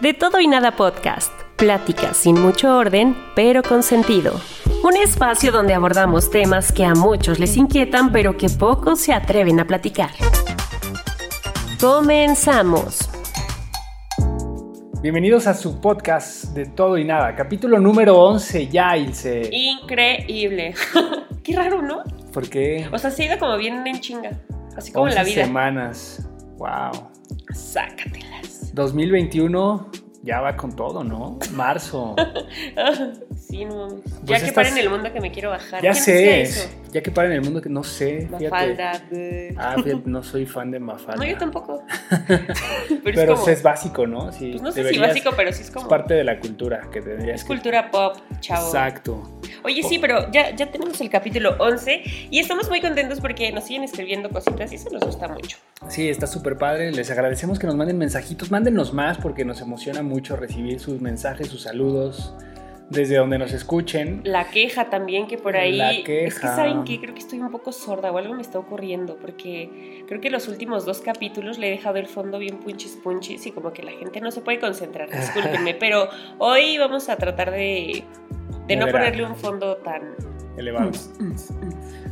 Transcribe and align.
De 0.00 0.12
todo 0.12 0.40
y 0.40 0.46
nada 0.46 0.72
podcast. 0.72 1.32
Pláticas 1.56 2.18
sin 2.18 2.38
mucho 2.38 2.76
orden, 2.76 3.16
pero 3.34 3.62
con 3.62 3.82
sentido. 3.82 4.38
Un 4.84 4.94
espacio 4.94 5.50
donde 5.50 5.72
abordamos 5.72 6.30
temas 6.30 6.70
que 6.70 6.84
a 6.84 6.94
muchos 6.94 7.38
les 7.38 7.56
inquietan, 7.56 8.12
pero 8.12 8.36
que 8.36 8.50
pocos 8.50 9.00
se 9.00 9.14
atreven 9.14 9.58
a 9.58 9.66
platicar. 9.66 10.10
Comenzamos. 11.80 13.08
Bienvenidos 15.00 15.46
a 15.46 15.54
su 15.54 15.80
podcast 15.80 16.44
de 16.54 16.66
todo 16.66 16.98
y 16.98 17.04
nada, 17.04 17.34
capítulo 17.34 17.78
número 17.78 18.18
11 18.18 18.68
ya, 18.68 18.98
Ilse. 18.98 19.48
Increíble. 19.50 20.74
Qué 21.42 21.56
raro, 21.56 21.80
¿no? 21.80 22.02
¿Por 22.34 22.50
qué? 22.50 22.86
O 22.92 22.98
sea, 22.98 23.10
se 23.10 23.22
ha 23.22 23.26
ido 23.26 23.38
como 23.38 23.56
bien 23.56 23.86
en 23.86 24.00
chinga, 24.00 24.32
así 24.76 24.92
como 24.92 25.08
en 25.08 25.14
la 25.14 25.24
vida. 25.24 25.44
semanas. 25.44 26.28
Wow. 26.58 27.08
Sácatelas. 27.54 28.35
2021 28.76 29.90
ya 30.22 30.40
va 30.40 30.54
con 30.54 30.76
todo, 30.76 31.02
¿no? 31.02 31.38
Marzo. 31.54 32.14
sí, 33.36 33.64
no 33.64 33.76
mames. 33.76 34.02
Pues 34.04 34.26
ya 34.26 34.44
que 34.44 34.52
paren 34.52 34.76
el 34.76 34.90
mundo 34.90 35.10
que 35.12 35.20
me 35.20 35.32
quiero 35.32 35.50
bajar. 35.50 35.82
Ya 35.82 35.94
sé, 35.94 36.46
ya 36.96 37.02
que 37.02 37.10
paren 37.10 37.32
el 37.32 37.42
mundo 37.42 37.60
que 37.60 37.68
no 37.68 37.84
sé. 37.84 38.26
Mafalda. 38.30 39.02
Ah, 39.58 39.76
no 40.06 40.22
soy 40.22 40.46
fan 40.46 40.70
de 40.70 40.78
Mafalda. 40.80 41.22
No, 41.22 41.30
yo 41.30 41.36
tampoco. 41.36 41.84
pero, 43.04 43.34
es, 43.34 43.48
es, 43.48 43.62
básico, 43.62 44.06
¿no? 44.06 44.32
Sí, 44.32 44.52
pues 44.52 44.62
no 44.62 44.72
sé 44.72 44.88
si 44.88 44.98
básico, 44.98 45.30
pero 45.36 45.52
sí 45.52 45.60
es 45.60 45.70
como... 45.70 45.84
Es 45.84 45.90
parte 45.90 46.14
de 46.14 46.24
la 46.24 46.40
cultura 46.40 46.88
que 46.90 47.02
tendría 47.02 47.34
Es 47.34 47.44
cultura 47.44 47.90
pop, 47.90 48.16
chavo. 48.40 48.68
Exacto. 48.68 49.40
Oye, 49.62 49.82
sí, 49.82 49.98
pero 49.98 50.30
ya, 50.32 50.56
ya 50.56 50.70
tenemos 50.70 50.98
el 51.02 51.10
capítulo 51.10 51.56
11 51.58 52.02
y 52.30 52.38
estamos 52.38 52.70
muy 52.70 52.80
contentos 52.80 53.20
porque 53.20 53.52
nos 53.52 53.64
siguen 53.64 53.82
escribiendo 53.82 54.30
cositas 54.30 54.72
y 54.72 54.76
eso 54.76 54.88
nos 54.88 55.04
gusta 55.04 55.28
mucho. 55.28 55.58
Sí, 55.88 56.08
está 56.08 56.26
súper 56.26 56.56
padre. 56.56 56.92
Les 56.92 57.10
agradecemos 57.10 57.58
que 57.58 57.66
nos 57.66 57.76
manden 57.76 57.98
mensajitos. 57.98 58.50
Mándenos 58.50 58.94
más 58.94 59.18
porque 59.18 59.44
nos 59.44 59.60
emociona 59.60 60.02
mucho 60.02 60.34
recibir 60.34 60.80
sus 60.80 61.02
mensajes, 61.02 61.48
sus 61.48 61.60
saludos, 61.60 62.34
desde 62.90 63.16
donde 63.16 63.38
nos 63.38 63.52
escuchen. 63.52 64.20
La 64.24 64.48
queja 64.50 64.90
también, 64.90 65.26
que 65.26 65.38
por 65.38 65.56
ahí. 65.56 65.76
La 65.76 65.90
queja. 66.04 66.28
Es 66.28 66.34
que 66.34 66.46
saben 66.46 66.84
que 66.84 67.00
creo 67.00 67.14
que 67.14 67.20
estoy 67.20 67.40
un 67.40 67.50
poco 67.50 67.72
sorda 67.72 68.12
o 68.12 68.18
algo 68.18 68.34
me 68.34 68.42
está 68.42 68.58
ocurriendo, 68.58 69.16
porque 69.16 70.04
creo 70.06 70.20
que 70.20 70.30
los 70.30 70.48
últimos 70.48 70.84
dos 70.84 71.00
capítulos 71.00 71.58
le 71.58 71.68
he 71.68 71.70
dejado 71.70 71.96
el 71.96 72.06
fondo 72.06 72.38
bien 72.38 72.58
punchis 72.58 72.98
punchis 73.02 73.46
y 73.46 73.52
como 73.52 73.72
que 73.72 73.82
la 73.82 73.92
gente 73.92 74.20
no 74.20 74.30
se 74.30 74.40
puede 74.40 74.60
concentrar, 74.60 75.10
discúlpenme, 75.10 75.74
pero 75.80 76.08
hoy 76.38 76.78
vamos 76.78 77.08
a 77.08 77.16
tratar 77.16 77.50
de, 77.50 78.04
de 78.66 78.76
no 78.76 78.86
ponerle 78.86 79.24
un 79.24 79.36
fondo 79.36 79.76
tan 79.78 80.14
elevado. 80.56 80.92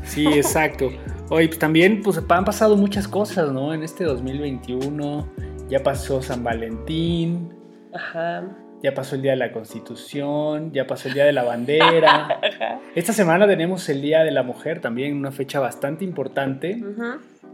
Sí, 0.04 0.26
exacto. 0.26 0.90
Hoy 1.30 1.48
pues, 1.48 1.58
también 1.58 2.02
pues 2.02 2.20
han 2.28 2.44
pasado 2.44 2.76
muchas 2.76 3.08
cosas, 3.08 3.50
¿no? 3.52 3.72
En 3.72 3.82
este 3.82 4.04
2021 4.04 5.26
ya 5.68 5.82
pasó 5.82 6.20
San 6.20 6.44
Valentín, 6.44 7.54
Ajá. 7.94 8.44
Ya 8.84 8.92
pasó 8.92 9.16
el 9.16 9.22
Día 9.22 9.30
de 9.30 9.38
la 9.38 9.50
Constitución, 9.50 10.70
ya 10.74 10.86
pasó 10.86 11.08
el 11.08 11.14
Día 11.14 11.24
de 11.24 11.32
la 11.32 11.42
Bandera. 11.42 12.38
Esta 12.94 13.14
semana 13.14 13.46
tenemos 13.46 13.88
el 13.88 14.02
Día 14.02 14.24
de 14.24 14.30
la 14.30 14.42
Mujer 14.42 14.82
también, 14.82 15.16
una 15.16 15.32
fecha 15.32 15.58
bastante 15.58 16.04
importante. 16.04 16.84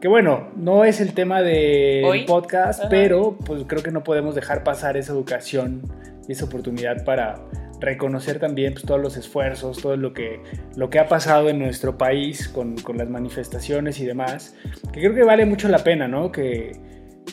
Que 0.00 0.08
bueno, 0.08 0.48
no 0.56 0.84
es 0.84 1.00
el 1.00 1.14
tema 1.14 1.40
del 1.40 2.24
podcast, 2.24 2.82
pero 2.90 3.38
pues 3.46 3.62
creo 3.68 3.80
que 3.80 3.92
no 3.92 4.02
podemos 4.02 4.34
dejar 4.34 4.64
pasar 4.64 4.96
esa 4.96 5.12
educación 5.12 5.82
y 6.26 6.32
esa 6.32 6.46
oportunidad 6.46 7.04
para 7.04 7.36
reconocer 7.78 8.40
también 8.40 8.72
pues, 8.72 8.84
todos 8.84 9.00
los 9.00 9.16
esfuerzos, 9.16 9.80
todo 9.80 9.96
lo 9.96 10.12
que, 10.12 10.42
lo 10.74 10.90
que 10.90 10.98
ha 10.98 11.06
pasado 11.06 11.48
en 11.48 11.60
nuestro 11.60 11.96
país 11.96 12.48
con, 12.48 12.76
con 12.78 12.98
las 12.98 13.08
manifestaciones 13.08 14.00
y 14.00 14.04
demás, 14.04 14.56
que 14.92 14.98
creo 14.98 15.14
que 15.14 15.22
vale 15.22 15.46
mucho 15.46 15.68
la 15.68 15.84
pena, 15.84 16.08
¿no? 16.08 16.32
Que, 16.32 16.72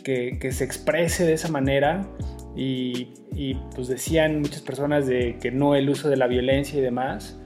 que, 0.04 0.38
que 0.40 0.52
se 0.52 0.66
exprese 0.66 1.26
de 1.26 1.34
esa 1.34 1.48
manera 1.48 2.08
y, 2.58 3.54
pues 3.76 3.88
decían 3.88 4.42
muchas 4.42 4.62
personas 4.62 5.06
de 5.06 5.38
que 5.40 5.52
no 5.52 5.76
el 5.76 5.90
uso 5.90 6.10
de 6.10 6.18
la 6.18 6.28
violencia 6.28 6.80
y 6.80 6.82
demás, 6.82 7.40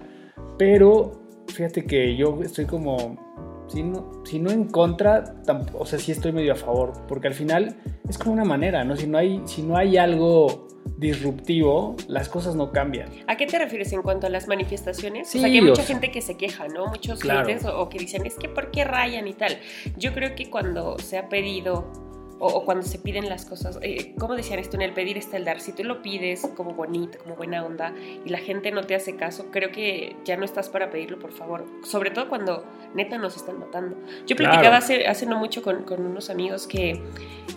pero 0.58 1.22
fíjate 1.48 1.86
que 1.86 2.16
yo 2.16 2.40
estoy 2.42 2.66
como, 2.66 3.66
si 3.68 3.84
no, 3.84 4.24
si 4.24 4.40
no 4.40 4.52
en 4.52 4.66
contra, 4.66 5.36
o 5.74 5.86
sea, 5.86 6.00
sí 6.00 6.14
estoy 6.14 6.32
medio 6.32 6.54
a 6.54 6.56
favor, 6.56 6.94
porque 7.08 7.28
al 7.28 7.34
final 7.34 7.76
es 8.08 8.18
como 8.18 8.32
una 8.32 8.46
manera, 8.46 8.86
¿no? 8.86 8.96
Si 8.96 9.06
no 9.06 9.18
hay, 9.18 9.42
si 9.46 9.64
no 9.64 9.76
hay 9.76 9.98
algo 9.98 10.70
disruptivo, 10.98 11.96
las 12.08 12.30
cosas 12.30 12.56
no 12.56 12.72
cambian. 12.72 13.10
¿A 13.28 13.36
qué 13.36 13.48
te 13.48 13.60
refieres 13.60 13.92
en 13.92 14.02
cuanto 14.04 14.28
a 14.28 14.30
las 14.30 14.48
manifestaciones? 14.48 15.28
o 15.28 15.32
sea, 15.32 15.50
que 15.50 15.58
hay 15.58 15.62
mucha 15.62 15.84
gente 15.84 16.10
que 16.10 16.22
se 16.22 16.38
queja, 16.38 16.68
¿no? 16.70 16.88
Muchos 16.88 17.20
clientes 17.20 17.66
o, 17.66 17.82
o, 17.82 17.90
que 17.90 18.00
dicen, 18.00 18.26
es 18.26 18.36
que 18.36 18.48
¿por 18.48 18.72
qué 18.72 18.86
rayan 18.86 19.28
y 19.28 19.34
tal? 19.34 19.58
Yo 19.98 20.14
creo 20.14 20.36
que 20.36 20.50
cuando 20.50 20.98
se 21.00 21.18
ha 21.18 21.28
pedido 21.28 22.11
o, 22.44 22.66
cuando 22.66 22.84
se 22.84 22.98
piden 22.98 23.30
las 23.30 23.46
cosas, 23.46 23.78
eh, 23.84 24.16
como 24.18 24.36
decían 24.36 24.58
esto, 24.58 24.76
en 24.76 24.82
el 24.82 24.94
pedir 24.94 25.16
está 25.16 25.38
el 25.38 25.46
dar, 25.46 25.60
si 25.60 25.74
tú 25.74 25.84
lo 25.84 26.02
pides 26.02 26.42
como 26.58 26.74
bonito, 26.74 27.20
como 27.20 27.36
buena 27.36 27.64
onda 27.64 27.94
y 28.26 28.30
la 28.30 28.40
gente 28.40 28.72
no 28.72 28.84
te 28.84 28.96
hace 28.96 29.16
caso, 29.16 29.52
creo 29.52 29.72
que 29.72 30.16
ya 30.26 30.38
no 30.38 30.44
estás 30.44 30.68
para 30.68 30.90
pedirlo, 30.90 31.20
por 31.20 31.32
favor, 31.32 31.66
sobre 31.84 32.10
todo 32.10 32.30
cuando 32.30 32.66
neta 32.96 33.20
nos 33.20 33.36
están 33.36 33.60
matando. 33.60 33.96
Yo 34.26 34.36
platicaba 34.36 34.78
hace, 34.78 35.06
hace 35.06 35.28
no 35.28 35.38
mucho 35.38 35.62
con, 35.62 35.84
con 35.84 36.04
unos 36.04 36.32
amigos 36.32 36.66
que 36.66 37.00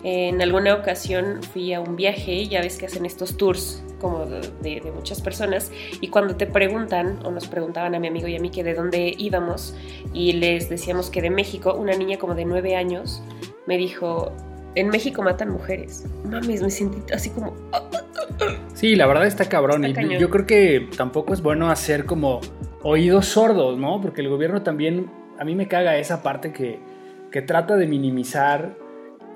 en 0.03 0.39
alguna 0.39 0.75
ocasión 0.75 1.41
fui 1.41 1.73
a 1.73 1.79
un 1.79 1.95
viaje, 1.95 2.47
ya 2.47 2.61
ves 2.61 2.77
que 2.77 2.85
hacen 2.85 3.07
estos 3.07 3.37
tours 3.37 3.83
como 3.99 4.27
de, 4.27 4.81
de, 4.81 4.91
muchas 4.91 5.19
personas 5.19 5.71
y 5.99 6.09
cuando 6.09 6.35
te 6.35 6.45
preguntan 6.45 7.25
o 7.25 7.31
nos 7.31 7.47
preguntaban 7.47 7.95
a 7.95 7.99
mi 7.99 8.07
amigo 8.07 8.27
y 8.27 8.35
a 8.35 8.39
mí 8.39 8.51
que 8.51 8.63
de 8.63 8.75
dónde 8.75 9.15
íbamos 9.17 9.73
y 10.13 10.33
les 10.33 10.69
decíamos 10.69 11.09
que 11.09 11.23
de 11.23 11.31
México, 11.31 11.73
una 11.73 11.93
niña 11.95 12.19
como 12.19 12.35
de 12.35 12.45
nueve 12.45 12.75
años 12.75 13.23
me 13.65 13.77
dijo, 13.77 14.31
en 14.75 14.89
México 14.89 15.21
matan 15.21 15.49
mujeres. 15.49 16.05
Mames, 16.25 16.61
me 16.61 16.69
sentí 16.69 17.01
así 17.13 17.29
como... 17.29 17.53
Sí, 18.73 18.95
la 18.95 19.07
verdad 19.07 19.25
está 19.25 19.45
cabrón. 19.45 19.85
y 19.85 20.17
yo 20.17 20.29
creo 20.29 20.45
que 20.45 20.89
tampoco 20.97 21.33
es 21.33 21.41
bueno 21.41 21.69
hacer 21.69 22.05
como 22.05 22.41
oídos 22.83 23.27
sordos, 23.27 23.77
¿no? 23.77 24.01
Porque 24.01 24.21
el 24.21 24.29
gobierno 24.29 24.61
también, 24.61 25.09
a 25.39 25.45
mí 25.45 25.55
me 25.55 25.67
caga 25.67 25.97
esa 25.97 26.21
parte 26.21 26.51
que, 26.51 26.79
que 27.31 27.41
trata 27.41 27.77
de 27.77 27.87
minimizar 27.87 28.75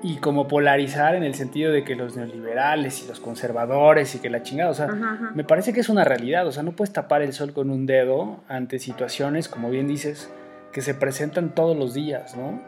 y 0.02 0.16
como 0.16 0.48
polarizar 0.48 1.14
en 1.14 1.22
el 1.22 1.34
sentido 1.34 1.72
de 1.72 1.84
que 1.84 1.94
los 1.94 2.16
neoliberales 2.16 3.02
y 3.02 3.08
los 3.08 3.20
conservadores 3.20 4.14
y 4.14 4.18
que 4.18 4.30
la 4.30 4.42
chingada, 4.42 4.70
o 4.70 4.74
sea, 4.74 4.88
me 5.34 5.44
parece 5.44 5.72
que 5.72 5.80
es 5.80 5.88
una 5.88 6.04
realidad, 6.04 6.46
o 6.46 6.52
sea, 6.52 6.62
no 6.62 6.72
puedes 6.72 6.92
tapar 6.92 7.22
el 7.22 7.32
sol 7.32 7.52
con 7.52 7.70
un 7.70 7.86
dedo 7.86 8.40
ante 8.48 8.78
situaciones, 8.78 9.48
como 9.48 9.70
bien 9.70 9.86
dices, 9.88 10.30
que 10.72 10.80
se 10.80 10.94
presentan 10.94 11.54
todos 11.54 11.76
los 11.76 11.92
días, 11.92 12.36
¿no? 12.36 12.62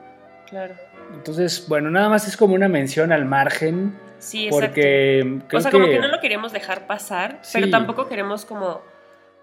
Claro. 0.48 0.74
Entonces, 1.14 1.66
bueno, 1.68 1.90
nada 1.90 2.08
más 2.08 2.26
es 2.26 2.36
como 2.36 2.54
una 2.54 2.68
mención 2.68 3.12
al 3.12 3.24
margen. 3.24 3.98
Sí, 4.18 4.48
porque 4.50 5.40
o 5.52 5.60
sea, 5.60 5.70
como 5.70 5.86
que 5.86 5.98
no 5.98 6.08
lo 6.08 6.20
queremos 6.20 6.52
dejar 6.52 6.86
pasar, 6.86 7.40
pero 7.52 7.70
tampoco 7.70 8.08
queremos 8.08 8.44
como, 8.44 8.82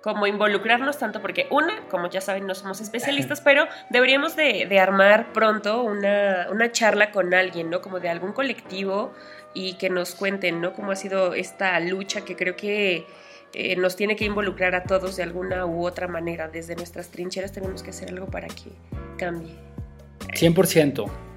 como 0.01 0.25
involucrarnos 0.25 0.97
tanto, 0.97 1.21
porque 1.21 1.47
una, 1.51 1.81
como 1.89 2.09
ya 2.09 2.21
saben, 2.21 2.47
no 2.47 2.55
somos 2.55 2.79
especialistas, 2.79 3.41
pero 3.45 3.67
deberíamos 3.89 4.37
de, 4.37 4.79
armar 4.79 5.33
pronto 5.33 5.83
una, 5.83 6.47
una, 6.49 6.71
charla 6.71 7.11
con 7.11 7.33
alguien, 7.33 7.69
¿no? 7.69 7.81
Como 7.81 7.99
de 7.99 8.07
algún 8.07 8.31
colectivo 8.31 9.13
y 9.53 9.73
que 9.73 9.89
nos 9.89 10.15
cuenten, 10.15 10.61
¿no? 10.61 10.73
Cómo 10.73 10.91
ha 10.91 10.95
sido 10.95 11.33
esta 11.33 11.77
lucha 11.81 12.21
que 12.21 12.37
creo 12.37 12.55
que 12.55 13.05
eh, 13.53 13.75
nos 13.75 13.95
tiene 13.95 14.15
que 14.15 14.25
involucrar 14.25 14.75
a 14.75 14.83
todos 14.83 15.17
de 15.17 15.23
alguna 15.23 15.65
u 15.65 15.85
otra 15.85 16.07
manera. 16.07 16.47
Desde 16.47 16.75
nuestras 16.75 17.09
trincheras 17.09 17.51
tenemos 17.51 17.83
que 17.83 17.89
hacer 17.89 18.09
algo 18.09 18.27
para 18.27 18.47
que 18.47 18.71
cambie. 19.17 19.55
100%. 20.19 21.28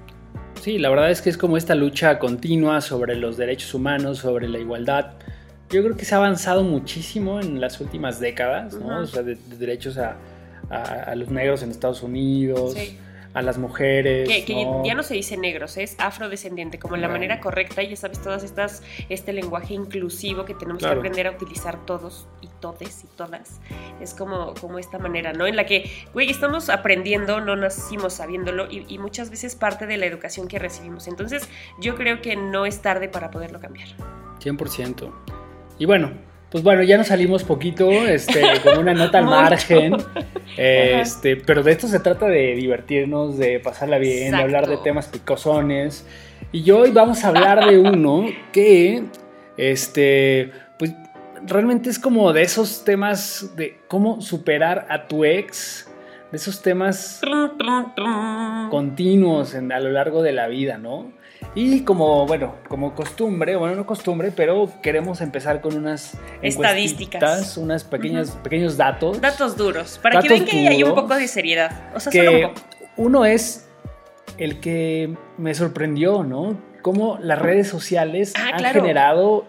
Sí, 0.63 0.77
la 0.77 0.89
verdad 0.89 1.11
es 1.11 1.21
que 1.21 1.29
es 1.29 1.37
como 1.37 1.57
esta 1.57 1.75
lucha 1.75 2.19
continua 2.19 2.79
sobre 2.79 3.17
los 3.17 3.35
derechos 3.35 3.73
humanos, 3.73 4.19
sobre 4.19 4.47
la 4.47 4.59
igualdad, 4.59 5.11
yo 5.69 5.83
creo 5.83 5.97
que 5.97 6.05
se 6.05 6.15
ha 6.15 6.19
avanzado 6.19 6.63
muchísimo 6.63 7.41
en 7.41 7.59
las 7.59 7.81
últimas 7.81 8.21
décadas, 8.21 8.73
¿no? 8.75 9.01
O 9.01 9.05
sea, 9.05 9.23
de, 9.23 9.37
derechos 9.57 9.97
a, 9.97 10.15
a, 10.69 11.15
los 11.15 11.29
negros 11.29 11.63
en 11.63 11.71
Estados 11.71 12.01
Unidos. 12.01 12.75
Sí 12.75 12.97
a 13.33 13.41
las 13.41 13.57
mujeres. 13.57 14.27
Que, 14.27 14.67
ya 14.83 14.95
no 14.95 15.03
se 15.03 15.15
dice 15.15 15.37
negros, 15.37 15.77
es 15.77 15.95
afrodescendiente, 15.99 16.79
como 16.79 16.95
en 16.95 17.01
la 17.01 17.07
manera 17.07 17.39
correcta, 17.39 17.81
y 17.81 17.89
ya 17.89 17.95
sabes, 17.95 18.21
todas 18.21 18.43
estas, 18.43 18.83
este 19.09 19.33
lenguaje 19.33 19.73
inclusivo 19.73 20.45
que 20.45 20.53
tenemos 20.53 20.83
que 20.83 20.89
aprender 20.89 21.27
a 21.27 21.31
utilizar 21.31 21.85
todos 21.85 22.27
y 22.41 22.47
todes 22.59 23.03
y 23.03 23.07
todas. 23.07 23.59
Es 23.99 24.13
como, 24.13 24.53
como 24.55 24.79
esta 24.79 24.99
manera, 24.99 25.33
¿no? 25.33 25.47
En 25.47 25.55
la 25.55 25.65
que, 25.65 25.89
güey, 26.13 26.29
estamos 26.29 26.69
aprendiendo, 26.69 27.41
no 27.41 27.55
nacimos 27.55 28.13
sabiéndolo, 28.13 28.69
y, 28.71 28.85
y 28.87 28.97
muchas 28.99 29.29
veces 29.29 29.55
parte 29.55 29.87
de 29.87 29.97
la 29.97 30.05
educación 30.05 30.47
que 30.47 30.59
recibimos. 30.59 31.07
Entonces, 31.07 31.49
yo 31.79 31.95
creo 31.95 32.21
que 32.21 32.35
no 32.35 32.65
es 32.65 32.81
tarde 32.81 33.09
para 33.09 33.31
poderlo 33.31 33.59
cambiar. 33.59 33.87
100%. 34.39 35.11
Y 35.79 35.85
bueno, 35.85 36.11
pues 36.53 36.63
bueno, 36.63 36.83
ya 36.83 36.99
nos 36.99 37.07
salimos 37.07 37.43
poquito, 37.43 37.89
este, 37.89 38.43
con 38.63 38.77
una 38.77 38.93
nota 38.93 39.17
al 39.17 39.25
margen. 39.25 39.97
Este, 40.55 41.35
pero 41.35 41.63
de 41.63 41.71
esto 41.71 41.87
se 41.87 41.99
trata 41.99 42.27
de 42.27 42.53
divertirnos, 42.53 43.39
de 43.39 43.59
pasarla 43.59 43.97
bien, 43.97 44.33
de 44.33 44.37
hablar 44.37 44.67
de 44.67 44.77
temas 44.77 45.07
picosones. 45.07 46.05
Y 46.51 46.69
hoy 46.69 46.91
vamos 46.91 47.23
a 47.23 47.29
hablar 47.29 47.67
de 47.67 47.79
uno 47.79 48.27
que, 48.51 49.03
este, 49.57 50.51
pues 50.77 50.93
realmente 51.47 51.89
es 51.89 51.97
como 51.97 52.31
de 52.33 52.43
esos 52.43 52.85
temas 52.85 53.55
de 53.55 53.79
cómo 53.87 54.21
superar 54.21 54.85
a 54.91 55.07
tu 55.07 55.25
ex, 55.25 55.89
de 56.29 56.37
esos 56.37 56.61
temas 56.61 57.19
continuos 58.69 59.55
a 59.55 59.79
lo 59.79 59.89
largo 59.89 60.21
de 60.21 60.33
la 60.33 60.45
vida, 60.45 60.77
¿no? 60.77 61.13
Y 61.55 61.81
como, 61.81 62.25
bueno, 62.25 62.55
como 62.67 62.95
costumbre, 62.95 63.55
bueno, 63.55 63.75
no 63.75 63.85
costumbre, 63.85 64.31
pero 64.35 64.69
queremos 64.81 65.21
empezar 65.21 65.61
con 65.61 65.75
unas 65.75 66.17
estadísticas, 66.41 67.57
unas 67.57 67.83
pequeñas, 67.83 68.31
pequeños 68.43 68.75
datos. 68.75 69.21
Datos 69.21 69.55
duros, 69.55 69.99
para 70.01 70.19
que 70.19 70.29
vean 70.29 70.45
que 70.45 70.67
hay 70.67 70.83
un 70.83 70.95
poco 70.95 71.15
de 71.15 71.27
seriedad. 71.27 71.91
O 71.95 71.99
sea, 71.99 72.11
solo 72.11 72.31
un 72.31 72.41
poco. 72.41 72.61
Uno 72.97 73.25
es 73.25 73.67
el 74.37 74.59
que 74.59 75.15
me 75.37 75.53
sorprendió, 75.53 76.23
¿no? 76.23 76.57
Cómo 76.81 77.17
las 77.21 77.39
redes 77.39 77.67
sociales 77.67 78.33
ah, 78.35 78.51
han 78.53 78.65
generado 78.73 79.45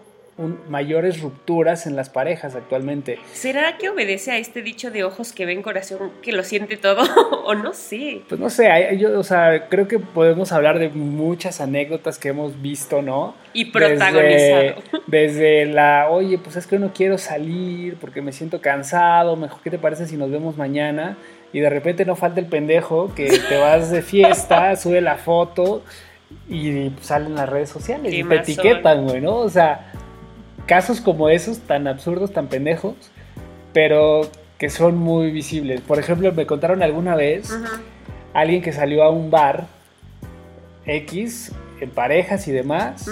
mayores 0.67 1.21
rupturas 1.21 1.87
en 1.87 1.95
las 1.95 2.09
parejas 2.09 2.55
actualmente. 2.55 3.19
¿Será 3.31 3.77
que 3.77 3.89
obedece 3.89 4.31
a 4.31 4.37
este 4.37 4.61
dicho 4.61 4.91
de 4.91 5.05
ojos 5.05 5.31
que 5.31 5.45
ven 5.45 5.61
corazón 5.61 6.11
que 6.21 6.33
lo 6.33 6.43
siente 6.43 6.75
todo? 6.75 7.03
o 7.45 7.55
no 7.55 7.73
sé. 7.73 8.21
Pues 8.27 8.39
no 8.39 8.49
sé, 8.49 8.69
yo, 8.97 9.17
o 9.17 9.23
sea, 9.23 9.67
creo 9.69 9.87
que 9.87 9.97
podemos 9.97 10.51
hablar 10.51 10.77
de 10.79 10.89
muchas 10.89 11.61
anécdotas 11.61 12.19
que 12.19 12.29
hemos 12.29 12.61
visto, 12.61 13.01
¿no? 13.01 13.33
Y 13.53 13.65
protagonizado. 13.65 14.81
Desde, 15.07 15.65
la, 15.67 16.09
oye, 16.09 16.37
pues 16.37 16.57
es 16.57 16.67
que 16.67 16.79
no 16.79 16.91
quiero 16.93 17.17
salir 17.17 17.95
porque 17.95 18.21
me 18.21 18.33
siento 18.33 18.59
cansado, 18.59 19.37
mejor, 19.37 19.61
¿qué 19.61 19.69
te 19.69 19.79
parece 19.79 20.05
si 20.05 20.17
nos 20.17 20.29
vemos 20.29 20.57
mañana? 20.57 21.17
Y 21.53 21.61
de 21.61 21.69
repente 21.69 22.03
no 22.03 22.17
falta 22.17 22.41
el 22.41 22.47
pendejo 22.47 23.13
que 23.15 23.39
te 23.47 23.57
vas 23.57 23.89
de 23.89 24.01
fiesta, 24.01 24.75
sube 24.75 24.99
la 24.99 25.15
foto 25.15 25.83
y 26.49 26.91
salen 27.01 27.35
las 27.35 27.47
redes 27.47 27.69
sociales 27.69 28.13
y 28.13 28.21
te 28.21 28.35
etiquetan, 28.35 29.05
güey, 29.05 29.21
¿no? 29.21 29.37
O 29.37 29.49
sea, 29.49 29.91
casos 30.65 31.01
como 31.01 31.29
esos, 31.29 31.59
tan 31.59 31.87
absurdos, 31.87 32.31
tan 32.31 32.47
pendejos, 32.47 32.95
pero 33.73 34.29
que 34.57 34.69
son 34.69 34.97
muy 34.97 35.31
visibles. 35.31 35.81
Por 35.81 35.99
ejemplo, 35.99 36.31
me 36.31 36.45
contaron 36.45 36.81
alguna 36.81 37.15
vez 37.15 37.55
alguien 38.33 38.61
que 38.61 38.71
salió 38.71 39.03
a 39.03 39.09
un 39.09 39.29
bar 39.31 39.67
X, 40.85 41.51
en 41.81 41.89
parejas 41.89 42.47
y 42.47 42.51
demás. 42.51 43.09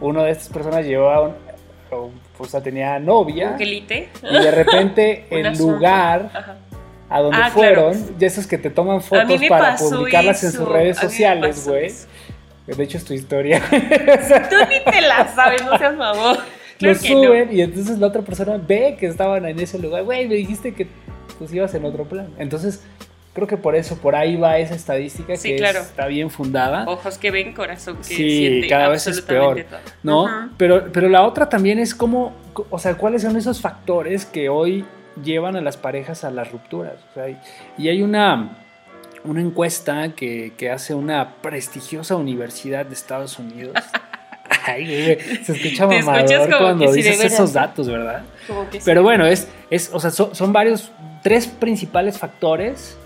Uno 0.00 0.24
de 0.24 0.30
estas 0.30 0.48
personas 0.48 0.84
llevaba 0.84 1.28
un, 1.28 1.34
o 2.38 2.44
sea, 2.44 2.62
tenía 2.62 2.98
novia. 2.98 3.56
y 3.58 3.86
de 3.86 4.50
repente 4.50 5.26
el 5.30 5.56
lugar 5.56 6.54
a 7.08 7.20
donde 7.20 7.38
ah, 7.40 7.50
fueron, 7.50 8.18
de 8.18 8.26
esos 8.26 8.46
que 8.46 8.58
te 8.58 8.68
toman 8.68 9.00
fotos 9.00 9.40
para 9.48 9.76
publicarlas 9.76 10.42
en 10.44 10.52
sus 10.52 10.68
redes 10.68 10.98
sociales, 10.98 11.66
güey. 11.66 11.92
De 12.66 12.82
hecho, 12.82 12.98
es 12.98 13.04
tu 13.04 13.14
historia. 13.14 13.62
Tú 13.70 14.56
ni 14.68 14.92
te 14.92 15.00
la 15.00 15.32
sabes, 15.32 15.64
no 15.64 15.78
seas 15.78 15.96
lo 16.80 16.94
suben 16.94 17.56
y 17.56 17.60
entonces 17.60 17.98
la 17.98 18.06
otra 18.06 18.22
persona 18.22 18.58
ve 18.58 18.96
que 18.98 19.06
estaban 19.06 19.44
en 19.46 19.58
ese 19.58 19.78
lugar. 19.78 20.04
Güey, 20.04 20.28
me 20.28 20.34
dijiste 20.34 20.74
que 20.74 20.86
pues 21.38 21.52
ibas 21.52 21.74
en 21.74 21.84
otro 21.84 22.04
plan. 22.04 22.28
Entonces, 22.38 22.82
creo 23.36 23.46
que 23.46 23.58
por 23.58 23.76
eso, 23.76 23.98
por 23.98 24.16
ahí 24.16 24.36
va 24.36 24.56
esa 24.58 24.74
estadística 24.74 25.34
que 25.36 25.56
está 25.56 26.06
bien 26.06 26.30
fundada. 26.30 26.84
Ojos 26.88 27.18
que 27.18 27.30
ven, 27.30 27.52
corazón 27.52 27.98
que 27.98 28.04
sí, 28.04 28.66
cada 28.68 28.88
vez 28.88 29.06
es 29.06 29.20
peor, 29.20 29.64
¿no? 30.02 30.50
pero, 30.56 30.90
pero 30.90 31.08
la 31.08 31.22
otra 31.22 31.48
también 31.48 31.78
es 31.78 31.94
como, 31.94 32.32
o 32.70 32.78
sea, 32.78 32.96
cuáles 32.96 33.22
son 33.22 33.36
esos 33.36 33.60
factores 33.60 34.24
que 34.24 34.48
hoy 34.48 34.86
llevan 35.22 35.54
a 35.56 35.60
las 35.60 35.76
parejas 35.76 36.24
a 36.24 36.30
las 36.30 36.50
rupturas. 36.50 36.94
y 37.76 37.88
hay 37.88 38.00
una, 38.00 38.56
una 39.24 39.42
encuesta 39.42 40.14
que, 40.14 40.54
que 40.56 40.70
hace 40.70 40.94
una 40.94 41.34
prestigiosa 41.42 42.16
universidad 42.16 42.86
de 42.86 42.94
Estados 42.94 43.38
Unidos. 43.38 43.74
Ay, 44.66 45.18
se 45.42 45.52
escucha 45.52 45.86
mamador 45.86 46.48
cuando 46.58 46.92
dices 46.92 47.24
esos 47.24 47.52
datos, 47.52 47.88
¿verdad? 47.88 48.22
Pero 48.84 49.02
bueno, 49.02 49.26
es, 49.26 49.48
es, 49.70 49.90
o 49.92 50.00
sea, 50.00 50.10
son, 50.10 50.52
varios, 50.52 50.90
tres 51.22 51.46
principales 51.46 52.18
factores 52.18 52.96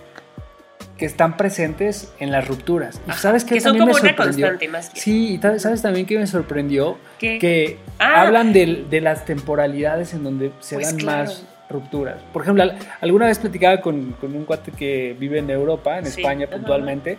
que 0.97 1.07
están 1.07 1.37
presentes 1.37 2.13
en 2.19 2.31
las 2.31 2.47
rupturas. 2.47 3.01
Y 3.09 3.13
sabes 3.13 3.45
que, 3.45 3.61
son 3.61 3.79
como 3.79 3.93
una 3.93 4.17
constante 4.17 4.69
más 4.69 4.91
Sí, 4.95 5.35
y 5.35 5.59
sabes 5.59 5.83
también 5.83 6.07
que 6.07 6.19
me 6.19 6.27
sorprendió 6.27 6.99
que 7.19 7.79
ah. 7.99 8.23
hablan 8.23 8.53
de, 8.53 8.85
de, 8.89 9.01
las 9.01 9.25
temporalidades 9.25 10.13
en 10.15 10.25
donde 10.25 10.53
se 10.61 10.77
pues 10.77 10.97
dan 10.97 11.07
más 11.07 11.47
rupturas. 11.71 12.17
Por 12.33 12.43
ejemplo, 12.43 12.65
alguna 13.01 13.27
vez 13.27 13.39
platicaba 13.39 13.81
con, 13.81 14.13
con, 14.13 14.35
un 14.35 14.45
cuate 14.45 14.73
que 14.73 15.17
vive 15.19 15.39
en 15.39 15.49
Europa, 15.51 15.99
en 15.99 16.07
España 16.07 16.47
puntualmente, 16.47 17.19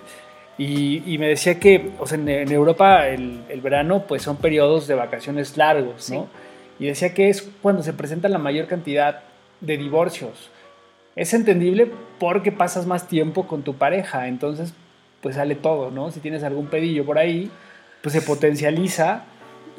y, 0.64 1.18
me 1.18 1.28
decía 1.28 1.60
que, 1.60 1.90
o 1.98 2.06
sea, 2.06 2.20
en, 2.20 2.52
Europa 2.52 3.08
el, 3.08 3.62
verano 3.64 4.06
pues 4.08 4.22
son 4.22 4.38
periodos 4.38 4.86
de 4.86 4.94
vacaciones 4.94 5.58
largos, 5.58 6.12
¿no? 6.12 6.28
Y 6.80 6.86
decía 6.86 7.16
que 7.16 7.30
es 7.30 7.50
cuando 7.64 7.82
se 7.82 7.94
presenta 7.94 8.30
la 8.30 8.38
mayor 8.38 8.68
cantidad 8.68 9.24
de 9.60 9.78
divorcios. 9.78 10.52
Es 11.16 11.34
entendible 11.34 11.92
porque 12.20 12.52
pasas 12.52 12.86
más 12.86 13.08
tiempo 13.08 13.48
con 13.48 13.64
tu 13.64 13.76
pareja, 13.76 14.28
entonces 14.28 14.76
pues 15.22 15.36
sale 15.36 15.56
todo, 15.56 15.90
¿no? 15.90 16.12
Si 16.12 16.20
tienes 16.20 16.44
algún 16.44 16.68
pedillo 16.68 17.06
por 17.06 17.18
ahí, 17.18 17.50
pues 18.04 18.14
se 18.14 18.22
potencializa 18.22 19.24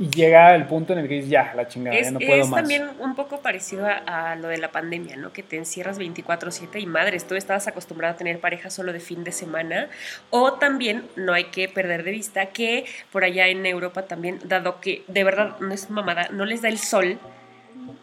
y 0.02 0.10
llega 0.10 0.52
el 0.56 0.66
punto 0.66 0.94
en 0.94 0.98
el 0.98 1.06
que 1.06 1.14
dices, 1.14 1.30
ya, 1.30 1.52
la 1.54 1.68
chingada, 1.68 1.96
ya 2.00 2.10
no 2.10 2.18
puedo 2.18 2.38
más. 2.48 2.48
Es 2.48 2.50
también 2.50 2.90
un 2.98 3.14
poco 3.14 3.40
parecido 3.40 3.86
a, 3.86 4.34
lo 4.34 4.48
de 4.48 4.58
la 4.58 4.72
pandemia, 4.72 5.14
¿no? 5.14 5.32
Que 5.32 5.44
te 5.44 5.56
encierras 5.56 6.00
24/7 6.00 6.80
y 6.80 6.86
madres, 6.86 7.24
tú 7.24 7.36
estabas 7.36 7.68
acostumbrado 7.68 8.14
a 8.14 8.16
tener 8.16 8.40
pareja 8.40 8.68
solo 8.68 8.92
de 8.92 8.98
fin 8.98 9.22
de 9.22 9.30
semana. 9.30 9.88
O 10.30 10.54
también, 10.54 11.04
no 11.14 11.34
hay 11.34 11.44
que 11.44 11.68
perder 11.68 12.02
de 12.02 12.10
vista 12.10 12.46
que 12.46 12.84
por 13.12 13.22
allá 13.22 13.46
en 13.46 13.64
Europa 13.64 14.02
también, 14.02 14.40
dado 14.42 14.80
que 14.80 15.04
de 15.06 15.22
verdad 15.22 15.60
no 15.60 15.72
es 15.72 15.88
mamada, 15.88 16.26
no 16.32 16.46
les 16.46 16.62
da 16.62 16.68
el 16.68 16.78
sol, 16.78 17.20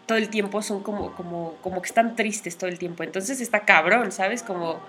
todo 0.05 0.17
el 0.17 0.29
tiempo 0.29 0.61
son 0.61 0.81
como, 0.81 1.13
como, 1.15 1.55
como 1.61 1.81
que 1.81 1.87
están 1.87 2.15
tristes 2.15 2.57
todo 2.57 2.69
el 2.69 2.79
tiempo. 2.79 3.03
Entonces 3.03 3.41
está 3.41 3.65
cabrón, 3.65 4.13
¿sabes? 4.13 4.41
Como 4.41 4.79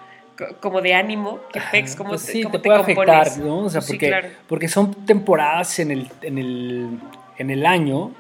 como 0.60 0.80
de 0.80 0.94
ánimo 0.94 1.40
que 1.52 1.60
pex, 1.70 1.96
como, 1.96 2.10
pues 2.10 2.22
sí, 2.22 2.44
te, 2.50 2.58
puede 2.58 2.78
afectar, 2.78 3.38
¿no? 3.38 3.64
O 3.64 3.70
sea, 3.70 3.80
porque, 3.80 4.32
porque 4.48 4.68
son 4.68 4.94
temporadas 5.06 5.78
en 5.78 5.90
el, 5.90 6.08
en, 6.22 6.38
el, 6.38 6.98
en 7.38 7.50
el 7.50 7.66
año. 7.66 8.12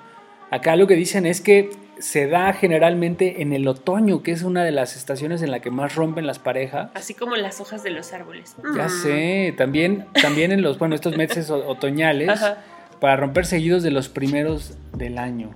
Acá 0.50 0.76
lo 0.76 0.86
que 0.86 0.94
dicen 0.94 1.26
es 1.26 1.40
que 1.40 1.70
se 2.00 2.26
da 2.26 2.52
generalmente 2.52 3.42
en 3.42 3.52
el 3.52 3.68
otoño, 3.68 4.22
que 4.22 4.32
es 4.32 4.42
una 4.42 4.64
de 4.64 4.72
las 4.72 4.96
estaciones 4.96 5.42
en 5.42 5.50
la 5.50 5.60
que 5.60 5.70
más 5.70 5.94
rompen 5.94 6.26
las 6.26 6.38
parejas. 6.38 6.90
Así 6.94 7.14
como 7.14 7.36
las 7.36 7.60
hojas 7.60 7.82
de 7.82 7.90
los 7.90 8.12
árboles. 8.12 8.56
Ya 8.76 8.86
mm. 8.86 8.90
sé, 8.90 9.54
también, 9.56 10.06
también 10.20 10.50
en 10.50 10.62
los, 10.62 10.78
bueno, 10.78 10.94
estos 10.94 11.16
meses 11.16 11.50
otoñales, 11.50 12.40
para 13.00 13.16
romper 13.16 13.46
seguidos 13.46 13.82
de 13.82 13.90
los 13.90 14.08
primeros 14.08 14.76
del 14.96 15.18
año. 15.18 15.50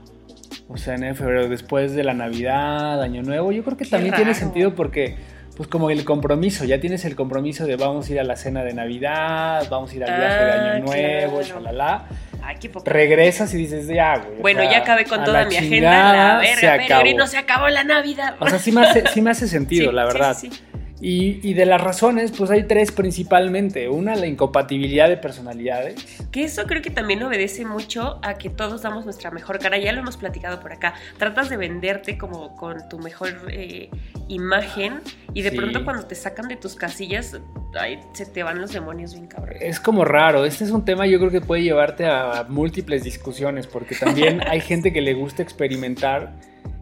O 0.68 0.76
sea, 0.76 0.94
en 0.94 1.16
febrero, 1.16 1.48
después 1.48 1.94
de 1.94 2.04
la 2.04 2.14
Navidad, 2.14 3.02
Año 3.02 3.22
Nuevo, 3.22 3.52
yo 3.52 3.64
creo 3.64 3.76
que 3.76 3.84
también 3.84 4.14
tiene 4.14 4.34
sentido 4.34 4.74
porque 4.74 5.16
pues 5.56 5.68
como 5.68 5.90
el 5.90 6.04
compromiso, 6.04 6.64
ya 6.64 6.80
tienes 6.80 7.04
el 7.04 7.14
compromiso 7.14 7.66
de 7.66 7.76
vamos 7.76 8.08
a 8.08 8.12
ir 8.12 8.20
a 8.20 8.24
la 8.24 8.36
cena 8.36 8.64
de 8.64 8.74
Navidad, 8.74 9.66
vamos 9.70 9.92
a 9.92 9.94
ir 9.94 10.04
al 10.04 10.18
viaje 10.18 10.44
de 10.44 10.52
Año 10.52 10.72
ah, 10.72 10.78
Nuevo, 10.80 11.42
chalala. 11.42 12.06
Ay, 12.42 12.56
qué 12.60 12.70
Regresas 12.84 13.54
y 13.54 13.58
dices, 13.58 13.86
ya, 13.86 14.18
güey. 14.18 14.40
Bueno, 14.40 14.62
ya 14.64 14.78
acabé 14.78 15.04
con 15.04 15.24
toda 15.24 15.46
mi 15.46 15.56
agenda, 15.56 16.12
la 16.12 16.38
verga, 16.38 16.60
se 16.60 16.68
acabó. 16.68 17.06
y 17.06 17.14
no 17.14 17.26
se 17.26 17.38
acabó 17.38 17.68
la 17.68 17.84
Navidad. 17.84 18.34
O 18.38 18.48
sea, 18.48 18.58
sí 18.58 18.72
me 18.72 18.82
hace, 18.82 19.06
sí 19.08 19.22
me 19.22 19.30
hace 19.30 19.48
sentido, 19.48 19.92
la 19.92 20.04
verdad. 20.04 20.36
Sí, 20.36 20.50
sí. 20.50 20.60
Y, 21.06 21.52
de 21.52 21.66
las 21.66 21.82
razones, 21.82 22.32
pues 22.32 22.50
hay 22.50 22.62
tres 22.62 22.90
principalmente. 22.90 23.90
Una, 23.90 24.16
la 24.16 24.26
incompatibilidad 24.26 25.06
de 25.06 25.18
personalidades. 25.18 25.96
Que 26.30 26.44
eso 26.44 26.64
creo 26.64 26.80
que 26.80 26.88
también 26.88 27.22
obedece 27.22 27.66
mucho 27.66 28.18
a 28.22 28.38
que 28.38 28.48
todos 28.48 28.80
damos 28.80 29.04
nuestra 29.04 29.30
mejor 29.30 29.58
cara. 29.58 29.76
Ya 29.76 29.92
lo 29.92 30.00
hemos 30.00 30.16
platicado 30.16 30.60
por 30.60 30.72
acá. 30.72 30.94
Tratas 31.18 31.50
de 31.50 31.58
venderte 31.58 32.16
como 32.16 32.56
con 32.56 32.88
tu 32.88 32.98
mejor 32.98 33.34
eh, 33.50 33.90
imagen 34.28 35.02
y 35.34 35.42
de 35.42 35.52
pronto 35.52 35.84
cuando 35.84 36.06
te 36.06 36.14
sacan 36.14 36.48
de 36.48 36.56
tus 36.56 36.74
casillas, 36.74 37.38
ay, 37.78 38.00
se 38.14 38.24
te 38.24 38.42
van 38.42 38.58
los 38.58 38.72
demonios 38.72 39.12
bien 39.12 39.26
cabrón. 39.26 39.58
Es 39.60 39.80
como 39.80 40.06
raro. 40.06 40.46
Este 40.46 40.64
es 40.64 40.70
un 40.70 40.86
tema 40.86 41.06
yo 41.06 41.18
creo 41.18 41.30
que 41.30 41.42
puede 41.42 41.62
llevarte 41.62 42.06
a 42.06 42.46
múltiples 42.48 43.04
discusiones 43.04 43.66
porque 43.66 43.94
también 43.94 44.40
hay 44.48 44.62
gente 44.62 44.90
que 44.90 45.02
le 45.02 45.12
gusta 45.12 45.42
experimentar 45.42 46.32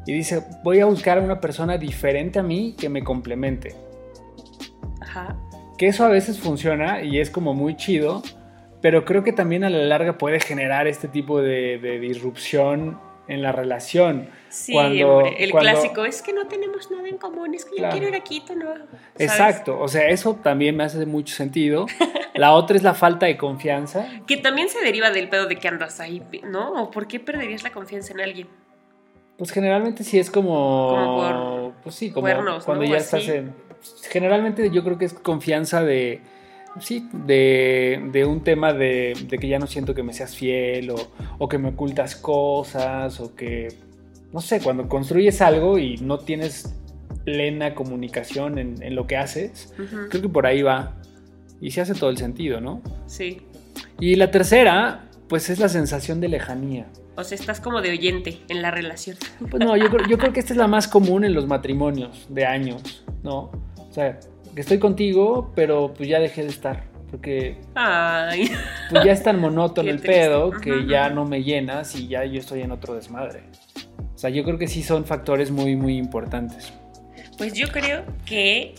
y 0.06 0.12
dice, 0.12 0.44
voy 0.62 0.78
a 0.78 0.86
buscar 0.86 1.18
a 1.18 1.22
una 1.22 1.40
persona 1.40 1.76
diferente 1.76 2.38
a 2.38 2.44
mí 2.44 2.76
que 2.78 2.88
me 2.88 3.02
complemente. 3.02 3.74
Que 5.78 5.88
eso 5.88 6.04
a 6.04 6.08
veces 6.08 6.38
funciona 6.38 7.02
y 7.02 7.20
es 7.20 7.30
como 7.30 7.54
muy 7.54 7.76
chido, 7.76 8.22
pero 8.80 9.04
creo 9.04 9.24
que 9.24 9.32
también 9.32 9.64
a 9.64 9.70
la 9.70 9.84
larga 9.84 10.18
puede 10.18 10.40
generar 10.40 10.86
este 10.86 11.08
tipo 11.08 11.40
de, 11.40 11.98
disrupción 12.00 13.00
en 13.28 13.42
la 13.42 13.52
relación. 13.52 14.28
Sí, 14.48 14.76
el 14.76 15.52
clásico 15.52 16.04
es 16.04 16.20
que 16.22 16.32
no 16.32 16.46
tenemos 16.46 16.90
nada 16.90 17.08
en 17.08 17.16
común, 17.16 17.54
es 17.54 17.64
que 17.64 17.80
yo 17.80 17.88
quiero 17.90 18.08
ir 18.08 18.14
a 18.14 18.20
Quito, 18.20 18.54
¿no? 18.54 18.74
Exacto, 19.18 19.78
o 19.78 19.88
sea, 19.88 20.08
eso 20.08 20.34
también 20.42 20.76
me 20.76 20.84
hace 20.84 21.06
mucho 21.06 21.34
sentido. 21.34 21.86
La 22.34 22.54
otra 22.54 22.76
es 22.76 22.82
la 22.82 22.94
falta 22.94 23.26
de 23.26 23.36
confianza. 23.36 24.06
Que 24.26 24.38
también 24.38 24.68
se 24.68 24.80
deriva 24.80 25.10
del 25.10 25.28
pedo 25.28 25.46
de 25.46 25.56
que 25.56 25.68
andas 25.68 26.00
ahí, 26.00 26.22
¿no? 26.44 26.90
¿Por 26.90 27.06
qué 27.06 27.20
perderías 27.20 27.62
la 27.62 27.72
confianza 27.72 28.14
en 28.14 28.20
alguien? 28.20 28.48
Pues 29.36 29.50
generalmente 29.50 30.02
sí 30.02 30.18
es 30.18 30.30
como... 30.30 30.88
Como 30.88 31.16
por... 31.16 31.61
Pues 31.82 31.94
sí, 31.94 32.10
como 32.10 32.28
cuando 32.64 32.84
ya 32.84 32.98
estás 32.98 33.28
en 33.28 33.52
generalmente 34.10 34.70
yo 34.70 34.84
creo 34.84 34.98
que 34.98 35.04
es 35.04 35.14
confianza 35.14 35.82
de, 35.82 36.20
sí, 36.80 37.08
de, 37.12 38.24
un 38.26 38.42
tema 38.42 38.72
de, 38.72 39.14
que 39.28 39.48
ya 39.48 39.58
no 39.58 39.66
siento 39.66 39.94
que 39.94 40.02
me 40.02 40.12
seas 40.12 40.34
fiel 40.36 40.92
o, 41.38 41.48
que 41.48 41.58
me 41.58 41.70
ocultas 41.70 42.16
cosas 42.16 43.20
o 43.20 43.34
que, 43.34 43.68
no 44.32 44.40
sé, 44.40 44.60
cuando 44.60 44.88
construyes 44.88 45.40
algo 45.40 45.78
y 45.78 45.96
no 45.98 46.18
tienes 46.18 46.74
plena 47.24 47.74
comunicación 47.74 48.58
en, 48.58 48.94
lo 48.94 49.06
que 49.06 49.16
haces, 49.16 49.74
creo 50.10 50.22
que 50.22 50.28
por 50.28 50.46
ahí 50.46 50.62
va. 50.62 50.96
Y 51.60 51.70
se 51.70 51.80
hace 51.80 51.94
todo 51.94 52.10
el 52.10 52.18
sentido, 52.18 52.60
¿no? 52.60 52.82
Sí. 53.06 53.42
Y 54.00 54.16
la 54.16 54.32
tercera, 54.32 55.04
pues 55.28 55.48
es 55.48 55.60
la 55.60 55.68
sensación 55.68 56.20
de 56.20 56.28
lejanía. 56.28 56.88
O 57.16 57.24
sea, 57.24 57.36
estás 57.36 57.60
como 57.60 57.82
de 57.82 57.90
oyente 57.90 58.40
en 58.48 58.62
la 58.62 58.70
relación. 58.70 59.16
Pues 59.50 59.62
no, 59.64 59.76
yo 59.76 59.86
yo 60.08 60.18
creo 60.18 60.32
que 60.32 60.40
esta 60.40 60.52
es 60.54 60.56
la 60.56 60.66
más 60.66 60.88
común 60.88 61.24
en 61.24 61.34
los 61.34 61.46
matrimonios 61.46 62.26
de 62.30 62.46
años, 62.46 63.04
¿no? 63.22 63.50
O 63.76 63.92
sea, 63.92 64.18
que 64.54 64.60
estoy 64.60 64.78
contigo, 64.78 65.52
pero 65.54 65.92
pues 65.94 66.08
ya 66.08 66.18
dejé 66.20 66.42
de 66.42 66.48
estar. 66.48 66.84
Porque 67.10 67.58
Ay. 67.74 68.50
pues 68.88 69.04
ya 69.04 69.12
es 69.12 69.22
tan 69.22 69.38
monótono 69.38 69.90
el 69.90 69.98
pedo 69.98 70.50
que 70.50 70.86
ya 70.86 71.10
no 71.10 71.26
me 71.26 71.42
llenas 71.42 71.94
y 71.94 72.08
ya 72.08 72.24
yo 72.24 72.40
estoy 72.40 72.62
en 72.62 72.72
otro 72.72 72.94
desmadre. 72.94 73.42
O 74.14 74.18
sea, 74.18 74.30
yo 74.30 74.44
creo 74.44 74.56
que 74.56 74.68
sí 74.68 74.82
son 74.82 75.04
factores 75.04 75.50
muy, 75.50 75.76
muy 75.76 75.98
importantes. 75.98 76.72
Pues 77.36 77.52
yo 77.52 77.68
creo 77.68 78.04
que 78.24 78.74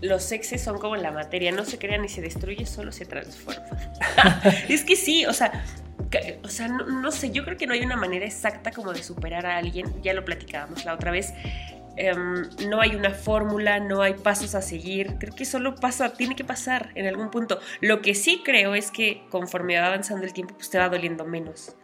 los 0.00 0.22
sexes 0.22 0.62
son 0.62 0.78
como 0.78 0.96
la 0.96 1.12
materia, 1.12 1.52
no 1.52 1.64
se 1.64 1.78
crea 1.78 1.98
ni 1.98 2.08
se 2.08 2.22
destruye, 2.22 2.64
solo 2.64 2.92
se 2.92 3.04
transforma. 3.04 3.66
es 4.68 4.84
que 4.84 4.96
sí, 4.96 5.26
o 5.26 5.32
sea, 5.34 5.64
o 6.42 6.48
sea, 6.48 6.68
no, 6.68 6.86
no, 6.86 7.10
sé, 7.10 7.30
yo 7.30 7.44
creo 7.44 7.56
que 7.56 7.66
no 7.66 7.72
hay 7.72 7.82
una 7.82 7.96
manera 7.96 8.24
exacta 8.24 8.70
como 8.70 8.92
de 8.92 9.02
superar 9.02 9.46
a 9.46 9.56
alguien, 9.56 10.02
ya 10.02 10.14
lo 10.14 10.24
platicábamos 10.24 10.84
la 10.84 10.94
otra 10.94 11.10
vez, 11.10 11.32
Em, 11.96 12.42
no 12.68 12.80
hay 12.82 12.94
una 12.94 13.10
fórmula, 13.10 13.80
no 13.80 14.02
hay 14.02 14.14
pasos 14.14 14.54
a 14.54 14.60
seguir. 14.62 15.16
Creo 15.18 15.34
que 15.34 15.44
solo 15.44 15.74
pasa, 15.74 16.12
tiene 16.12 16.36
que 16.36 16.44
pasar 16.44 16.90
en 16.94 17.06
algún 17.06 17.30
punto. 17.30 17.58
Lo 17.80 18.02
que 18.02 18.14
sí 18.14 18.42
creo 18.44 18.74
es 18.74 18.90
que 18.90 19.24
conforme 19.30 19.78
va 19.80 19.86
avanzando 19.86 20.26
el 20.26 20.32
tiempo, 20.32 20.54
pues 20.54 20.68
te 20.68 20.78
va 20.78 20.88
doliendo 20.88 21.24
menos. 21.24 21.74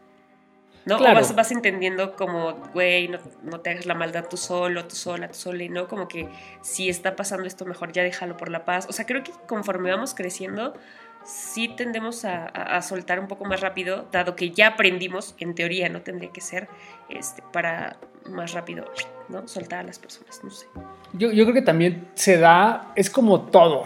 ¿No? 0.85 0.97
O 0.97 1.01
vas, 1.01 1.35
vas, 1.37 1.53
entendiendo 1.53 2.17
como, 2.17 2.55
güey, 2.75 3.07
no, 3.07 3.19
no, 3.43 3.61
te 3.61 3.71
hagas 3.71 3.87
la 3.87 3.95
maldad 3.95 4.27
tú 4.29 4.37
solo, 4.37 4.85
tú 4.87 4.97
sola, 4.97 5.29
tú 5.29 5.35
sola, 5.35 5.63
y 5.63 5.69
no 5.69 5.87
como 5.87 6.09
que 6.09 6.29
si 6.61 6.89
está 6.89 7.15
pasando 7.15 7.47
esto 7.47 7.65
mejor, 7.65 7.93
ya 7.93 8.03
déjalo 8.03 8.37
por 8.37 8.51
la 8.51 8.65
paz. 8.65 8.87
O 8.89 8.93
sea, 8.93 9.07
creo 9.07 9.23
que 9.23 9.31
conforme 9.47 9.93
vamos 9.93 10.13
creciendo, 10.13 10.75
sí 11.25 11.69
tendemos 11.69 12.25
a, 12.25 12.81
soltar 12.83 13.21
un 13.21 13.29
poco 13.29 13.45
más 13.45 13.61
rápido, 13.61 14.09
dado 14.11 14.37
que 14.37 14.51
ya 14.51 14.69
aprendimos, 14.69 15.35
en 15.39 15.55
teoría 15.55 15.89
no 15.89 16.03
tendría 16.03 16.31
que 16.31 16.41
ser, 16.41 16.69
este, 17.09 17.43
para 17.53 17.97
más 18.29 18.53
rápido, 18.53 18.85
¿no? 19.29 19.47
Soltar 19.49 19.81
a 19.81 19.83
las 19.83 19.99
personas, 19.99 20.41
no 20.43 20.51
sé. 20.51 20.67
Yo, 21.13 21.31
creo 21.31 21.53
que 21.53 21.63
también 21.63 22.09
se 22.15 22.39
da, 22.39 22.93
es 22.97 23.11
como 23.11 23.43
todo, 23.43 23.85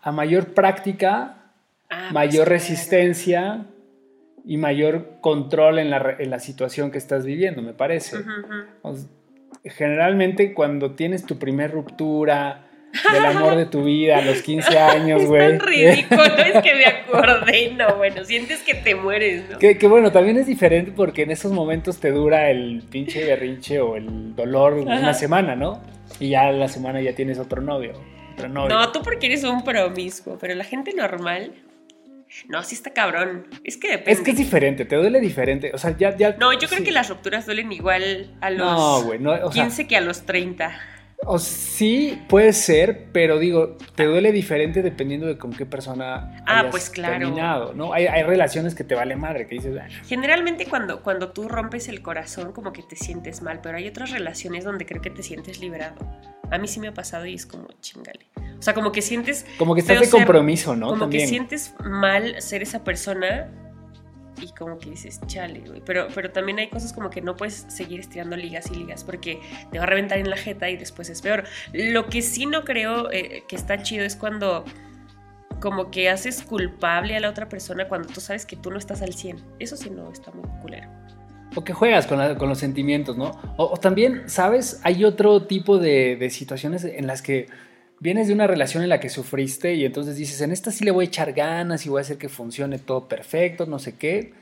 a 0.00 0.12
mayor 0.12 0.54
práctica, 0.54 1.36
ah, 1.88 2.08
pues 2.10 2.12
mayor 2.12 2.48
resistencia 2.48 3.66
y 4.44 4.56
mayor 4.56 5.18
control 5.20 5.78
en 5.78 5.90
la, 5.90 6.38
situación 6.38 6.90
que 6.90 6.98
estás 6.98 7.24
viviendo, 7.24 7.62
me 7.62 7.72
parece. 7.72 8.18
generalmente 9.64 10.54
cuando 10.54 10.92
tienes 10.92 11.24
tu 11.24 11.38
primer 11.38 11.70
ruptura, 11.70 12.66
del 13.12 13.24
amor 13.24 13.56
de 13.56 13.66
tu 13.66 13.84
vida 13.84 14.18
a 14.18 14.22
los 14.22 14.42
15 14.42 14.78
años, 14.78 15.24
güey. 15.24 15.42
Es 15.52 15.58
tan 15.58 15.68
ridículo, 15.68 16.36
es 16.36 16.62
que 16.62 16.74
me 16.74 16.86
acordé, 16.86 17.72
no, 17.76 17.96
bueno, 17.96 18.24
sientes 18.24 18.60
que 18.60 18.74
te 18.74 18.94
mueres, 18.94 19.44
¿no? 19.50 19.58
Que, 19.58 19.74
bueno, 19.88 20.12
también 20.12 20.36
es 20.36 20.46
diferente 20.46 20.92
porque 20.92 21.22
en 21.22 21.30
esos 21.30 21.52
momentos 21.52 21.98
te 21.98 22.10
dura 22.10 22.50
el 22.50 22.84
pinche 22.90 23.24
berrinche 23.24 23.80
o 23.80 23.96
el 23.96 24.34
dolor 24.36 24.74
una 24.74 25.14
semana, 25.14 25.56
¿no? 25.56 25.82
Y 26.20 26.30
ya 26.30 26.50
la 26.52 26.68
semana 26.68 27.00
ya 27.00 27.14
tienes 27.14 27.38
otro 27.38 27.62
novio, 27.62 27.94
otro 28.34 28.48
novio. 28.48 28.74
No, 28.74 28.92
tú 28.92 29.02
porque 29.02 29.26
eres 29.26 29.44
un 29.44 29.64
promiscuo, 29.64 30.38
pero 30.38 30.54
la 30.54 30.64
gente 30.64 30.92
normal... 30.94 31.52
No, 32.48 32.62
sí 32.62 32.74
está 32.74 32.94
cabrón. 32.94 33.46
Es 33.62 33.76
que 33.76 33.90
depende. 33.90 34.12
Es 34.12 34.20
que 34.22 34.30
es 34.30 34.38
diferente, 34.38 34.86
te 34.86 34.96
duele 34.96 35.20
diferente. 35.20 35.70
O 35.74 35.76
sea, 35.76 35.94
ya. 35.98 36.16
ya 36.16 36.34
no, 36.38 36.54
yo 36.54 36.66
creo 36.66 36.82
que 36.82 36.90
las 36.90 37.10
rupturas 37.10 37.44
duelen 37.44 37.70
igual 37.72 38.30
a 38.40 38.48
los 38.48 38.72
no, 38.72 39.02
güey, 39.02 39.18
no, 39.18 39.50
15 39.50 39.86
que 39.86 39.98
a 39.98 40.00
los 40.00 40.22
30. 40.24 40.72
O 41.24 41.38
sí, 41.38 42.20
puede 42.28 42.52
ser, 42.52 43.06
pero 43.12 43.38
digo, 43.38 43.76
te 43.94 44.04
duele 44.04 44.32
diferente 44.32 44.82
dependiendo 44.82 45.26
de 45.26 45.38
con 45.38 45.52
qué 45.52 45.64
persona 45.64 46.42
ah, 46.46 46.66
pues 46.70 46.90
claro. 46.90 47.18
terminado, 47.18 47.74
¿no? 47.74 47.92
Hay, 47.92 48.06
relaciones 48.24 48.74
que 48.74 48.82
te 48.82 48.94
vale 48.94 49.14
madre, 49.14 49.46
que 49.46 49.54
dices... 49.54 49.76
Ah". 49.80 49.86
Generalmente 50.06 50.66
cuando, 50.66 51.02
cuando 51.02 51.30
tú 51.30 51.48
rompes 51.48 51.88
el 51.88 52.02
corazón 52.02 52.52
como 52.52 52.72
que 52.72 52.82
te 52.82 52.96
sientes 52.96 53.40
mal, 53.40 53.60
pero 53.62 53.78
hay 53.78 53.86
otras 53.86 54.10
relaciones 54.10 54.64
donde 54.64 54.84
creo 54.84 55.00
que 55.00 55.10
te 55.10 55.22
sientes 55.22 55.60
liberado. 55.60 55.94
A 56.50 56.58
mí 56.58 56.66
sí 56.66 56.80
me 56.80 56.88
ha 56.88 56.94
pasado 56.94 57.24
y 57.26 57.34
es 57.34 57.46
como 57.46 57.68
chingale. 57.80 58.26
O 58.58 58.62
sea, 58.62 58.74
como 58.74 58.90
que 58.92 59.02
sientes... 59.02 59.46
Como 59.58 59.74
que 59.74 59.80
estás 59.80 60.00
de 60.00 60.10
compromiso, 60.10 60.74
¿no? 60.74 60.88
Como 60.88 61.08
que 61.08 61.26
sientes 61.26 61.74
mal 61.84 62.40
ser 62.42 62.62
esa 62.62 62.82
persona 62.84 63.48
y 64.42 64.52
como 64.52 64.78
que 64.78 64.90
dices, 64.90 65.20
chale, 65.26 65.60
güey. 65.60 65.82
Pero, 65.84 66.08
pero 66.14 66.30
también 66.30 66.58
hay 66.58 66.68
cosas 66.68 66.92
como 66.92 67.10
que 67.10 67.20
no 67.20 67.36
puedes 67.36 67.64
seguir 67.68 68.00
estirando 68.00 68.36
ligas 68.36 68.70
y 68.70 68.74
ligas 68.74 69.04
porque 69.04 69.40
te 69.70 69.78
va 69.78 69.84
a 69.84 69.86
reventar 69.86 70.18
en 70.18 70.28
la 70.28 70.36
jeta 70.36 70.68
y 70.68 70.76
después 70.76 71.08
es 71.08 71.22
peor. 71.22 71.44
Lo 71.72 72.06
que 72.06 72.22
sí 72.22 72.46
no 72.46 72.64
creo 72.64 73.10
eh, 73.10 73.44
que 73.48 73.56
está 73.56 73.82
chido 73.82 74.04
es 74.04 74.16
cuando 74.16 74.64
como 75.60 75.92
que 75.92 76.10
haces 76.10 76.42
culpable 76.42 77.16
a 77.16 77.20
la 77.20 77.30
otra 77.30 77.48
persona 77.48 77.86
cuando 77.86 78.08
tú 78.08 78.20
sabes 78.20 78.44
que 78.44 78.56
tú 78.56 78.70
no 78.70 78.78
estás 78.78 79.00
al 79.00 79.14
100. 79.14 79.38
Eso 79.60 79.76
sí 79.76 79.90
no 79.90 80.10
está 80.10 80.32
muy 80.32 80.48
culero. 80.60 80.88
O 81.54 81.62
que 81.62 81.72
juegas 81.72 82.06
con, 82.06 82.34
con 82.36 82.48
los 82.48 82.58
sentimientos, 82.58 83.16
¿no? 83.16 83.30
O, 83.56 83.76
también, 83.76 84.22
¿sabes? 84.26 84.80
Hay 84.82 85.04
otro 85.04 85.46
tipo 85.46 85.78
de, 85.78 86.16
de 86.16 86.30
situaciones 86.30 86.84
en 86.84 87.06
las 87.06 87.22
que 87.22 87.46
vienes 88.02 88.26
de 88.26 88.34
una 88.34 88.48
relación 88.48 88.82
en 88.82 88.88
la 88.88 88.98
que 88.98 89.08
sufriste 89.08 89.74
y 89.74 89.84
entonces 89.84 90.16
dices, 90.16 90.40
en 90.40 90.50
esta 90.50 90.72
sí 90.72 90.84
le 90.84 90.90
voy 90.90 91.04
a 91.04 91.08
echar 91.08 91.32
ganas 91.32 91.86
y 91.86 91.88
voy 91.88 91.98
a 91.98 92.00
hacer 92.00 92.18
que 92.18 92.28
funcione 92.28 92.78
todo 92.78 93.06
perfecto, 93.06 93.64
no 93.64 93.78
sé 93.78 93.96
qué, 93.96 94.34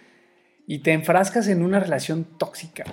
y 0.66 0.78
te 0.78 0.92
enfrascas 0.92 1.46
en 1.46 1.62
una 1.62 1.78
relación 1.78 2.24
tóxica, 2.38 2.84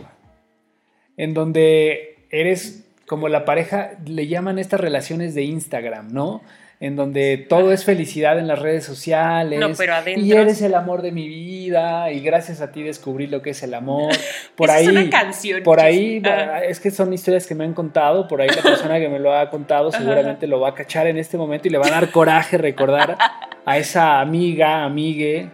en 1.16 1.34
donde 1.34 2.28
eres 2.32 2.84
como 3.08 3.30
la 3.30 3.46
pareja, 3.46 3.92
le 4.06 4.28
llaman 4.28 4.60
estas 4.60 4.82
relaciones 4.82 5.34
de 5.34 5.44
Instagram, 5.44 6.12
¿no? 6.12 6.42
En 6.80 6.96
donde 6.96 7.38
todo 7.50 7.72
es 7.72 7.86
felicidad 7.86 8.38
en 8.38 8.48
las 8.48 8.60
redes 8.60 8.86
sociales. 8.86 9.60
No, 9.60 9.70
pero 9.76 9.96
adentro... 9.96 10.24
Y 10.24 10.32
eres 10.32 10.62
el 10.62 10.76
amor 10.76 11.02
de 11.02 11.12
mi 11.12 11.28
vida 11.28 12.12
y 12.12 12.20
gracias 12.20 12.62
a 12.62 12.72
ti 12.72 12.84
descubrí 12.84 13.26
lo 13.26 13.42
que 13.42 13.50
es 13.50 13.64
el 13.64 13.74
amor. 13.74 14.14
Por 14.56 14.70
ahí, 14.70 14.86
es 14.86 14.92
una 14.92 15.10
canción. 15.10 15.64
Por 15.64 15.80
ahí, 15.80 16.22
es 16.68 16.80
que 16.80 16.92
son 16.92 17.12
historias 17.14 17.48
que 17.48 17.56
me 17.56 17.64
han 17.64 17.74
contado, 17.74 18.28
por 18.28 18.42
ahí 18.42 18.50
la 18.50 18.62
persona 18.62 19.00
que 19.00 19.10
me 19.10 19.20
lo 19.20 19.34
ha 19.34 19.50
contado 19.50 19.92
seguramente 19.98 20.48
lo 20.48 20.60
va 20.60 20.70
a 20.70 20.74
cachar 20.74 21.08
en 21.08 21.18
este 21.18 21.38
momento 21.38 21.68
y 21.68 21.72
le 21.72 21.78
va 21.78 21.88
a 21.88 21.92
dar 21.92 22.12
coraje 22.12 22.58
recordar 22.58 23.18
a 23.66 23.78
esa 23.78 24.20
amiga, 24.20 24.84
amigue. 24.84 25.50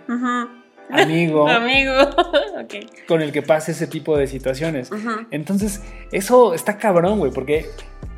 amigo, 0.90 1.48
amigo. 1.50 1.94
con 3.08 3.22
el 3.22 3.32
que 3.32 3.42
pasa 3.42 3.72
ese 3.72 3.88
tipo 3.88 4.18
de 4.18 4.28
situaciones. 4.28 4.90
Entonces, 5.32 5.82
eso 6.12 6.54
está 6.54 6.78
cabrón, 6.78 7.20
güey, 7.20 7.32
porque 7.32 7.66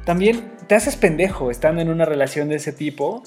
también 0.06 0.52
te 0.68 0.76
haces 0.76 0.96
pendejo 0.96 1.52
estando 1.52 1.82
en 1.82 1.90
una 1.90 2.06
relación 2.06 2.48
de 2.48 2.56
ese 2.56 2.72
tipo, 2.72 3.24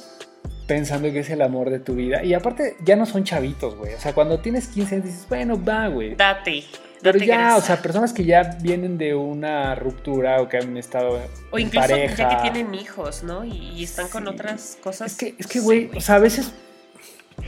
pensando 0.66 1.10
que 1.12 1.20
es 1.20 1.30
el 1.30 1.42
amor 1.42 1.70
de 1.70 1.80
tu 1.80 1.94
vida. 1.94 2.24
Y 2.24 2.34
aparte, 2.34 2.76
ya 2.84 2.96
no 2.96 3.06
son 3.06 3.24
chavitos, 3.24 3.76
güey. 3.76 3.94
O 3.94 4.00
sea, 4.00 4.12
cuando 4.14 4.40
tienes 4.40 4.68
15 4.68 5.00
dices, 5.00 5.26
bueno, 5.28 5.62
va, 5.62 5.88
güey. 5.88 6.14
Date. 6.14 6.64
Pero 7.02 7.18
ya, 7.18 7.56
o 7.56 7.60
sea, 7.60 7.80
personas 7.80 8.12
que 8.12 8.24
ya 8.24 8.58
vienen 8.60 8.98
de 8.98 9.14
una 9.14 9.74
ruptura 9.76 10.40
o 10.40 10.48
que 10.48 10.56
han 10.56 10.76
estado 10.76 11.20
o 11.50 11.58
incluso 11.58 11.96
ya 11.96 12.28
que 12.28 12.50
tienen 12.50 12.74
hijos, 12.74 13.22
¿no? 13.22 13.44
Y, 13.44 13.84
están 13.84 14.08
con 14.08 14.26
otras 14.26 14.78
cosas. 14.82 15.12
Es 15.12 15.18
que, 15.18 15.34
es 15.38 15.46
que, 15.46 15.60
güey, 15.60 15.90
o 15.94 16.00
sea, 16.00 16.16
a 16.16 16.18
veces 16.18 16.52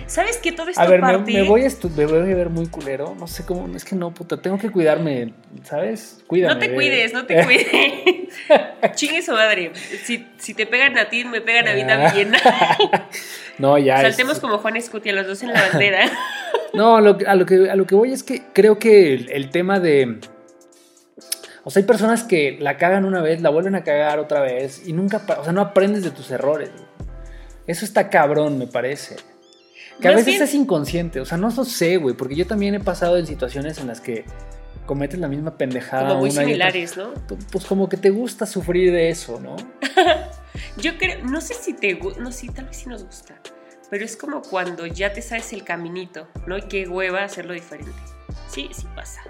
¿Sabes 0.06 0.38
qué? 0.38 0.52
Todo 0.52 0.68
esto 0.68 0.80
A 0.80 0.86
ver, 0.86 1.00
me, 1.00 1.42
voy 1.42 1.64
a 1.64 1.68
me 1.96 2.06
voy 2.06 2.18
a 2.18 2.34
ver 2.34 2.50
muy 2.50 2.66
culero. 2.66 3.14
No 3.18 3.26
sé 3.26 3.44
cómo. 3.44 3.74
Es 3.76 3.84
que 3.84 3.94
no, 3.94 4.12
puta. 4.12 4.40
Tengo 4.40 4.58
que 4.58 4.70
cuidarme. 4.70 5.32
¿Sabes? 5.64 6.22
Cuídame. 6.26 6.54
No 6.54 6.60
te 6.60 6.74
cuides, 6.74 7.12
no 7.12 7.26
te 7.26 7.42
cuides. 7.44 7.66
Chingue 8.94 9.22
su 9.22 9.32
madre. 9.32 9.72
Si, 10.04 10.26
si, 10.38 10.54
te 10.54 10.66
pegan 10.66 10.96
a 10.98 11.08
ti, 11.08 11.24
me 11.24 11.40
pegan 11.40 11.68
a 11.68 11.74
mí 11.74 11.82
ah. 11.82 11.86
también. 11.86 12.32
no, 13.58 13.78
ya. 13.78 14.00
Saltemos 14.00 14.40
como 14.40 14.58
Juan 14.58 14.76
Escutia, 14.76 15.12
los 15.12 15.26
dos 15.26 15.42
en 15.42 15.52
la 15.52 15.68
bandera. 15.68 16.10
no, 16.74 17.00
lo, 17.00 17.18
a 17.26 17.34
lo, 17.34 17.46
que, 17.46 17.70
a 17.70 17.76
lo 17.76 17.86
que 17.86 17.94
voy 17.94 18.12
es 18.12 18.22
que 18.22 18.42
creo 18.52 18.78
que 18.78 19.14
el, 19.14 19.50
tema 19.50 19.80
de. 19.80 20.18
O 21.64 21.70
sea, 21.70 21.80
hay 21.80 21.86
personas 21.86 22.24
que 22.24 22.56
la 22.60 22.76
cagan 22.76 23.04
una 23.04 23.20
vez, 23.20 23.42
la 23.42 23.50
vuelven 23.50 23.74
a 23.74 23.84
cagar 23.84 24.18
otra 24.18 24.40
vez 24.40 24.86
y 24.86 24.92
nunca. 24.92 25.22
O 25.38 25.44
sea, 25.44 25.52
no 25.52 25.60
aprendes 25.60 26.02
de 26.02 26.10
tus 26.10 26.30
errores. 26.30 26.70
Eso 27.66 27.84
está 27.84 28.10
cabrón, 28.10 28.58
me 28.58 28.66
parece. 28.66 29.16
Que 30.00 30.08
a 30.08 30.12
veces 30.12 30.40
es 30.40 30.54
inconsciente, 30.54 31.20
o 31.20 31.24
sea, 31.24 31.38
no 31.38 31.50
lo 31.50 31.64
sé, 31.64 31.96
güey, 31.96 32.14
porque 32.14 32.34
yo 32.34 32.46
también 32.46 32.74
he 32.74 32.80
pasado 32.80 33.16
en 33.18 33.26
situaciones 33.26 33.78
en 33.78 33.86
las 33.86 34.00
que 34.00 34.24
cometes 34.86 35.20
la 35.20 35.28
misma 35.28 35.56
pendejada. 35.56 36.08
Como 36.08 36.20
muy 36.20 36.30
similares, 36.30 36.96
¿no? 36.96 37.12
Pues 37.52 37.64
como 37.64 37.88
que 37.88 37.96
te 37.96 38.10
gusta 38.10 38.46
sufrir 38.46 38.92
de 38.92 39.10
eso, 39.10 39.38
¿no? 39.40 39.56
yo 40.78 40.98
creo, 40.98 41.24
no 41.24 41.40
sé 41.40 41.54
si 41.54 41.74
te 41.74 41.94
gusta, 41.94 42.20
no, 42.20 42.32
sí, 42.32 42.48
tal 42.48 42.66
vez 42.66 42.78
sí 42.78 42.88
nos 42.88 43.04
gusta, 43.04 43.40
pero 43.90 44.04
es 44.04 44.16
como 44.16 44.42
cuando 44.42 44.86
ya 44.86 45.12
te 45.12 45.22
sabes 45.22 45.52
el 45.52 45.64
caminito, 45.64 46.28
¿no? 46.46 46.58
Y 46.58 46.62
qué 46.62 46.88
hueva 46.88 47.24
hacerlo 47.24 47.54
diferente. 47.54 47.92
Sí, 48.48 48.68
sí 48.72 48.86
pasa. 48.94 49.22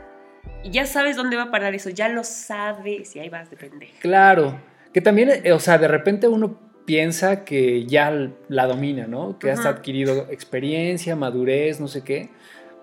Y 0.62 0.70
ya 0.70 0.86
sabes 0.86 1.16
dónde 1.16 1.36
va 1.36 1.44
a 1.44 1.50
parar 1.50 1.74
eso, 1.74 1.90
ya 1.90 2.08
lo 2.08 2.24
sabes 2.24 3.16
y 3.16 3.18
ahí 3.18 3.28
vas 3.28 3.50
de 3.50 3.56
pendeja. 3.56 3.98
Claro, 4.00 4.60
que 4.92 5.00
también, 5.00 5.30
eh, 5.44 5.52
o 5.52 5.60
sea, 5.60 5.78
de 5.78 5.88
repente 5.88 6.28
uno 6.28 6.69
piensa 6.84 7.44
que 7.44 7.86
ya 7.86 8.30
la 8.48 8.66
domina, 8.66 9.06
¿no? 9.06 9.38
Que 9.38 9.50
has 9.50 9.64
adquirido 9.66 10.26
experiencia, 10.30 11.16
madurez, 11.16 11.80
no 11.80 11.88
sé 11.88 12.02
qué, 12.02 12.30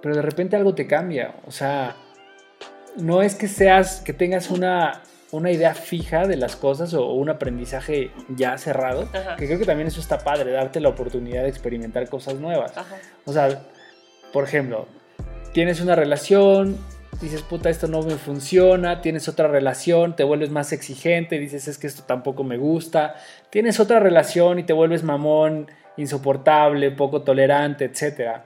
pero 0.02 0.16
de 0.16 0.22
repente 0.22 0.56
algo 0.56 0.76
te 0.76 0.88
cambia. 0.88 1.36
O 1.46 1.52
sea, 1.52 1.96
no 2.98 3.22
es 3.22 3.36
que 3.36 3.48
seas, 3.48 4.02
que 4.02 4.14
tengas 4.14 4.50
una, 4.50 5.04
una 5.32 5.52
idea 5.52 5.74
fija 5.74 6.28
de 6.28 6.38
las 6.38 6.56
cosas 6.56 6.94
o, 6.94 7.12
un 7.14 7.30
aprendizaje 7.30 8.12
ya 8.30 8.58
cerrado, 8.58 9.10
que 9.38 9.46
creo 9.46 9.60
que 9.60 9.66
también 9.66 9.88
eso 9.88 10.00
está 10.00 10.20
padre, 10.20 10.52
darte 10.52 10.80
la 10.80 10.90
oportunidad 10.90 11.44
de 11.44 11.50
experimentar 11.50 12.08
cosas 12.10 12.36
nuevas. 12.36 12.74
O 13.26 13.34
sea, 13.34 13.64
por 14.32 14.44
ejemplo, 14.44 14.88
tienes 15.54 15.82
una 15.82 15.96
relación, 15.96 16.78
dices, 17.22 17.42
puta, 17.42 17.70
esto 17.70 17.88
no 17.88 18.02
me 18.02 18.16
funciona, 18.16 19.02
tienes 19.02 19.28
otra 19.28 19.48
relación, 19.48 20.16
te 20.16 20.24
vuelves 20.24 20.50
más 20.50 20.72
exigente, 20.72 21.40
dices, 21.40 21.68
es 21.68 21.78
que 21.78 21.88
esto 21.88 22.04
tampoco 22.04 22.44
me 22.44 22.58
gusta, 22.58 23.16
tienes 23.50 23.80
otra 23.80 24.00
relación 24.00 24.60
y 24.60 24.64
te 24.64 24.74
vuelves 24.74 25.04
mamón, 25.04 25.70
insoportable, 25.98 26.92
poco 26.92 27.24
tolerante, 27.24 27.86
etc. 27.86 28.42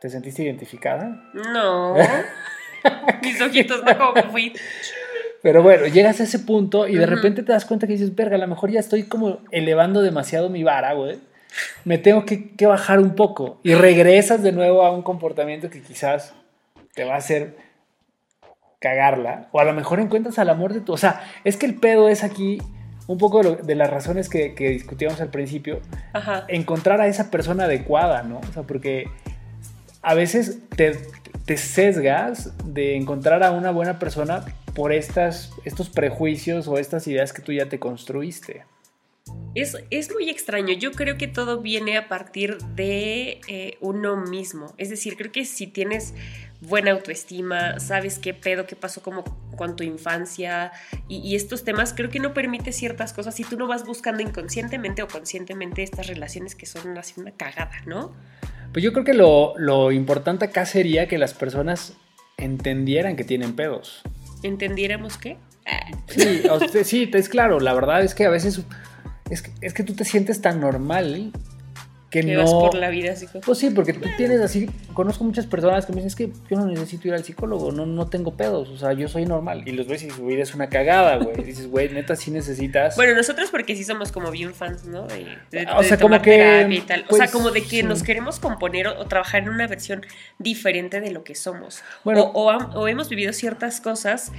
¿Te 0.00 0.08
sentiste 0.08 0.42
identificada? 0.42 1.30
No. 1.32 1.94
Mis 3.22 3.40
ojitos 3.40 3.82
no 3.84 3.96
como 3.96 4.32
fui. 4.32 4.52
Pero 5.42 5.62
bueno, 5.62 5.86
llegas 5.86 6.20
a 6.20 6.24
ese 6.24 6.40
punto 6.40 6.86
y 6.86 6.96
de 6.96 7.06
repente 7.06 7.42
te 7.42 7.52
das 7.52 7.64
cuenta 7.64 7.86
que 7.86 7.94
dices, 7.94 8.14
verga, 8.14 8.36
a 8.36 8.38
lo 8.38 8.46
mejor 8.46 8.70
ya 8.70 8.80
estoy 8.80 9.04
como 9.04 9.40
elevando 9.50 10.00
demasiado 10.00 10.50
mi 10.50 10.62
vara, 10.62 10.92
güey. 10.92 11.18
Me 11.84 11.98
tengo 11.98 12.24
que, 12.24 12.54
que 12.54 12.66
bajar 12.66 13.00
un 13.00 13.14
poco. 13.14 13.60
Y 13.62 13.74
regresas 13.74 14.42
de 14.42 14.52
nuevo 14.52 14.84
a 14.84 14.92
un 14.92 15.02
comportamiento 15.02 15.68
que 15.68 15.82
quizás 15.82 16.32
te 16.94 17.04
va 17.04 17.14
a 17.14 17.18
hacer 17.18 17.56
cagarla. 18.80 19.48
O 19.52 19.60
a 19.60 19.64
lo 19.64 19.72
mejor 19.72 20.00
encuentras 20.00 20.38
al 20.38 20.50
amor 20.50 20.72
de 20.74 20.80
tu... 20.80 20.92
O 20.92 20.98
sea, 20.98 21.22
es 21.44 21.56
que 21.56 21.66
el 21.66 21.76
pedo 21.76 22.08
es 22.08 22.24
aquí 22.24 22.58
un 23.06 23.18
poco 23.18 23.42
de, 23.42 23.74
las 23.74 23.90
razones 23.90 24.28
que, 24.28 24.54
discutíamos 24.56 25.20
al 25.20 25.30
principio. 25.30 25.80
Encontrar 26.48 27.00
a 27.00 27.06
esa 27.06 27.30
persona 27.30 27.64
adecuada, 27.64 28.22
¿no? 28.22 28.38
O 28.38 28.52
sea, 28.52 28.62
porque 28.64 29.06
a 30.02 30.14
veces 30.14 30.58
te, 30.76 30.98
te 31.44 31.56
sesgas 31.56 32.52
de 32.64 32.96
encontrar 32.96 33.42
a 33.42 33.52
una 33.52 33.70
buena 33.70 33.98
persona 33.98 34.44
por 34.74 34.92
estas, 34.92 35.52
estos 35.64 35.90
prejuicios 35.90 36.68
o 36.68 36.78
estas 36.78 37.06
ideas 37.06 37.32
que 37.32 37.42
tú 37.42 37.52
ya 37.52 37.66
te 37.66 37.78
construiste. 37.78 38.64
Es, 39.54 40.10
muy 40.12 40.30
extraño. 40.30 40.74
Yo 40.74 40.92
creo 40.92 41.18
que 41.18 41.28
todo 41.28 41.60
viene 41.60 41.98
a 41.98 42.08
partir 42.08 42.56
de 42.74 43.40
eh, 43.48 43.76
uno 43.80 44.16
mismo. 44.16 44.72
Es 44.78 44.88
decir, 44.88 45.16
creo 45.16 45.30
que 45.30 45.44
si 45.44 45.66
tienes 45.66 46.14
buena 46.62 46.92
autoestima, 46.92 47.78
sabes 47.78 48.18
qué 48.18 48.32
pedo, 48.32 48.66
qué 48.66 48.76
pasó 48.76 49.02
como 49.02 49.24
con 49.56 49.76
tu 49.76 49.84
infancia 49.84 50.72
y, 51.08 51.34
estos 51.34 51.64
temas, 51.64 51.92
creo 51.92 52.08
que 52.08 52.20
no 52.20 52.32
permite 52.32 52.72
ciertas 52.72 53.12
cosas 53.12 53.34
si 53.34 53.44
tú 53.44 53.58
no 53.58 53.66
vas 53.66 53.84
buscando 53.84 54.22
inconscientemente 54.22 55.02
o 55.02 55.08
conscientemente 55.08 55.82
estas 55.82 56.06
relaciones 56.06 56.54
que 56.54 56.66
son 56.66 56.96
así 56.96 57.20
una 57.20 57.32
cagada, 57.32 57.82
¿no? 57.84 58.12
Pues 58.72 58.82
yo 58.82 58.92
creo 58.92 59.04
que 59.04 59.12
lo, 59.12 59.54
lo 59.58 59.92
importante 59.92 60.46
acá 60.46 60.64
sería 60.64 61.08
que 61.08 61.18
las 61.18 61.34
personas 61.34 61.94
entendieran 62.38 63.16
que 63.16 63.24
tienen 63.24 63.54
pedos. 63.54 64.02
¿Entendiéramos 64.42 65.18
qué? 65.18 65.36
Sí, 66.08 66.84
sí, 66.84 67.10
es 67.12 67.28
claro, 67.28 67.60
la 67.60 67.74
verdad 67.74 68.02
es 68.02 68.14
que 68.14 68.24
a 68.24 68.30
veces 68.30 68.62
es 69.32 69.42
que, 69.42 69.50
es 69.60 69.72
que 69.72 69.82
tú 69.82 69.94
te 69.94 70.04
sientes 70.04 70.40
tan 70.40 70.60
normal 70.60 71.32
que, 72.10 72.22
no... 72.22 72.42
vas 72.42 72.50
por 72.52 72.74
la 72.74 72.90
vida 72.90 73.12
así. 73.12 73.26
Pues 73.44 73.58
sí, 73.58 73.70
porque 73.70 73.94
tú 73.94 74.06
tienes 74.18 74.42
así, 74.42 74.68
conozco 74.92 75.24
muchas 75.24 75.46
personas 75.46 75.86
que 75.86 75.92
me 75.92 76.02
dicen, 76.02 76.08
es 76.08 76.14
que 76.14 76.30
yo 76.50 76.60
no 76.60 76.66
necesito 76.66 77.08
ir 77.08 77.14
al 77.14 77.24
psicólogo, 77.24 77.72
no, 77.72 77.86
no 77.86 78.06
tengo 78.08 78.36
pedos, 78.36 78.68
o 78.68 78.76
sea, 78.76 78.92
yo 78.92 79.08
soy 79.08 79.24
normal. 79.24 79.62
Y 79.64 79.72
los 79.72 79.86
ves 79.86 80.02
y 80.02 80.10
su 80.10 80.26
vida 80.26 80.42
es 80.42 80.54
una 80.54 80.68
cagada, 80.68 81.16
güey. 81.16 81.42
dices, 81.42 81.68
güey, 81.68 81.88
neta, 81.88 82.14
sí 82.14 82.30
necesitas... 82.30 82.96
Bueno, 82.96 83.14
nosotros 83.14 83.48
porque 83.50 83.74
sí 83.74 83.84
somos 83.84 84.12
como 84.12 84.30
bien 84.30 84.52
fans, 84.52 84.84
¿no? 84.84 85.04
o 85.04 85.82
sea, 85.82 85.96
como 85.96 86.20
que... 86.20 86.82
o 86.82 86.86
sea, 86.86 87.04
pues, 87.08 87.30
como 87.30 87.50
de 87.50 87.62
que 87.62 87.82
nos 87.82 88.02
queremos 88.02 88.38
componer 88.38 88.88
o, 88.88 89.06
trabajar 89.06 89.44
en 89.44 89.48
una 89.48 89.66
versión 89.66 90.04
diferente 90.38 91.00
de 91.00 91.10
lo 91.12 91.24
que 91.24 91.34
somos. 91.34 91.82
Bueno, 92.04 92.30
o, 92.34 92.50
o 92.52 92.88
hemos 92.88 93.08
vivido 93.08 93.32
ciertas 93.32 93.80
cosas 93.80 94.32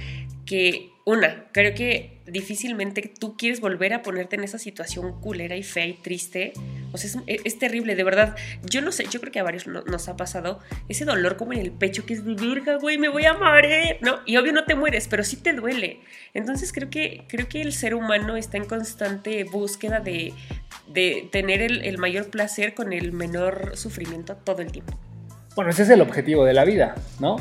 que 0.46 0.93
una, 1.06 1.44
creo 1.52 1.74
que 1.74 2.22
difícilmente 2.26 3.12
tú 3.20 3.36
quieres 3.36 3.60
volver 3.60 3.92
a 3.92 4.02
ponerte 4.02 4.36
en 4.36 4.44
esa 4.44 4.58
situación 4.58 5.20
culera 5.20 5.54
y 5.54 5.62
fea 5.62 5.84
y 5.84 5.92
triste. 5.92 6.54
O 6.92 6.96
sea, 6.96 7.22
es, 7.26 7.58
terrible, 7.58 7.94
de 7.94 8.04
verdad. 8.04 8.36
Yo 8.62 8.80
no 8.80 8.90
sé, 8.90 9.04
yo 9.10 9.20
creo 9.20 9.30
que 9.30 9.38
a 9.38 9.42
varios 9.42 9.66
nos 9.66 10.08
ha 10.08 10.16
pasado 10.16 10.60
ese 10.88 11.04
dolor 11.04 11.36
como 11.36 11.52
en 11.52 11.58
el 11.58 11.72
pecho 11.72 12.06
que 12.06 12.14
es, 12.14 12.24
virga, 12.24 12.76
güey, 12.76 12.96
me 12.96 13.08
voy 13.08 13.26
a 13.26 13.34
morir, 13.34 13.98
¿no? 14.00 14.20
Y 14.24 14.38
obvio 14.38 14.52
no 14.54 14.64
te 14.64 14.74
mueres, 14.74 15.06
pero 15.08 15.24
sí 15.24 15.36
te 15.36 15.52
duele. 15.52 16.00
Entonces 16.32 16.72
creo 16.72 16.88
que, 16.88 17.24
creo 17.28 17.48
que 17.50 17.60
el 17.60 17.74
ser 17.74 17.94
humano 17.94 18.36
está 18.36 18.56
en 18.56 18.64
constante 18.64 19.44
búsqueda 19.44 20.00
de, 20.00 20.32
tener 21.30 21.60
el, 21.60 21.84
el 21.84 21.98
mayor 21.98 22.30
placer 22.30 22.72
con 22.72 22.94
el 22.94 23.12
menor 23.12 23.76
sufrimiento 23.76 24.36
todo 24.36 24.62
el 24.62 24.72
tiempo. 24.72 24.98
Bueno, 25.54 25.70
ese 25.70 25.82
es 25.82 25.90
el 25.90 26.00
objetivo 26.00 26.46
de 26.46 26.54
la 26.54 26.64
vida, 26.64 26.94
¿no? 27.20 27.36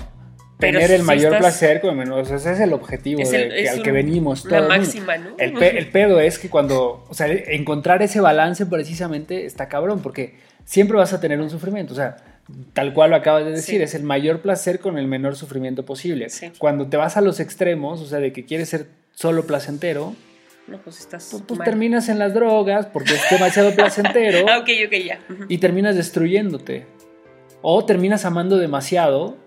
Tener 0.71 0.91
el 0.91 1.03
mayor 1.03 1.37
placer 1.37 1.81
con 1.81 1.97
menos. 1.97 2.29
ese 2.29 2.51
es 2.51 2.59
el 2.59 2.73
objetivo 2.73 3.21
al 3.21 3.83
que 3.83 3.91
venimos. 3.91 4.45
La 4.45 4.61
máxima, 4.61 5.17
¿no? 5.17 5.35
El, 5.37 5.87
pedo 5.89 6.19
es 6.19 6.39
que 6.39 6.49
cuando, 6.49 7.05
o 7.09 7.13
sea, 7.13 7.27
encontrar 7.27 8.01
ese 8.01 8.21
balance 8.21 8.65
precisamente 8.65 9.45
está 9.45 9.67
cabrón, 9.67 10.01
porque 10.01 10.35
siempre 10.65 10.97
vas 10.97 11.13
a 11.13 11.19
tener 11.19 11.39
un 11.41 11.49
sufrimiento. 11.49 11.93
O 11.93 11.95
sea, 11.95 12.17
tal 12.73 12.93
cual 12.93 13.11
lo 13.11 13.15
acabas 13.15 13.45
de 13.45 13.51
decir, 13.51 13.81
es 13.81 13.95
el 13.95 14.03
mayor 14.03 14.41
placer 14.41 14.79
con 14.79 14.97
el 14.97 15.07
menor 15.07 15.35
sufrimiento 15.35 15.85
posible. 15.85 16.27
Cuando 16.57 16.87
te 16.87 16.97
vas 16.97 17.17
a 17.17 17.21
los 17.21 17.39
extremos, 17.39 18.01
o 18.01 18.05
sea, 18.05 18.19
de 18.19 18.33
que 18.33 18.45
quieres 18.45 18.69
ser 18.69 18.87
solo 19.13 19.45
placentero, 19.45 20.15
no, 20.67 20.77
pues 20.77 20.99
estás. 20.99 21.27
Pues, 21.29 21.43
pues 21.45 21.59
terminas 21.59 22.07
en 22.09 22.19
las 22.19 22.33
drogas 22.33 22.85
porque 22.85 23.13
es 23.13 23.21
demasiado 23.29 23.71
placentero. 23.75 24.45
ok, 24.45 24.69
ok, 24.87 24.93
ya. 25.05 25.19
Y 25.49 25.57
terminas 25.57 25.95
destruyéndote. 25.95 26.85
O 27.61 27.85
terminas 27.85 28.25
amando 28.25 28.57
demasiado 28.57 29.37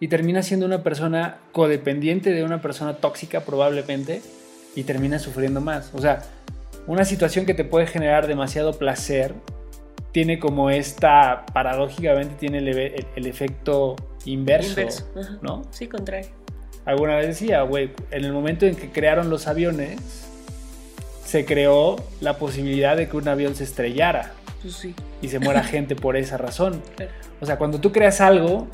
y 0.00 0.08
termina 0.08 0.42
siendo 0.42 0.66
una 0.66 0.82
persona 0.82 1.38
codependiente 1.52 2.30
de 2.30 2.44
una 2.44 2.60
persona 2.60 2.96
tóxica 2.96 3.40
probablemente 3.40 4.20
y 4.74 4.82
termina 4.82 5.18
sufriendo 5.18 5.60
más. 5.60 5.90
O 5.94 6.00
sea, 6.00 6.22
una 6.86 7.04
situación 7.04 7.46
que 7.46 7.54
te 7.54 7.64
puede 7.64 7.86
generar 7.86 8.26
demasiado 8.26 8.78
placer 8.78 9.34
tiene 10.12 10.38
como 10.38 10.70
esta, 10.70 11.44
paradójicamente 11.52 12.36
tiene 12.38 12.58
el, 12.58 13.26
efecto 13.26 13.96
inverso, 14.24 14.80
¿no? 15.42 15.62
Sí, 15.70 15.88
contrario. 15.88 16.28
Alguna 16.84 17.16
vez 17.16 17.26
decía, 17.26 17.62
güey, 17.62 17.90
en 18.10 18.24
el 18.24 18.32
momento 18.32 18.64
en 18.64 18.76
que 18.76 18.90
crearon 18.90 19.28
los 19.28 19.46
aviones, 19.46 20.26
se 21.24 21.44
creó 21.44 21.96
la 22.20 22.38
posibilidad 22.38 22.96
de 22.96 23.08
que 23.08 23.16
un 23.16 23.28
avión 23.28 23.54
se 23.56 23.64
estrellara. 23.64 24.32
Pues 24.62 24.74
sí. 24.74 24.94
Y 25.20 25.28
se 25.28 25.38
muera 25.38 25.62
gente 25.64 25.96
por 25.96 26.16
esa 26.16 26.38
razón. 26.38 26.80
O 27.40 27.46
sea, 27.46 27.58
cuando 27.58 27.80
tú 27.80 27.92
creas 27.92 28.20
algo, 28.20 28.68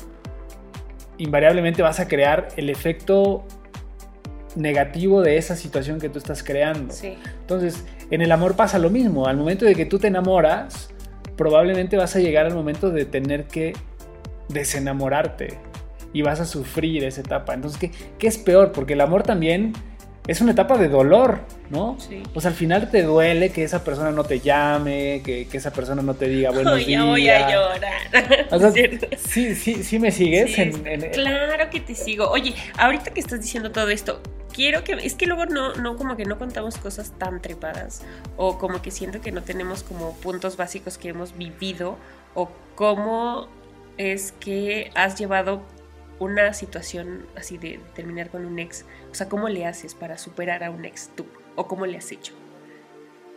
invariablemente 1.17 1.81
vas 1.81 1.99
a 1.99 2.07
crear 2.07 2.47
el 2.57 2.69
efecto 2.69 3.45
negativo 4.55 5.21
de 5.21 5.37
esa 5.37 5.55
situación 5.55 5.99
que 5.99 6.09
tú 6.09 6.19
estás 6.19 6.43
creando. 6.43 6.93
Entonces, 7.41 7.85
en 8.11 8.21
el 8.21 8.31
amor 8.31 8.55
pasa 8.55 8.79
lo 8.79 8.89
mismo. 8.89 9.27
Al 9.27 9.37
momento 9.37 9.65
de 9.65 9.75
que 9.75 9.85
tú 9.85 9.99
te 9.99 10.07
enamoras, 10.07 10.89
probablemente 11.35 11.97
vas 11.97 12.15
a 12.15 12.19
llegar 12.19 12.45
al 12.45 12.53
momento 12.53 12.91
de 12.91 13.05
tener 13.05 13.45
que 13.45 13.73
desenamorarte. 14.49 15.59
y 16.15 16.21
vas 16.21 16.39
a 16.39 16.45
sufrir 16.45 17.03
esa 17.05 17.21
etapa. 17.21 17.55
Entonces, 17.55 17.79
¿qué, 17.79 17.91
qué 18.19 18.27
es 18.27 18.37
peor? 18.37 18.71
Porque 18.71 18.93
el 18.93 19.01
amor 19.01 19.23
también 19.23 19.73
es 20.27 20.41
una 20.41 20.51
etapa 20.51 20.77
de 20.77 20.87
dolor, 20.87 21.39
¿no? 21.69 21.97
Sí. 21.99 22.23
Pues 22.33 22.45
al 22.45 22.53
final 22.53 22.89
te 22.91 23.03
duele 23.03 23.51
que 23.51 23.63
esa 23.63 23.83
persona 23.83 24.11
no 24.11 24.23
te 24.23 24.39
llame, 24.39 25.21
que, 25.23 25.47
esa 25.51 25.71
persona 25.71 26.01
no 26.01 26.13
te 26.13 26.27
diga 26.27 26.51
buenos 26.51 26.77
días. 26.77 26.89
Ya 26.89 27.05
voy 27.05 27.29
a 27.29 27.51
llorar. 27.51 28.47
O 28.51 28.59
sea, 28.59 28.71
sí, 29.17 29.55
sí, 29.55 29.83
sí 29.83 29.99
me 29.99 30.11
sigues. 30.11 30.55
Claro 31.13 31.69
que 31.69 31.79
te 31.79 31.95
sigo. 31.95 32.29
Oye, 32.29 32.53
ahorita 32.77 33.11
que 33.11 33.19
estás 33.19 33.41
diciendo 33.41 33.71
todo 33.71 33.89
esto, 33.89 34.21
quiero 34.53 34.83
que 34.83 34.93
es 34.93 35.15
que 35.15 35.25
luego 35.25 35.45
no 35.45 35.73
no 35.75 35.97
como 35.97 36.15
que 36.15 36.25
no 36.25 36.37
contamos 36.37 36.77
cosas 36.77 37.11
tan 37.17 37.41
trepadas 37.41 38.03
o 38.37 38.57
como 38.57 38.81
que 38.81 38.91
siento 38.91 39.19
que 39.19 39.31
no 39.31 39.41
tenemos 39.41 39.83
como 39.83 40.15
puntos 40.17 40.57
básicos 40.57 40.97
que 40.97 41.09
hemos 41.09 41.35
vivido 41.37 41.97
o 42.35 42.49
cómo 42.75 43.47
es 43.97 44.31
que 44.39 44.91
has 44.95 45.17
llevado 45.17 45.63
una 46.19 46.53
situación 46.53 47.25
así 47.35 47.57
de 47.57 47.79
terminar 47.95 48.29
con 48.29 48.45
un 48.45 48.59
ex, 48.59 48.85
o 49.11 49.15
sea, 49.15 49.27
¿cómo 49.27 49.49
le 49.49 49.65
haces 49.65 49.93
para 49.93 50.17
superar 50.17 50.63
a 50.63 50.71
un 50.71 50.85
ex 50.85 51.09
tú? 51.15 51.25
¿O 51.55 51.67
cómo 51.67 51.85
le 51.85 51.97
has 51.97 52.11
hecho? 52.11 52.33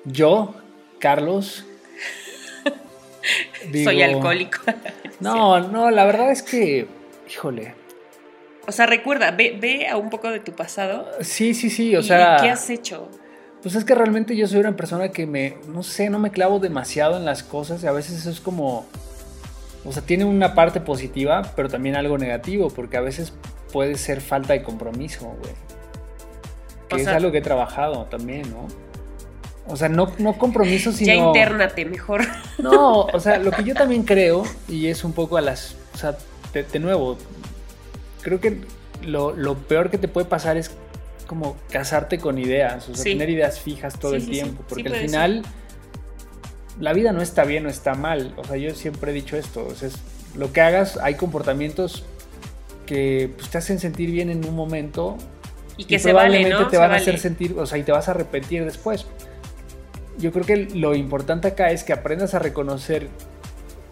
Yo, 0.05 0.55
Carlos. 0.99 1.65
Soy 3.85 4.03
alcohólico. 4.03 4.59
no, 5.21 5.61
no, 5.61 5.91
la 5.91 6.05
verdad 6.05 6.31
es 6.31 6.43
que, 6.43 6.87
híjole. 7.29 7.75
O 8.67 8.73
sea, 8.73 8.87
recuerda, 8.87 9.31
ve, 9.31 9.87
a 9.89 9.97
un 9.97 10.11
poco 10.11 10.31
de 10.31 10.41
tu 10.41 10.53
pasado. 10.53 11.09
Sí, 11.21 11.55
sí, 11.55 11.71
sí, 11.71 11.95
o 11.95 12.03
sea. 12.03 12.39
¿Qué 12.41 12.49
has 12.49 12.69
hecho? 12.71 13.09
Pues 13.63 13.75
es 13.75 13.85
que 13.85 13.95
realmente 13.95 14.37
yo 14.37 14.47
soy 14.47 14.61
una 14.61 14.77
persona 14.77 15.11
que 15.11 15.27
me, 15.27 15.57
no 15.69 15.83
sé, 15.83 16.11
no 16.11 16.19
me 16.19 16.31
clavo 16.31 16.59
demasiado 16.59 17.17
en 17.17 17.25
las 17.25 17.43
cosas 17.43 17.83
y 17.83 17.87
a 17.87 17.93
veces 17.93 18.21
eso 18.21 18.31
es 18.31 18.41
como 18.41 18.87
o 19.87 19.93
sea, 19.93 20.03
tiene 20.03 20.25
una 20.25 20.55
parte 20.55 20.81
positiva, 20.81 21.53
pero 21.55 21.69
también 21.69 21.95
algo 21.95 22.19
negativo, 22.19 22.71
porque 22.71 22.97
a 22.97 23.01
veces 23.01 23.33
puede 23.73 23.97
ser 23.97 24.21
falta 24.21 24.53
de 24.53 24.63
compromiso, 24.63 25.27
güey. 25.39 25.53
Que 26.89 27.03
es 27.03 27.07
algo 27.09 27.33
que 27.33 27.39
he 27.39 27.43
trabajado 27.43 28.05
también, 28.05 28.51
¿no? 28.51 28.69
O 29.69 29.77
sea, 29.77 29.89
no, 29.89 30.13
no 30.19 30.39
compromiso, 30.39 30.93
sino... 30.93 31.13
Ya 31.13 31.15
internate 31.15 31.85
mejor. 31.85 32.23
No, 32.59 33.03
o 33.03 33.21
sea, 33.21 33.39
lo 33.39 33.51
que 33.51 33.65
yo 33.65 33.75
también 33.75 34.03
creo, 34.05 34.45
y 34.67 34.87
es 34.87 35.05
un 35.05 35.13
poco 35.13 35.37
a 35.37 35.41
las... 35.41 35.77
O 35.95 35.99
sea, 35.99 36.17
de, 36.53 36.79
nuevo, 36.79 37.19
creo 38.23 38.41
que 38.41 38.61
lo, 39.03 39.55
peor 39.69 39.91
que 39.91 39.99
te 39.99 40.09
puede 40.09 40.27
pasar 40.27 40.57
es 40.57 40.71
como 41.27 41.57
casarte 41.71 42.19
con 42.19 42.39
ideas, 42.39 42.89
o 42.89 42.95
sea, 42.95 43.05
tener 43.05 43.29
ideas 43.29 43.61
fijas 43.61 43.99
todo 43.99 44.15
el 44.15 44.29
tiempo, 44.29 44.65
porque 44.69 44.89
al 44.89 44.95
final 44.95 45.43
la 46.81 46.93
vida 46.93 47.13
no 47.13 47.23
está 47.23 47.45
bien 47.45 47.67
o 47.67 47.69
está 47.69 47.95
mal. 47.95 48.35
O 48.37 48.45
sea, 48.45 48.57
yo 48.57 48.75
siempre 48.75 49.11
he 49.11 49.15
dicho 49.15 49.37
esto. 49.37 49.67
O 49.67 49.75
sea, 49.75 49.89
lo 50.35 50.53
que 50.53 50.61
hagas, 50.61 50.99
hay 50.99 51.15
comportamientos 51.15 52.05
que 52.85 53.31
pues, 53.37 53.51
te 53.51 53.59
hacen 53.59 53.79
sentir 53.81 54.11
bien 54.11 54.31
en 54.31 54.47
un 54.47 54.55
momento 54.55 55.17
y 55.77 55.85
que 55.85 55.99
se 55.99 56.11
probablemente 56.11 56.65
te 56.71 56.77
van 56.77 56.93
a 56.93 56.97
hacer 56.97 57.19
sentir, 57.19 57.55
o 57.59 57.67
sea, 57.67 57.79
y 57.79 57.83
te 57.83 57.93
vas 57.93 58.09
a 58.09 58.13
arrepentir 58.13 58.65
después. 58.65 59.07
Yo 60.19 60.33
creo 60.33 60.47
que 60.47 60.57
lo 60.75 60.95
importante 60.95 61.49
acá 61.49 61.71
es 61.71 61.85
que 61.85 61.93
aprendas 61.93 62.35
a 62.35 62.39
reconocer 62.39 63.09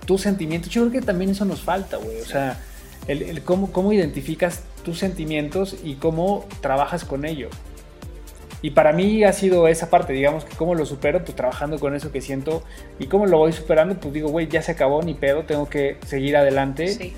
tus 0.07 0.23
sentimientos. 0.23 0.71
Yo 0.71 0.83
creo 0.83 1.01
que 1.01 1.07
también 1.07 1.31
eso 1.31 1.45
nos 1.45 1.61
falta, 1.61 1.99
güey. 1.99 2.21
O 2.21 2.25
sea, 2.25 2.59
el, 3.07 3.43
cómo, 3.43 3.73
cómo 3.73 3.93
identificas 3.93 4.63
tus 4.85 4.99
sentimientos 4.99 5.77
y 5.85 5.95
cómo 5.95 6.47
trabajas 6.61 7.05
con 7.05 7.25
ello. 7.25 7.49
Y 8.63 8.71
para 8.71 8.95
mí 8.95 9.25
ha 9.25 9.33
sido 9.35 9.69
esa 9.69 9.91
parte, 9.91 10.15
digamos, 10.15 10.47
que 10.47 10.57
cómo 10.57 10.75
lo 10.75 10.87
supero, 10.87 11.23
pues 11.23 11.37
trabajando 11.37 11.79
con 11.79 11.95
eso 11.95 12.11
que 12.11 12.23
siento. 12.23 12.63
Y 12.99 13.09
cómo 13.09 13.27
lo 13.27 13.37
voy 13.37 13.53
superando, 13.53 13.95
pues 13.97 14.15
digo, 14.15 14.31
güey, 14.31 14.49
ya 14.49 14.63
se 14.63 14.73
acabó, 14.73 15.03
ni 15.03 15.13
pedo, 15.13 15.43
tengo 15.43 15.69
que 15.69 15.99
seguir 16.07 16.35
adelante. 16.39 16.89
Sí. 16.89 17.13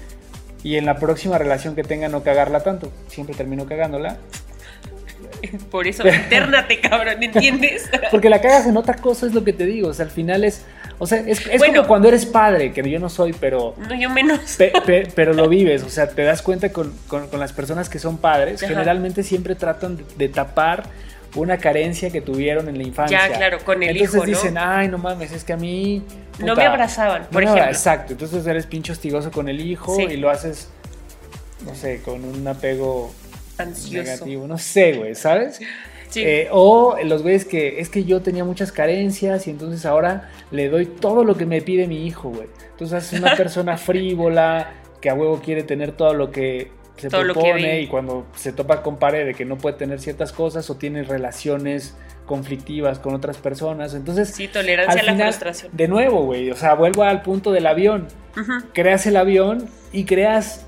Y 0.65 0.77
en 0.77 0.87
la 0.87 0.97
próxima 0.97 1.39
relación 1.39 1.77
que 1.77 1.85
tenga 1.85 2.09
no 2.09 2.25
cagarla 2.25 2.65
tanto. 2.65 2.91
Siempre 3.07 3.37
termino 3.37 3.67
cagándola. 3.67 4.19
Por 5.71 5.87
eso, 5.87 6.07
internate, 6.07 6.81
cabrón, 6.83 7.23
¿entiendes? 7.23 7.89
Porque 8.11 8.29
la 8.29 8.41
cagas 8.41 8.67
en 8.67 8.77
otra 8.77 8.95
cosa, 8.95 9.27
es 9.27 9.35
lo 9.35 9.45
que 9.45 9.53
te 9.53 9.67
digo. 9.67 9.89
O 9.89 9.95
sea, 9.95 10.05
al 10.05 10.11
final 10.11 10.45
es. 10.45 10.65
O 10.99 11.07
sea, 11.07 11.19
es, 11.19 11.43
como 11.43 11.87
cuando 11.87 12.09
eres 12.09 12.25
padre, 12.25 12.73
que 12.73 12.89
yo 12.89 12.99
no 12.99 13.09
soy, 13.09 13.35
pero. 13.39 13.75
No, 13.77 13.95
yo 13.95 14.09
menos. 14.09 14.59
pero 15.15 15.35
lo 15.35 15.49
vives. 15.49 15.83
O 15.83 15.91
sea, 15.91 16.09
te 16.09 16.23
das 16.23 16.43
cuenta 16.43 16.73
con, 16.73 16.93
con, 17.09 17.29
las 17.39 17.53
personas 17.53 17.89
que 17.89 17.99
son 17.99 18.19
padres. 18.19 18.61
Generalmente 18.61 19.23
siempre 19.23 19.55
tratan 19.55 19.99
de 20.17 20.29
tapar 20.29 20.85
una 21.35 21.59
carencia 21.59 22.11
que 22.11 22.21
tuvieron 22.21 22.69
en 22.69 22.79
la 22.79 22.85
infancia. 22.85 23.29
Ya, 23.29 23.37
claro, 23.37 23.59
con 23.65 23.83
el 23.83 23.91
Entonces 23.91 24.15
hijo. 24.15 24.25
Entonces 24.25 24.43
dicen, 24.43 24.59
ay, 24.59 24.89
no 24.89 24.99
mames, 24.99 25.33
es 25.33 25.45
que 25.45 25.53
a 25.53 25.57
mí. 25.57 26.03
no 26.39 26.57
me 26.57 26.65
abrazaban, 26.65 27.27
por 27.31 27.43
ejemplo. 27.43 27.65
exacto. 27.65 28.13
Entonces 28.15 28.47
eres 28.47 28.67
pincho 28.67 28.93
hostigoso 28.93 29.31
con 29.31 29.49
el 29.49 29.61
hijo 29.61 30.01
y 30.01 30.17
lo 30.17 30.31
haces, 30.31 30.69
no 31.65 31.75
sé, 31.75 32.01
con 32.03 32.25
un 32.25 32.47
apego 32.49 33.13
Ansioso. 33.59 34.11
negativo. 34.11 34.47
No 34.47 34.59
sé, 34.59 34.95
güey, 34.95 35.15
¿sabes? 35.15 35.61
Sí. 36.09 36.23
Eh, 36.25 36.49
o 36.51 36.97
los 37.05 37.23
güeyes 37.23 37.45
que 37.45 37.81
es 37.81 37.89
que 37.89 38.05
yo 38.05 38.23
tenía 38.23 38.45
muchas 38.45 38.71
carencias 38.73 39.47
y 39.47 39.51
entonces 39.51 39.85
ahora 39.85 40.31
le 40.51 40.69
doy 40.69 40.87
todo 40.87 41.25
lo 41.25 41.37
que 41.37 41.47
me 41.47 41.61
pide 41.63 41.87
mi 41.87 42.07
hijo, 42.07 42.31
güey. 42.31 42.49
Entonces 42.71 43.13
es 43.13 43.19
una 43.19 43.35
persona 43.37 43.77
frívola 43.77 44.73
que 45.01 45.11
a 45.11 45.15
huevo 45.15 45.41
quiere 45.45 45.63
tener 45.63 45.93
todo 45.93 46.15
lo 46.15 46.31
que 46.31 46.71
se 46.97 47.11
propone 47.11 47.81
y 47.81 47.87
cuando 47.89 48.27
se 48.35 48.53
topa 48.53 48.83
con 48.83 48.99
pared 48.99 49.27
de 49.27 49.35
que 49.35 49.45
no 49.45 49.59
puede 49.59 49.77
tener 49.77 50.01
ciertas 50.01 50.33
cosas 50.33 50.71
o 50.71 50.77
tiene 50.77 51.03
relaciones 51.03 51.95
conflictivas 52.27 52.99
con 52.99 53.15
otras 53.15 53.37
personas. 53.39 53.95
Entonces, 53.95 54.31
sí, 54.31 54.49
tolerancia 54.49 55.01
a 55.01 55.05
la 55.05 55.17
frustración. 55.17 55.71
De 55.75 55.89
nuevo, 55.89 56.25
güey, 56.25 56.51
o 56.51 56.57
sea, 56.57 56.75
vuelvo 56.75 57.03
al 57.03 57.23
punto 57.23 57.53
del 57.53 57.67
avión. 57.67 58.09
Creas 58.75 59.07
el 59.07 59.17
avión 59.17 59.69
y 59.93 60.05
creas 60.05 60.67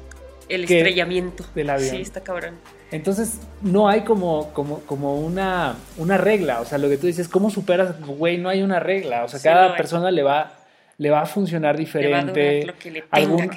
el 0.48 0.64
estrellamiento 0.64 1.44
del 1.55 1.70
avión. 1.70 1.90
Sí, 1.90 2.01
está 2.01 2.22
cabrón. 2.22 2.55
Entonces, 2.90 3.40
no 3.62 3.88
hay 3.88 4.03
como, 4.03 4.51
como, 4.53 4.81
como 4.81 5.16
una, 5.16 5.77
una 5.98 6.16
regla. 6.16 6.61
O 6.61 6.64
sea, 6.64 6.79
lo 6.79 6.88
que 6.88 6.96
tú 6.96 7.07
dices, 7.07 7.29
¿cómo 7.29 7.51
superas? 7.51 8.01
Güey, 8.01 8.38
no 8.38 8.48
hay 8.48 8.62
una 8.62 8.81
regla. 8.81 9.24
O 9.24 9.29
sea, 9.29 9.40
cada 9.40 9.77
persona 9.77 10.11
le 10.11 10.22
va 10.22 10.59
le 10.98 11.11
va 11.11 11.22
a 11.22 11.27
funcionar 11.27 11.77
diferente. 11.77 12.66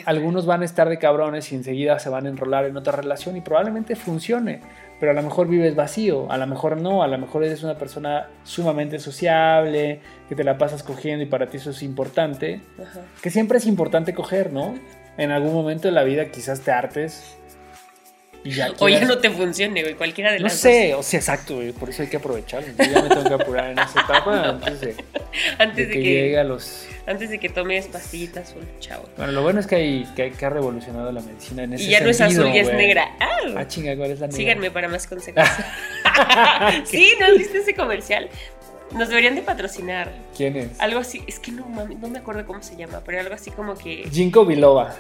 algunos 0.06 0.46
van 0.46 0.62
a 0.62 0.66
estar 0.66 0.88
de 0.88 1.00
cabrones 1.00 1.52
y 1.52 1.56
enseguida 1.56 1.98
se 1.98 2.10
van 2.10 2.28
a 2.28 2.30
enrolar 2.30 2.66
en 2.66 2.78
otra 2.78 2.94
relación 2.94 3.36
y 3.36 3.42
probablemente 3.42 3.96
funcione. 3.96 4.62
Pero 5.00 5.12
a 5.12 5.16
lo 5.16 5.24
mejor 5.24 5.48
vives 5.48 5.76
vacío, 5.76 6.32
a 6.32 6.38
lo 6.38 6.46
mejor 6.46 6.80
no, 6.80 7.02
a 7.02 7.08
lo 7.08 7.18
mejor 7.18 7.44
eres 7.44 7.64
una 7.64 7.80
persona 7.80 8.28
sumamente 8.44 9.00
sociable, 9.00 10.00
que 10.30 10.36
te 10.36 10.44
la 10.44 10.60
pasas 10.60 10.84
cogiendo 10.84 11.24
y 11.24 11.28
para 11.28 11.48
ti 11.48 11.58
eso 11.58 11.72
es 11.72 11.82
importante. 11.82 12.62
Que 13.24 13.32
siempre 13.32 13.58
es 13.58 13.66
importante 13.66 14.14
coger, 14.14 14.54
¿no? 14.54 14.76
En 15.18 15.32
algún 15.32 15.54
momento 15.54 15.88
de 15.88 15.94
la 15.94 16.04
vida 16.04 16.30
quizás 16.30 16.62
te 16.62 16.72
hartes 16.72 17.40
o 18.80 18.90
ya 18.90 19.06
no 19.06 19.20
te 19.20 19.30
funcione, 19.30 19.84
güey, 19.84 19.96
cualquiera 19.96 20.32
de 20.32 20.40
las 20.40 20.54
No 20.54 20.58
sé, 20.58 20.96
o 20.96 21.04
sea, 21.04 21.20
exacto, 21.20 21.56
güey, 21.56 21.72
por 21.74 21.90
eso 21.90 22.02
hay 22.02 22.10
que 22.10 22.18
aprovechar. 22.18 22.64
Yo 22.66 22.72
ya 22.84 23.02
me 23.02 23.10
tengo 23.10 23.24
que 23.24 23.34
apurar 23.36 23.72
en 23.72 23.80
esa 23.80 24.02
etapa 24.02 24.50
antes 24.50 24.82
de, 24.82 24.96
antes 25.60 25.88
de, 25.88 25.94
que, 25.94 26.02
llegue 26.02 26.40
a 26.40 26.44
los... 26.44 26.88
Antes 27.06 27.30
de 27.30 27.40
que 27.40 27.50
tomes 27.50 27.88
pastillitas, 27.88 28.56
un 28.56 28.68
chavo. 28.80 29.06
Bueno, 29.18 29.32
lo 29.34 29.44
bueno 29.44 29.60
es 29.60 29.68
que, 29.68 29.76
hay, 29.76 30.04
que, 30.16 30.46
ha 30.46 30.50
revolucionado 30.50 31.12
la 31.12 31.22
medicina 31.22 31.64
en 31.64 31.74
ese 31.74 31.84
Y 31.84 31.90
ya 31.90 32.02
no 32.02 32.10
es 32.10 32.20
azul, 32.20 32.52
ya 32.52 32.62
es 32.62 32.74
negra. 32.74 33.16
Ah, 33.20 33.28
ah, 33.58 33.68
chinga, 33.68 33.96
¿cuál 33.96 34.12
es 34.12 34.20
la 34.20 34.28
negra? 34.28 34.38
Síganme 34.38 34.72
para 34.72 34.88
más 34.88 35.06
consejos. 35.06 35.44
sí, 36.86 37.14
¿no 37.20 37.38
viste 37.38 37.60
ese 37.60 37.76
comercial? 37.76 38.30
Nos 38.92 39.10
deberían 39.10 39.36
de 39.36 39.42
patrocinar. 39.44 40.12
¿Quién 40.36 40.58
es? 40.58 40.80
Algo 40.80 41.00
así, 41.00 41.24
es 41.28 41.40
que 41.40 41.52
no, 41.52 41.66
no 41.68 42.08
me 42.08 42.20
acuerdo 42.20 42.46
cómo 42.46 42.62
se 42.62 42.76
llama, 42.76 43.02
pero 43.06 43.20
algo 43.20 43.36
así 43.36 43.52
como 43.52 43.76
que... 43.76 44.10
Ginkgo 44.12 44.46
biloba. 44.46 44.96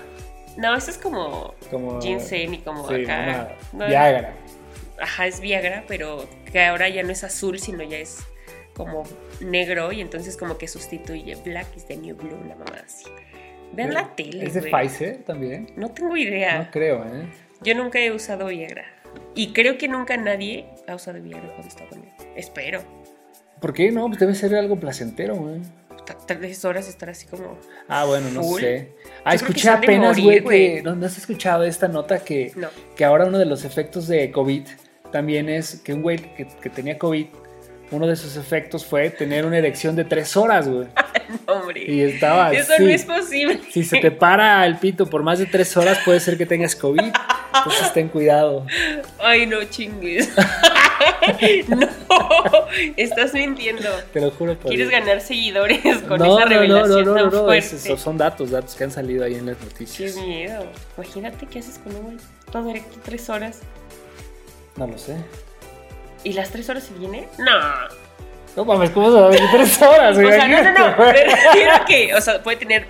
No, 0.58 0.76
eso 0.76 0.92
es 0.92 0.98
como, 0.98 1.54
como 1.70 2.02
ginseng 2.02 2.54
y 2.54 2.58
como 2.60 2.86
acá. 2.86 3.56
Viagra. 3.74 4.34
Ajá, 5.00 5.28
es 5.28 5.40
Viagra, 5.40 5.84
pero 5.88 6.28
que 6.52 6.62
ahora 6.62 6.90
ya 6.90 7.04
no 7.04 7.12
es 7.12 7.24
azul, 7.24 7.60
sino 7.60 7.84
ya 7.84 7.98
es 7.98 8.20
como 8.76 9.04
negro 9.40 9.92
y 9.92 10.02
entonces 10.02 10.38
como 10.38 10.58
que 10.58 10.68
sustituye 10.68 11.36
Black 11.44 11.68
is 11.76 11.86
the 11.86 11.98
new 11.98 12.16
blue, 12.16 12.38
una 12.44 12.56
mamá 12.56 12.82
así. 12.86 13.06
Vean 13.74 13.94
la 13.94 14.16
tele. 14.16 14.46
¿Es 14.46 14.54
de 14.54 14.64
Pfizer 14.64 15.24
también? 15.24 15.72
No 15.76 15.92
tengo 15.92 16.16
idea. 16.18 16.60
No 16.60 16.72
creo, 16.72 17.06
¿eh? 17.06 17.26
Yo 17.62 17.74
nunca 17.76 18.00
he 18.00 18.12
usado 18.12 18.48
Viagra. 18.48 18.86
Y 19.34 19.54
creo 19.54 19.78
que 19.78 19.88
nunca 19.88 20.18
nadie 20.18 20.66
ha 20.88 20.96
usado 20.96 21.22
Viagra 21.22 21.48
cuando 21.54 21.68
está 21.68 21.88
conmigo. 21.88 22.14
Espero. 22.36 22.82
¿Por 23.62 23.74
qué 23.74 23.92
no? 23.92 24.08
Pues 24.08 24.20
debe 24.20 24.36
ser 24.36 24.56
algo 24.56 24.78
placentero, 24.78 25.36
güey 25.36 25.62
tres 26.26 26.64
horas 26.66 26.88
estar 26.88 27.10
así 27.10 27.28
como. 27.28 27.58
Ah, 27.88 28.06
bueno, 28.06 28.30
no 28.30 28.44
sé. 28.58 28.94
Ah, 29.24 29.34
escuché 29.34 29.70
apenas, 29.70 30.20
güey, 30.20 30.44
que. 30.44 30.82
¿no, 30.84 31.06
has 31.06 31.18
escuchado 31.18 31.64
esta 31.64 31.88
nota 31.88 32.20
que, 32.20 32.54
que 32.96 33.06
ahora 33.06 33.26
uno 33.26 33.38
de 33.38 33.46
los 33.46 33.66
efectos 33.66 34.08
de 34.08 34.32
COVID 34.32 34.64
también 35.12 35.50
es 35.50 35.82
que 35.84 35.94
un 35.94 36.02
güey 36.02 36.18
que, 36.18 36.70
tenía 36.70 36.98
COVID, 36.98 37.28
uno 37.92 38.08
de 38.08 38.16
sus 38.16 38.38
efectos 38.38 38.86
fue 38.86 39.10
tener 39.10 39.46
una 39.46 39.58
erección 39.58 39.96
de 39.96 40.06
tres 40.06 40.36
horas, 40.38 40.68
güey. 40.68 40.88
no, 41.48 41.54
hombre. 41.54 41.84
Y 41.86 42.02
estaba. 42.02 42.52
Eso 42.54 42.74
no 42.80 42.88
es 42.88 43.06
posible. 43.06 43.60
Si 43.70 43.84
se 43.84 44.00
te 44.00 44.12
para 44.12 44.66
el 44.66 44.78
pito 44.78 45.06
por 45.08 45.24
más 45.24 45.40
de 45.40 45.46
tres 45.46 45.76
horas, 45.78 46.00
puede 46.06 46.20
ser 46.20 46.38
que 46.38 46.46
tengas 46.46 46.76
COVID. 46.76 47.12
Entonces 47.54 47.94
ten 47.94 48.08
cuidado. 48.08 48.66
Ay, 49.20 49.46
no 49.46 49.64
chingues. 49.66 50.30
no, 51.68 51.88
estás 52.98 53.34
mintiendo. 53.34 53.90
Te 54.14 54.22
lo 54.22 54.32
juro. 54.32 54.58
¿Quieres 54.58 54.90
ganar 54.90 55.22
seguidores 55.22 55.80
con 56.08 56.24
esa 56.24 56.46
revelación 56.46 57.06
no, 57.06 57.16
no, 57.16 57.30
no, 57.30 57.46
no, 57.46 57.54
Esos 57.54 58.00
son 58.00 58.18
datos, 58.18 58.52
datos 58.52 58.76
que 58.76 58.84
han 58.84 58.92
salido 58.92 59.24
ahí 59.24 59.36
en 59.36 59.46
las 59.48 59.62
noticias. 59.62 60.14
Qué 60.14 60.22
miedo. 60.22 60.66
Imagínate 60.98 61.46
qué 61.48 61.60
haces 61.60 61.80
con 61.80 61.96
un 61.96 62.20
todo 62.52 62.66
directo 62.66 62.98
tres 63.04 63.30
horas. 63.30 63.60
No 64.76 64.88
lo 64.88 64.98
sé. 64.98 65.18
¿Y 66.24 66.34
las 66.34 66.50
tres 66.50 66.70
horas 66.70 66.84
se 66.84 66.94
viene? 66.94 67.28
No. 67.40 67.60
No 68.56 68.66
mames, 68.66 68.90
¿cómo 68.90 69.08
se 69.08 69.22
va 69.22 69.28
a 69.28 69.30
venir 69.30 69.50
tres 69.52 69.82
horas? 69.82 70.18
o 70.18 70.22
sea, 70.22 70.48
no, 70.48 70.64
no, 70.64 70.74
no. 70.74 70.96
Pero 70.98 71.32
quiero 71.54 71.86
que, 71.86 72.14
o 72.14 72.22
sea, 72.22 72.44
puede 72.44 72.58
tener 72.58 72.86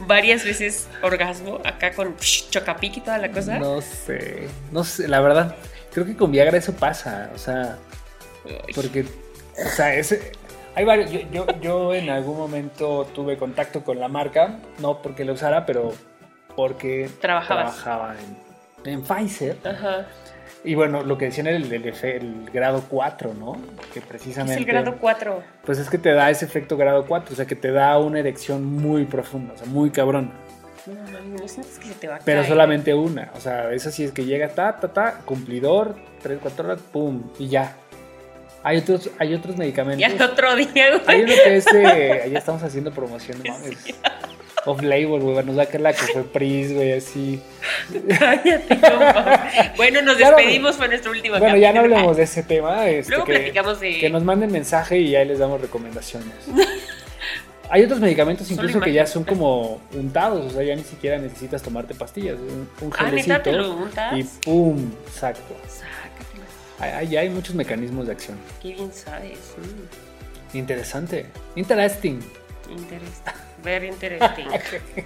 varias 0.00 0.44
veces 0.44 0.88
orgasmo 1.02 1.60
acá 1.64 1.92
con 1.92 2.16
chocapic 2.16 2.98
y 2.98 3.00
toda 3.00 3.18
la 3.18 3.30
cosa. 3.30 3.58
No 3.58 3.80
sé, 3.80 4.48
no 4.70 4.84
sé, 4.84 5.08
la 5.08 5.20
verdad, 5.20 5.56
creo 5.92 6.06
que 6.06 6.16
con 6.16 6.30
Viagra 6.32 6.56
eso 6.56 6.72
pasa, 6.74 7.30
o 7.34 7.38
sea, 7.38 7.78
porque, 8.74 9.04
o 9.64 9.68
sea, 9.68 9.94
ese, 9.94 10.32
hay 10.74 10.84
varios, 10.84 11.10
yo, 11.30 11.46
yo, 11.60 11.94
en 11.94 12.10
algún 12.10 12.36
momento 12.36 13.06
tuve 13.14 13.36
contacto 13.36 13.82
con 13.82 13.98
la 13.98 14.08
marca, 14.08 14.58
no 14.78 15.02
porque 15.02 15.24
lo 15.24 15.34
usara, 15.34 15.66
pero 15.66 15.92
porque 16.56 17.10
trabajaba 17.20 18.14
en, 18.84 18.92
en 18.92 19.02
Pfizer. 19.02 19.56
Ajá. 19.64 20.06
Y 20.62 20.74
bueno, 20.74 21.02
lo 21.02 21.16
que 21.16 21.26
decían 21.26 21.46
era 21.46 21.56
el, 21.56 21.72
el, 21.72 22.50
grado 22.52 22.84
4, 22.88 23.32
¿no? 23.34 23.56
Que 23.94 24.02
precisamente... 24.02 24.56
¿Qué 24.56 24.62
es 24.62 24.68
el 24.68 24.82
grado 24.82 24.98
4? 25.00 25.42
Pues 25.64 25.78
es 25.78 25.88
que 25.88 25.96
te 25.96 26.12
da 26.12 26.28
ese 26.28 26.44
efecto 26.44 26.76
grado 26.76 27.06
4, 27.06 27.32
o 27.32 27.36
sea, 27.36 27.46
que 27.46 27.56
te 27.56 27.72
da 27.72 27.98
una 27.98 28.18
erección 28.18 28.64
muy 28.64 29.06
profunda, 29.06 29.54
o 29.54 29.56
sea, 29.56 29.66
muy 29.66 29.90
cabrón. 29.90 30.32
No, 30.86 30.94
no, 30.94 31.20
no 31.20 31.48
sientes 31.48 31.78
que 31.78 31.88
se 31.88 31.94
te 31.94 32.08
va 32.08 32.16
a 32.16 32.18
Pero 32.20 32.44
solamente 32.44 32.94
una, 32.94 33.30
o 33.34 33.40
sea, 33.40 33.72
esa 33.72 33.90
sí 33.90 34.04
es 34.04 34.12
que 34.12 34.24
llega, 34.24 34.48
ta, 34.48 34.78
ta, 34.80 34.92
ta, 34.92 35.20
cumplidor, 35.24 35.96
3, 36.22 36.38
4 36.40 36.64
horas, 36.64 36.80
pum, 36.92 37.22
y 37.38 37.48
ya. 37.48 37.76
Hay 38.62 38.78
otros, 38.78 39.10
hay 39.18 39.34
otros 39.34 39.56
medicamentos. 39.56 40.00
Y 40.00 40.04
al 40.04 40.20
otro 40.20 40.54
día, 40.56 40.90
güey. 40.90 41.02
Hay 41.06 41.22
uno 41.22 41.32
que 41.44 41.56
es 41.56 41.64
de, 41.66 42.12
ahí 42.24 42.34
estamos 42.34 42.62
haciendo 42.62 42.92
promoción, 42.92 43.42
no 43.44 43.52
mames. 43.52 43.78
Off-label, 44.66 45.20
güey, 45.20 45.44
nos 45.44 45.58
va 45.58 45.62
a 45.62 45.66
caer 45.66 45.80
la 45.80 45.92
que 45.92 46.02
fue 46.12 46.22
Pris, 46.24 46.74
güey, 46.74 46.92
así. 46.92 47.40
Cállate, 48.18 48.78
Bueno, 49.76 50.02
nos 50.02 50.18
despedimos, 50.18 50.76
fue 50.76 50.88
nuestro 50.88 51.12
último 51.12 51.38
Bueno, 51.38 51.56
ya 51.56 51.72
no 51.72 51.80
hablemos 51.80 52.16
de 52.16 52.24
ese 52.24 52.42
tema. 52.42 52.86
Este, 52.88 53.12
Luego 53.12 53.24
que, 53.24 53.34
platicamos 53.34 53.80
de... 53.80 53.98
Que 53.98 54.10
nos 54.10 54.22
manden 54.22 54.52
mensaje 54.52 54.98
y 54.98 55.16
ahí 55.16 55.26
les 55.26 55.38
damos 55.38 55.60
recomendaciones. 55.60 56.34
Hay 57.72 57.84
otros 57.84 58.00
medicamentos 58.00 58.50
incluso 58.50 58.80
que 58.80 58.92
ya 58.92 59.06
son 59.06 59.22
como 59.22 59.80
untados, 59.92 60.46
o 60.46 60.50
sea, 60.50 60.64
ya 60.64 60.74
ni 60.74 60.82
siquiera 60.82 61.18
necesitas 61.18 61.62
tomarte 61.62 61.94
pastillas. 61.94 62.36
Un, 62.36 62.68
un 62.80 62.92
ah, 62.98 63.04
gelecito 63.04 63.88
ah, 63.96 64.18
y 64.18 64.24
pum, 64.24 64.90
exacto. 65.06 65.54
Hay, 66.80 67.16
hay 67.16 67.30
muchos 67.30 67.54
mecanismos 67.54 68.06
de 68.06 68.12
acción. 68.12 68.36
Qué 68.60 68.74
bien 68.74 68.92
sabes. 68.92 69.38
Interesante. 70.52 71.26
Interesting. 71.54 72.18
Interesante. 72.68 73.40
Very 73.62 73.88
interesting. 73.88 74.46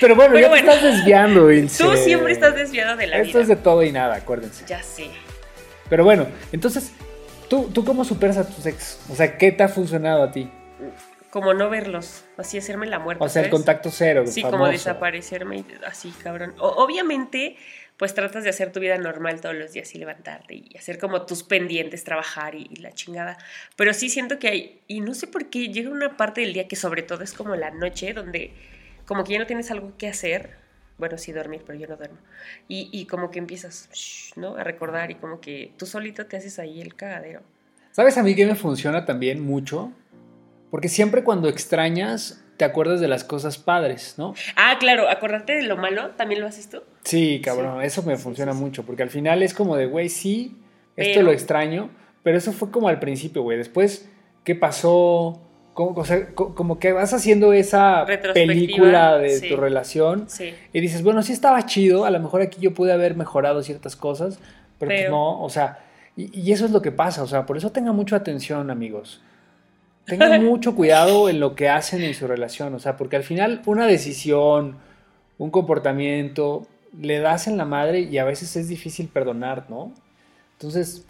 Pero 0.00 0.14
bueno, 0.14 0.38
ya 0.38 0.50
te 0.50 0.58
estás 0.60 0.82
desviando, 0.82 1.48
Tú 1.76 1.96
siempre 1.96 2.32
estás 2.32 2.54
desviado 2.54 2.96
de 2.96 3.06
la 3.06 3.18
Esto 3.18 3.40
es 3.40 3.48
de 3.48 3.56
todo 3.56 3.82
y 3.82 3.92
nada, 3.92 4.14
acuérdense. 4.14 4.64
Ya 4.66 4.82
sé. 4.82 5.08
Pero 5.90 6.04
bueno, 6.04 6.26
entonces, 6.52 6.92
¿tú, 7.48 7.68
¿tú 7.74 7.84
cómo 7.84 8.04
superas 8.04 8.38
a 8.38 8.48
tus 8.48 8.64
ex? 8.64 8.98
O 9.10 9.14
sea, 9.14 9.36
¿qué 9.36 9.52
te 9.52 9.62
ha 9.62 9.68
funcionado 9.68 10.22
a 10.22 10.32
ti? 10.32 10.48
Como 11.32 11.54
no 11.54 11.70
verlos, 11.70 12.26
así 12.36 12.58
hacerme 12.58 12.86
la 12.86 12.98
muerte. 12.98 13.24
O 13.24 13.28
sea, 13.30 13.42
el 13.42 13.48
contacto 13.48 13.90
cero. 13.90 14.24
Sí, 14.26 14.42
como 14.42 14.68
desaparecerme 14.68 15.64
así, 15.86 16.10
cabrón. 16.22 16.54
obviamente 16.58 17.56
pues 17.96 18.14
tratas 18.14 18.44
de 18.44 18.50
hacer 18.50 18.72
tu 18.72 18.80
vida 18.80 18.98
normal 18.98 19.40
todos 19.40 19.54
los 19.54 19.72
días 19.72 19.94
y 19.94 19.98
levantarte 19.98 20.54
y 20.56 20.76
hacer 20.76 20.98
como 20.98 21.24
tus 21.24 21.42
pendientes, 21.44 22.04
trabajar 22.04 22.54
y, 22.54 22.66
la 22.76 22.92
chingada. 22.92 23.38
Pero 23.76 23.94
sí 23.94 24.10
siento 24.10 24.38
que 24.38 24.48
hay, 24.48 24.80
y 24.88 25.00
no 25.00 25.14
sé 25.14 25.26
por 25.26 25.50
qué, 25.50 25.68
llega 25.68 25.88
una 25.88 26.16
parte 26.16 26.40
del 26.40 26.52
día 26.52 26.68
que 26.68 26.76
sobre 26.76 27.02
todo 27.02 27.22
es 27.22 27.32
como 27.32 27.54
la 27.54 27.70
noche, 27.70 28.12
donde 28.12 28.52
como 29.06 29.24
que 29.24 29.34
ya 29.34 29.38
no 29.38 29.46
tienes 29.46 29.70
algo 29.70 29.96
que 29.96 30.08
hacer. 30.08 30.56
Bueno, 30.98 31.16
sí 31.16 31.32
dormir, 31.32 31.62
pero 31.66 31.78
yo 31.78 31.86
no 31.86 31.96
duermo. 31.96 32.18
Y, 32.68 32.90
y 32.92 33.06
como 33.06 33.30
que 33.30 33.38
empiezas, 33.38 33.88
¿no? 34.36 34.56
A 34.56 34.64
recordar 34.64 35.10
y 35.10 35.14
como 35.14 35.40
que 35.40 35.72
tú 35.78 35.86
solito 35.86 36.26
te 36.26 36.36
haces 36.36 36.58
ahí 36.58 36.82
el 36.82 36.94
cagadero. 36.94 37.40
¿Sabes 37.92 38.18
a 38.18 38.22
mí 38.22 38.34
que 38.34 38.46
me 38.46 38.54
funciona 38.54 39.04
también 39.04 39.40
mucho? 39.40 39.92
Porque 40.72 40.88
siempre 40.88 41.22
cuando 41.22 41.50
extrañas 41.50 42.42
te 42.56 42.64
acuerdas 42.64 42.98
de 42.98 43.06
las 43.06 43.24
cosas 43.24 43.58
padres, 43.58 44.14
¿no? 44.16 44.32
Ah, 44.56 44.76
claro, 44.80 45.06
acordarte 45.10 45.54
de 45.54 45.64
lo 45.64 45.76
malo, 45.76 46.12
¿también 46.16 46.40
lo 46.40 46.46
haces 46.46 46.70
tú? 46.70 46.78
Sí, 47.04 47.42
cabrón, 47.44 47.82
eso 47.82 48.02
me 48.04 48.16
funciona 48.16 48.54
mucho, 48.54 48.82
porque 48.82 49.02
al 49.02 49.10
final 49.10 49.42
es 49.42 49.52
como 49.52 49.76
de, 49.76 49.84
güey, 49.84 50.08
sí, 50.08 50.56
esto 50.96 51.20
lo 51.20 51.30
extraño, 51.30 51.90
pero 52.22 52.38
eso 52.38 52.54
fue 52.54 52.70
como 52.70 52.88
al 52.88 53.00
principio, 53.00 53.42
güey. 53.42 53.58
Después, 53.58 54.08
¿qué 54.44 54.54
pasó? 54.54 55.42
Como, 55.74 55.94
como 56.54 56.78
que 56.78 56.92
vas 56.92 57.12
haciendo 57.12 57.52
esa 57.52 58.06
película 58.32 59.18
de 59.18 59.42
tu 59.42 59.58
relación 59.58 60.26
y 60.72 60.80
dices, 60.80 61.02
bueno, 61.02 61.22
sí 61.22 61.34
estaba 61.34 61.66
chido, 61.66 62.06
a 62.06 62.10
lo 62.10 62.18
mejor 62.18 62.40
aquí 62.40 62.62
yo 62.62 62.72
pude 62.72 62.94
haber 62.94 63.14
mejorado 63.14 63.62
ciertas 63.62 63.94
cosas, 63.94 64.38
pero, 64.78 64.90
pues 64.90 65.10
no, 65.10 65.42
o 65.42 65.50
sea, 65.50 65.80
y, 66.16 66.30
y, 66.40 66.52
eso 66.52 66.64
es 66.64 66.70
lo 66.70 66.80
que 66.80 66.92
pasa, 66.92 67.22
o 67.22 67.26
sea, 67.26 67.44
por 67.44 67.58
eso 67.58 67.72
tenga 67.72 67.92
mucha 67.92 68.16
atención, 68.16 68.70
amigos. 68.70 69.20
Tengan 70.06 70.44
mucho 70.44 70.74
cuidado 70.74 71.28
en 71.28 71.40
lo 71.40 71.54
que 71.54 71.68
hacen 71.68 72.02
en 72.02 72.14
su 72.14 72.26
relación, 72.26 72.74
o 72.74 72.78
sea, 72.78 72.96
porque 72.96 73.16
al 73.16 73.24
final 73.24 73.62
una 73.66 73.86
decisión, 73.86 74.76
un 75.38 75.50
comportamiento, 75.50 76.66
le 76.98 77.20
das 77.20 77.46
en 77.46 77.56
la 77.56 77.64
madre 77.64 78.00
y 78.00 78.18
a 78.18 78.24
veces 78.24 78.56
es 78.56 78.68
difícil 78.68 79.08
perdonar, 79.08 79.66
¿no? 79.68 79.92
Entonces, 80.52 81.06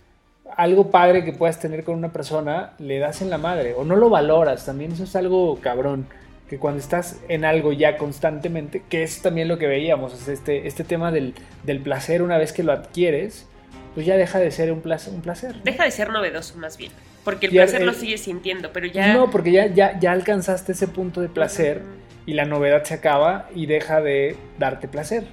algo 0.56 0.90
padre 0.90 1.24
que 1.24 1.32
puedas 1.32 1.58
tener 1.60 1.84
con 1.84 1.96
una 1.96 2.12
persona, 2.12 2.74
le 2.78 2.98
das 2.98 3.22
en 3.22 3.30
la 3.30 3.38
madre 3.38 3.74
o 3.74 3.84
no 3.84 3.96
lo 3.96 4.10
valoras, 4.10 4.64
también 4.66 4.92
eso 4.92 5.04
es 5.04 5.16
algo 5.16 5.58
cabrón, 5.60 6.06
que 6.48 6.58
cuando 6.58 6.80
estás 6.80 7.20
en 7.28 7.44
algo 7.44 7.72
ya 7.72 7.96
constantemente, 7.96 8.82
que 8.88 9.02
es 9.02 9.22
también 9.22 9.48
lo 9.48 9.58
que 9.58 9.66
veíamos, 9.66 10.28
este, 10.28 10.66
este 10.66 10.84
tema 10.84 11.10
del, 11.10 11.34
del 11.64 11.80
placer 11.80 12.22
una 12.22 12.38
vez 12.38 12.52
que 12.52 12.62
lo 12.62 12.72
adquieres, 12.72 13.46
pues 13.94 14.06
ya 14.06 14.16
deja 14.16 14.38
de 14.38 14.50
ser 14.50 14.72
un 14.72 14.80
placer. 14.80 15.14
Un 15.14 15.22
placer 15.22 15.62
Deja 15.62 15.84
de 15.84 15.90
ser 15.90 16.10
novedoso 16.10 16.56
más 16.58 16.76
bien. 16.76 16.92
Porque 17.24 17.46
el 17.46 17.52
placer 17.52 17.82
lo 17.82 17.92
sigues 17.92 18.22
sintiendo, 18.22 18.72
pero 18.72 18.86
ya... 18.86 19.14
No, 19.14 19.30
porque 19.30 19.52
ya, 19.52 19.66
ya, 19.66 19.98
ya 19.98 20.12
alcanzaste 20.12 20.72
ese 20.72 20.88
punto 20.88 21.20
de 21.20 21.28
placer 21.28 21.82
y 22.26 22.34
la 22.34 22.44
novedad 22.44 22.84
se 22.84 22.94
acaba 22.94 23.48
y 23.54 23.66
deja 23.66 24.00
de 24.00 24.36
darte 24.58 24.88
placer. 24.88 25.26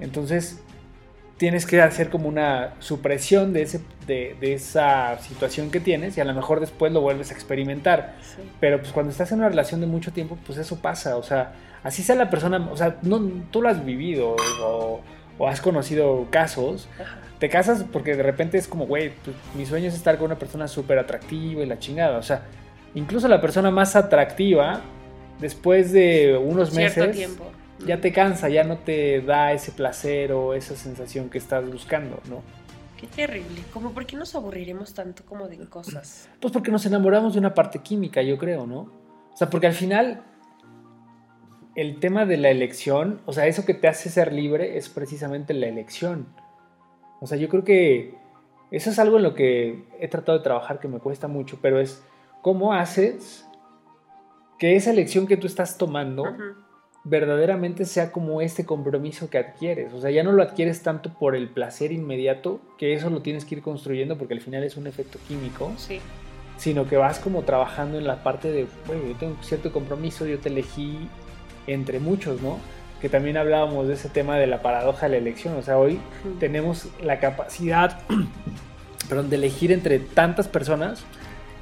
Entonces 0.00 0.60
tienes 1.38 1.66
que 1.66 1.80
hacer 1.80 2.10
como 2.10 2.28
una 2.28 2.74
supresión 2.80 3.52
de, 3.52 3.62
ese, 3.62 3.80
de, 4.06 4.36
esa 4.40 5.18
situación 5.20 5.70
que 5.70 5.80
tienes 5.80 6.16
y 6.18 6.20
a 6.20 6.24
lo 6.24 6.34
mejor 6.34 6.60
después 6.60 6.92
lo 6.92 7.00
vuelves 7.00 7.30
a 7.30 7.34
experimentar. 7.34 8.16
Pero 8.60 8.80
pues 8.80 8.92
cuando 8.92 9.12
estás 9.12 9.32
en 9.32 9.38
una 9.38 9.48
relación 9.48 9.80
de 9.80 9.86
mucho 9.86 10.12
tiempo, 10.12 10.36
pues 10.44 10.58
eso 10.58 10.80
pasa. 10.80 11.16
O 11.16 11.22
sea, 11.22 11.52
así 11.84 12.02
sea 12.02 12.16
la 12.16 12.28
persona, 12.28 12.68
o 12.70 12.76
sea, 12.76 12.98
no, 13.02 13.20
tú 13.50 13.62
lo 13.62 13.68
has 13.68 13.84
vivido 13.84 14.36
o, 14.62 15.00
has 15.46 15.60
conocido 15.60 16.26
casos 16.30 16.88
te 17.38 17.48
casas 17.48 17.84
porque 17.92 18.16
de 18.16 18.22
repente 18.22 18.58
es 18.58 18.66
como, 18.66 18.86
güey, 18.86 19.12
pues, 19.24 19.36
mi 19.54 19.64
sueño 19.64 19.88
es 19.88 19.94
estar 19.94 20.16
con 20.16 20.26
una 20.26 20.38
persona 20.38 20.68
súper 20.68 20.98
atractiva 20.98 21.62
y 21.62 21.66
la 21.66 21.78
chingada. 21.78 22.18
O 22.18 22.22
sea, 22.22 22.42
incluso 22.94 23.28
la 23.28 23.40
persona 23.40 23.70
más 23.70 23.96
atractiva, 23.96 24.80
después 25.40 25.92
de 25.92 26.36
unos 26.36 26.74
meses, 26.74 27.28
ya 27.86 28.00
te 28.00 28.12
cansa, 28.12 28.48
ya 28.48 28.64
no 28.64 28.78
te 28.78 29.20
da 29.20 29.52
ese 29.52 29.70
placer 29.70 30.32
o 30.32 30.54
esa 30.54 30.74
sensación 30.74 31.30
que 31.30 31.38
estás 31.38 31.64
buscando, 31.70 32.20
¿no? 32.28 32.42
Qué 32.98 33.06
terrible. 33.06 33.62
Como, 33.72 33.92
¿por 33.92 34.04
qué 34.04 34.16
nos 34.16 34.34
aburriremos 34.34 34.92
tanto 34.92 35.24
como 35.24 35.46
de 35.46 35.58
cosas? 35.68 36.28
Pues 36.40 36.52
porque 36.52 36.72
nos 36.72 36.84
enamoramos 36.86 37.34
de 37.34 37.38
una 37.38 37.54
parte 37.54 37.78
química, 37.78 38.22
yo 38.22 38.36
creo, 38.36 38.66
¿no? 38.66 38.90
O 39.32 39.36
sea, 39.36 39.48
porque 39.48 39.68
al 39.68 39.74
final 39.74 40.24
el 41.76 42.00
tema 42.00 42.26
de 42.26 42.38
la 42.38 42.50
elección, 42.50 43.20
o 43.24 43.32
sea, 43.32 43.46
eso 43.46 43.64
que 43.64 43.74
te 43.74 43.86
hace 43.86 44.10
ser 44.10 44.32
libre 44.32 44.76
es 44.76 44.88
precisamente 44.88 45.54
la 45.54 45.68
elección. 45.68 46.26
O 47.20 47.26
sea, 47.26 47.38
yo 47.38 47.48
creo 47.48 47.64
que 47.64 48.14
eso 48.70 48.90
es 48.90 48.98
algo 48.98 49.16
en 49.16 49.22
lo 49.22 49.34
que 49.34 49.84
he 50.00 50.08
tratado 50.08 50.38
de 50.38 50.44
trabajar 50.44 50.78
que 50.80 50.88
me 50.88 50.98
cuesta 50.98 51.28
mucho, 51.28 51.58
pero 51.60 51.80
es 51.80 52.02
cómo 52.42 52.72
haces 52.72 53.46
que 54.58 54.76
esa 54.76 54.90
elección 54.90 55.26
que 55.26 55.36
tú 55.36 55.46
estás 55.46 55.78
tomando 55.78 56.24
verdaderamente 57.04 57.84
sea 57.84 58.12
como 58.12 58.40
este 58.40 58.66
compromiso 58.66 59.30
que 59.30 59.38
adquieres. 59.38 59.94
O 59.94 60.00
sea, 60.00 60.10
ya 60.10 60.22
no 60.22 60.32
lo 60.32 60.42
adquieres 60.42 60.82
tanto 60.82 61.14
por 61.14 61.34
el 61.34 61.48
placer 61.48 61.92
inmediato, 61.92 62.60
que 62.76 62.92
eso 62.92 63.08
lo 63.08 63.22
tienes 63.22 63.44
que 63.44 63.56
ir 63.56 63.62
construyendo 63.62 64.18
porque 64.18 64.34
al 64.34 64.40
final 64.40 64.64
es 64.64 64.76
un 64.76 64.86
efecto 64.86 65.18
químico. 65.26 65.72
Sí. 65.76 66.00
Sino 66.56 66.88
que 66.88 66.96
vas 66.96 67.20
como 67.20 67.42
trabajando 67.42 67.98
en 67.98 68.06
la 68.06 68.22
parte 68.22 68.50
de, 68.50 68.66
bueno, 68.86 69.02
yo 69.06 69.14
tengo 69.14 69.36
cierto 69.42 69.72
compromiso, 69.72 70.26
yo 70.26 70.38
te 70.40 70.48
elegí 70.48 71.08
entre 71.66 72.00
muchos, 72.00 72.42
¿no? 72.42 72.58
Que 73.00 73.08
también 73.08 73.36
hablábamos 73.36 73.88
de 73.88 73.94
ese 73.94 74.08
tema 74.08 74.36
de 74.36 74.46
la 74.46 74.62
paradoja 74.62 75.06
de 75.06 75.12
la 75.12 75.16
elección. 75.18 75.56
O 75.56 75.62
sea, 75.62 75.78
hoy 75.78 76.00
tenemos 76.40 76.88
la 77.02 77.20
capacidad 77.20 78.00
perdón, 79.08 79.30
de 79.30 79.36
elegir 79.36 79.72
entre 79.72 79.98
tantas 79.98 80.48
personas 80.48 81.04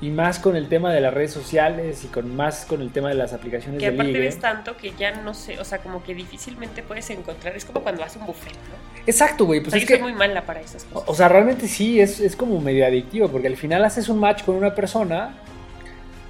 y 0.00 0.10
más 0.10 0.38
con 0.38 0.56
el 0.56 0.68
tema 0.68 0.92
de 0.92 1.00
las 1.00 1.14
redes 1.14 1.32
sociales 1.32 2.04
y 2.04 2.08
con 2.08 2.36
más 2.36 2.66
con 2.66 2.82
el 2.82 2.90
tema 2.90 3.08
de 3.08 3.14
las 3.14 3.32
aplicaciones 3.32 3.80
que 3.80 3.90
de 3.90 3.94
aparte 3.94 4.12
ligue. 4.12 4.24
ves 4.26 4.38
tanto 4.38 4.76
que 4.76 4.92
ya 4.98 5.22
no 5.22 5.32
sé, 5.32 5.58
o 5.58 5.64
sea, 5.64 5.78
como 5.78 6.02
que 6.02 6.14
difícilmente 6.14 6.82
puedes 6.82 7.08
encontrar, 7.10 7.56
es 7.56 7.64
como 7.64 7.80
cuando 7.80 8.02
vas 8.02 8.14
a 8.16 8.18
un 8.18 8.26
buffet, 8.26 8.52
¿no? 8.52 9.02
Exacto, 9.06 9.46
güey, 9.46 9.60
pues 9.60 9.68
o 9.68 9.70
sea, 9.70 9.78
es 9.78 9.84
yo 9.84 9.94
que 9.94 10.02
soy 10.02 10.02
muy 10.02 10.18
mala 10.18 10.42
para 10.44 10.60
esas 10.60 10.84
cosas. 10.84 11.08
o 11.08 11.14
sea, 11.14 11.28
realmente 11.28 11.66
sí 11.66 11.98
es, 12.00 12.20
es 12.20 12.36
como 12.36 12.60
medio 12.60 12.84
adictivo 12.86 13.28
porque 13.28 13.46
al 13.46 13.56
final 13.56 13.84
haces 13.84 14.08
un 14.10 14.18
match 14.18 14.44
con 14.44 14.56
una 14.56 14.74
persona 14.74 15.34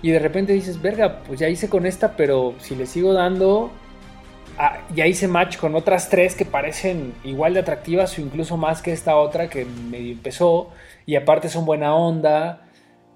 y 0.01 0.11
de 0.11 0.19
repente 0.21 0.53
dices, 0.53 0.81
"Verga, 0.81 1.23
pues 1.27 1.41
ya 1.41 1.49
hice 1.49 1.69
con 1.69 1.87
esta, 1.87 2.17
pero 2.17 2.55
si 2.61 2.77
le 2.77 2.87
sigo 2.87 3.15
dando 3.15 3.73
ah, 4.59 4.79
ya 4.95 5.07
hice 5.07 5.29
match 5.29 5.57
con 5.59 5.75
otras 5.75 6.09
tres 6.09 6.35
que 6.35 6.45
parecen 6.45 7.15
igual 7.25 7.55
de 7.55 7.61
atractivas 7.61 8.19
o 8.19 8.21
incluso 8.21 8.57
más 8.57 8.83
que 8.83 8.93
esta 8.93 9.17
otra 9.17 9.49
que 9.49 9.65
medio 9.65 10.13
empezó 10.13 10.71
y 11.05 11.17
aparte 11.17 11.49
son 11.49 11.65
buena 11.65 11.95
onda 11.95 12.63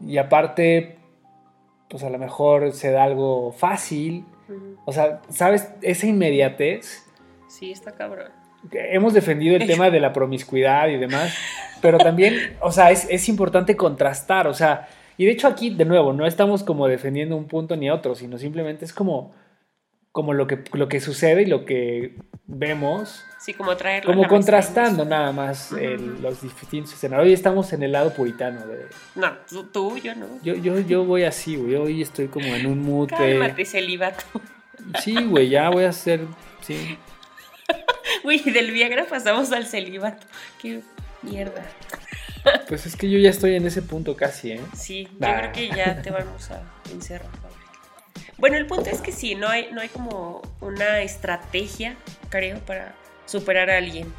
y 0.05 0.19
aparte 0.19 0.99
pues 1.91 2.05
a 2.05 2.11
lo 2.11 2.19
mejor 2.19 2.73
se 2.73 2.93
da 2.93 3.03
algo 3.03 3.53
fácil. 3.53 4.25
O 4.85 4.93
sea, 4.93 5.21
¿sabes? 5.29 5.73
Esa 5.83 6.07
inmediatez. 6.07 7.05
Sí, 7.49 7.73
está 7.73 7.93
cabrón. 7.93 8.29
Hemos 8.73 9.13
defendido 9.13 9.57
el 9.57 9.67
tema 9.67 9.91
de 9.91 10.01
la 10.01 10.13
promiscuidad 10.13 10.89
y 10.89 10.97
demás, 10.97 11.37
pero 11.83 11.99
también, 11.99 12.57
o 12.61 12.71
sea, 12.71 12.91
es, 12.91 13.07
es 13.11 13.29
importante 13.29 13.77
contrastar, 13.77 14.47
o 14.47 14.55
sea, 14.55 14.89
y 15.17 15.27
de 15.27 15.33
hecho 15.33 15.49
aquí, 15.49 15.71
de 15.71 15.85
nuevo, 15.85 16.13
no 16.13 16.27
estamos 16.27 16.63
como 16.63 16.87
defendiendo 16.87 17.37
un 17.37 17.47
punto 17.47 17.77
ni 17.77 17.91
otro, 17.91 18.15
sino 18.15 18.39
simplemente 18.39 18.85
es 18.85 18.93
como, 18.93 19.33
como 20.13 20.35
lo, 20.35 20.47
que, 20.47 20.63
lo 20.73 20.89
que 20.89 21.01
sucede 21.01 21.43
y 21.43 21.47
lo 21.47 21.65
que 21.65 22.17
vemos, 22.47 23.25
Sí, 23.39 23.55
como 23.55 23.77
traerlo. 23.77 24.13
como 24.13 24.27
contrastando 24.29 25.05
nada 25.05 25.33
más 25.33 25.73
el- 25.73 26.21
los 26.21 26.43
distintos 26.43 26.93
escenarios. 26.93 27.27
Hoy 27.27 27.33
estamos 27.33 27.73
en 27.73 27.83
el 27.85 27.93
lado 27.93 28.13
puritano 28.13 28.67
de... 28.67 28.87
No, 29.15 29.33
tú, 29.49 29.65
tú, 29.65 29.97
yo 29.99 30.15
no. 30.15 30.27
Yo, 30.43 30.55
yo, 30.55 30.79
yo 30.81 31.05
voy 31.05 31.23
así, 31.25 31.57
güey. 31.57 31.77
Hoy 31.77 32.03
estoy 32.03 32.27
como 32.29 32.47
en 32.47 32.67
un 32.67 32.83
mood 32.83 33.09
de... 33.11 33.17
Cálmate, 33.39 33.65
celibato. 33.65 34.25
Sí, 35.03 35.15
güey, 35.25 35.49
ya 35.49 35.71
voy 35.71 35.85
a 35.85 35.91
hacer... 35.91 36.21
Sí. 36.63 36.99
Uy, 38.25 38.39
del 38.41 38.73
Viagra 38.73 39.07
pasamos 39.07 39.53
al 39.53 39.65
celibato. 39.67 40.27
Qué 40.61 40.81
mierda. 41.23 41.65
Pues 42.69 42.85
es 42.87 42.97
que 42.97 43.09
yo 43.09 43.19
ya 43.19 43.31
estoy 43.31 43.55
en 43.55 43.67
ese 43.67 43.81
punto 43.83 44.17
casi, 44.17 44.53
¿eh? 44.53 44.61
Sí, 44.75 45.09
yo 45.13 45.19
creo 45.19 45.53
que 45.53 45.69
ya 45.69 46.03
te 46.03 46.11
vamos 46.11 46.51
a 46.51 46.63
encerrar. 46.93 47.31
Bueno, 48.41 48.57
el 48.57 48.67
punto 48.67 48.89
es 48.89 49.03
que 49.03 49.13
sí, 49.13 49.35
no 49.35 49.49
hay, 49.49 49.71
no 49.71 49.83
hay 49.83 49.89
como 49.89 50.41
una 50.63 51.03
estrategia, 51.03 51.95
creo, 52.31 52.59
para 52.61 52.95
superar 53.27 53.69
a 53.69 53.77
alguien. 53.77 54.11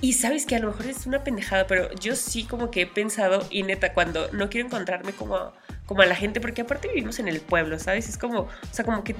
Y 0.00 0.14
sabes 0.14 0.44
que 0.44 0.56
a 0.56 0.58
lo 0.58 0.72
mejor 0.72 0.86
es 0.86 1.06
una 1.06 1.22
pendejada, 1.22 1.68
pero 1.68 1.92
yo 1.94 2.16
sí 2.16 2.42
como 2.42 2.72
que 2.72 2.82
he 2.82 2.86
pensado, 2.86 3.46
y 3.48 3.62
neta, 3.62 3.92
cuando 3.92 4.28
no 4.32 4.50
quiero 4.50 4.66
encontrarme 4.66 5.12
como 5.12 5.36
a, 5.36 5.54
como 5.86 6.02
a 6.02 6.06
la 6.06 6.16
gente, 6.16 6.40
porque 6.40 6.62
aparte 6.62 6.88
vivimos 6.88 7.20
en 7.20 7.28
el 7.28 7.40
pueblo, 7.40 7.78
¿sabes? 7.78 8.08
Es 8.08 8.18
como, 8.18 8.40
o 8.40 8.48
sea, 8.72 8.84
como 8.84 9.04
que 9.04 9.14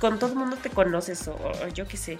con 0.00 0.18
todo 0.18 0.30
el 0.30 0.38
mundo 0.38 0.56
te 0.56 0.70
conoces 0.70 1.28
o, 1.28 1.34
o 1.34 1.68
yo 1.68 1.86
qué 1.86 1.98
sé. 1.98 2.18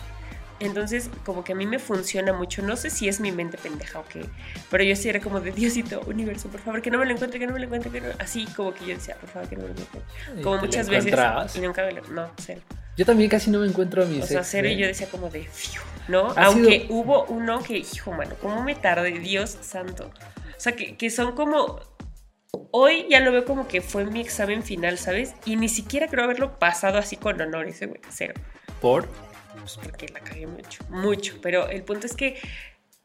Entonces, 0.65 1.11
como 1.25 1.45
que 1.45 1.53
a 1.53 1.55
mí 1.55 1.67
me 1.67 1.79
funciona 1.79 2.33
mucho. 2.33 2.63
No 2.63 2.77
sé 2.77 2.91
si 2.91 3.09
es 3.09 3.21
mi 3.21 3.33
mente 3.33 3.59
pendeja 3.59 3.99
o 4.01 4.05
qué, 4.07 4.25
pero 4.71 4.85
yo 4.85 4.95
sí 4.97 5.09
era 5.09 5.21
como 5.21 5.41
de 5.41 5.53
Diosito, 5.53 6.01
universo, 6.07 6.49
por 6.49 6.61
favor, 6.61 6.81
que 6.83 6.91
no 6.91 6.99
me 6.99 7.07
lo 7.07 7.13
encuentre, 7.13 7.39
que 7.41 7.47
no 7.47 7.53
me 7.53 7.59
lo 7.59 7.65
encuentre. 7.67 7.91
Que 7.91 8.01
no... 8.01 8.09
Así 8.19 8.47
como 8.57 8.73
que 8.75 8.87
yo 8.87 8.95
decía, 8.95 9.17
por 9.17 9.29
favor, 9.31 9.49
que 9.49 9.57
no 9.57 9.63
me 9.63 9.69
lo 9.69 9.75
encuentre. 9.81 10.01
Como 10.43 10.57
¿Te 10.57 10.63
lo 10.63 10.67
muchas 10.67 10.89
veces. 10.89 11.15
Y 11.57 11.61
nunca 11.61 11.85
me 11.85 11.93
lo. 11.93 12.03
No, 12.09 12.31
cero. 12.39 12.61
Yo 12.97 13.07
también 13.07 13.31
casi 13.31 13.51
no 13.51 13.59
me 13.61 13.67
encuentro 13.67 14.03
a 14.03 14.07
mis 14.07 14.25
O 14.25 14.27
sea, 14.27 14.45
cero 14.45 14.69
¿eh? 14.69 14.73
y 14.73 14.77
yo 14.79 14.87
decía 14.87 15.09
como 15.09 15.31
de, 15.31 15.45
"Fiu", 15.45 15.81
¿no? 16.09 16.35
Aunque 16.37 16.83
sido- 16.83 16.95
hubo 16.95 17.25
uno 17.25 17.63
que, 17.63 17.79
hijo, 17.79 18.13
mano, 18.13 18.35
¿cómo 18.41 18.63
me 18.63 18.75
tardé? 18.75 19.19
Dios 19.19 19.57
santo. 19.63 20.11
O 20.57 20.61
sea, 20.61 20.73
que, 20.77 20.97
que 20.97 21.09
son 21.11 21.35
como... 21.35 21.81
Hoy 22.71 23.07
ya 23.11 23.21
lo 23.21 23.33
veo 23.33 23.47
como 23.47 23.67
que 23.67 23.81
fue 23.81 24.05
mi 24.05 24.21
examen 24.21 24.63
final, 24.63 24.99
¿sabes? 24.99 25.35
Y 25.47 25.57
ni 25.57 25.71
siquiera 25.71 26.07
creo 26.09 26.25
haberlo 26.25 26.59
pasado 26.59 26.99
así 26.99 27.17
con 27.17 27.41
honor 27.41 27.67
ese 27.67 27.87
güey, 27.87 28.01
cero. 28.11 28.35
¿Por? 28.83 29.09
Pues 29.63 29.79
porque 29.81 30.09
la 30.09 30.19
cagué 30.19 30.47
mucho, 30.47 30.85
mucho. 30.89 31.35
Pero 31.41 31.69
el 31.69 31.85
punto 31.85 32.07
es 32.07 32.15
que 32.17 32.37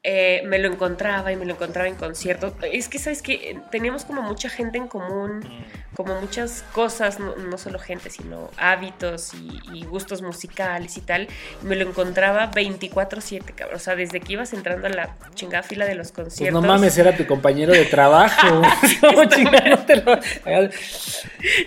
eh, 0.09 0.41
me 0.45 0.57
lo 0.57 0.71
encontraba 0.71 1.33
y 1.33 1.35
me 1.35 1.43
lo 1.45 1.51
encontraba 1.53 1.89
en 1.89 1.95
conciertos. 1.95 2.53
Es 2.71 2.87
que, 2.87 2.97
¿sabes 2.97 3.21
que 3.21 3.59
Teníamos 3.71 4.05
como 4.05 4.21
mucha 4.21 4.47
gente 4.49 4.77
en 4.77 4.87
común, 4.87 5.43
como 5.97 6.17
muchas 6.21 6.63
cosas, 6.71 7.19
no, 7.19 7.35
no 7.35 7.57
solo 7.57 7.77
gente, 7.77 8.09
sino 8.09 8.49
hábitos 8.55 9.33
y, 9.33 9.59
y 9.77 9.83
gustos 9.83 10.21
musicales 10.21 10.95
y 10.95 11.01
tal. 11.01 11.27
Me 11.61 11.75
lo 11.75 11.89
encontraba 11.89 12.49
24-7, 12.51 13.43
cabrón. 13.53 13.75
O 13.75 13.79
sea, 13.79 13.97
desde 13.97 14.21
que 14.21 14.33
ibas 14.33 14.53
entrando 14.53 14.87
a 14.87 14.91
la 14.91 15.15
chingada 15.35 15.63
fila 15.63 15.85
de 15.85 15.95
los 15.95 16.13
Pues 16.13 16.27
conciertos. 16.27 16.61
no 16.61 16.65
mames, 16.65 16.97
era 16.97 17.15
tu 17.17 17.25
compañero 17.27 17.73
de 17.73 17.83
trabajo. 17.85 18.61
¿Cómo 19.01 19.25
chingada 19.29 19.69
no 19.71 19.79
te 19.79 19.95
lo- 19.97 20.19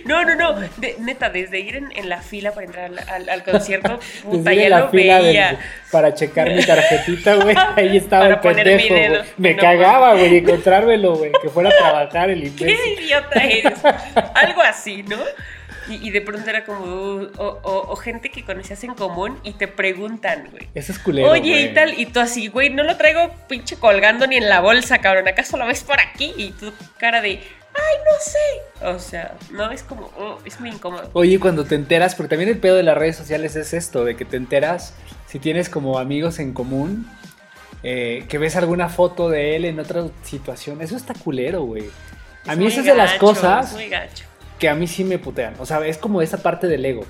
No, 0.05 0.25
no, 0.25 0.35
no. 0.35 0.59
de- 0.77 0.95
neta, 0.99 1.29
desde 1.29 1.59
ir 1.59 1.75
en, 1.75 1.91
en 1.95 2.09
la 2.09 2.21
fila 2.21 2.53
para 2.53 2.65
entrar 2.65 2.85
al, 2.85 2.99
al- 3.07 3.29
al 3.29 3.43
concierto, 3.43 3.99
puta, 4.23 4.49
Desde 4.49 4.63
ya 4.63 4.69
la 4.69 4.79
lo 4.79 4.89
fila 4.89 5.59
para 5.91 6.13
checar 6.15 6.49
mi 6.49 6.65
tarjetita, 6.65 7.35
güey. 7.35 7.55
Ahí 7.75 7.97
estaba 7.97 8.30
Para 8.35 8.41
poner 8.41 8.65
mi 8.77 8.87
pendejo, 8.87 9.13
dedo. 9.13 9.23
Me 9.37 9.53
No 9.53 9.61
cagaba, 9.61 10.13
güey, 10.13 10.37
encontrármelo, 10.37 11.15
güey. 11.15 11.31
Que 11.41 11.49
fuera 11.49 11.69
a 11.69 11.77
trabajar 11.77 12.29
el 12.29 12.43
imbécil. 12.47 12.67
¿Qué 12.97 13.03
idiota 13.03 13.39
eres? 13.43 13.79
Algo 14.35 14.61
así, 14.61 15.03
¿no? 15.03 15.17
Y, 15.89 16.07
y 16.07 16.11
de 16.11 16.21
pronto 16.21 16.47
era 16.49 16.63
como, 16.63 16.85
uh, 16.85 17.31
o, 17.37 17.45
o- 17.63 17.91
o 17.91 17.95
gente 17.95 18.29
que 18.29 18.45
conocías 18.45 18.83
en 18.83 18.93
común 18.93 19.39
y 19.43 19.53
te 19.53 19.67
preguntan, 19.67 20.47
güey. 20.51 20.69
Eso 20.75 20.91
es 20.91 20.99
culero, 20.99 21.31
Oye, 21.31 21.59
y 21.61 21.73
tal, 21.73 21.99
y 21.99 22.05
tú 22.05 22.19
así, 22.19 22.47
güey, 22.49 22.69
no 22.69 22.83
lo 22.83 22.97
traigo 22.97 23.33
pinche 23.49 23.75
colgando 23.77 24.27
ni 24.27 24.37
en 24.37 24.47
la 24.47 24.59
bolsa, 24.61 24.99
cabrón. 24.99 25.27
¿Acaso 25.27 25.57
lo 25.57 25.65
ves 25.65 25.83
por 25.83 25.99
aquí? 25.99 26.33
Y 26.37 26.51
tu 26.51 26.71
cara 26.99 27.19
de, 27.21 27.29
ay, 27.31 27.39
no 28.05 28.19
sé. 28.21 28.85
O 28.95 28.99
sea, 28.99 29.33
no, 29.51 29.71
es 29.71 29.81
como, 29.81 30.11
oh, 30.17 30.37
es 30.45 30.59
muy 30.59 30.69
incómodo. 30.69 31.09
Oye, 31.13 31.39
cuando 31.39 31.65
te 31.65 31.73
enteras, 31.75 32.13
porque 32.13 32.29
también 32.29 32.49
el 32.51 32.59
pedo 32.59 32.75
de 32.75 32.83
las 32.83 32.95
redes 32.97 33.17
sociales 33.17 33.55
es 33.55 33.73
esto, 33.73 34.05
de 34.05 34.15
que 34.15 34.23
te 34.23 34.37
enteras 34.37 34.93
si 35.27 35.39
tienes 35.39 35.67
como 35.67 35.97
amigos 35.97 36.37
en 36.39 36.53
común, 36.53 37.09
eh, 37.83 38.25
que 38.29 38.37
ves 38.37 38.55
alguna 38.55 38.89
foto 38.89 39.29
de 39.29 39.55
él 39.55 39.65
en 39.65 39.79
otra 39.79 40.05
situación. 40.23 40.81
Eso 40.81 40.95
está 40.95 41.13
culero, 41.13 41.63
güey. 41.63 41.85
A 42.47 42.53
Es 42.53 42.57
mí 42.57 42.67
esas 42.67 42.85
de 42.85 42.95
las 42.95 43.13
cosas 43.15 43.75
es 43.75 43.91
que 44.59 44.69
a 44.69 44.75
mí 44.75 44.87
sí 44.87 45.03
me 45.03 45.17
putean. 45.19 45.55
O 45.59 45.65
sea, 45.65 45.85
es 45.85 45.97
como 45.97 46.21
esa 46.21 46.37
parte 46.41 46.67
del 46.67 46.85
ego. 46.85 47.03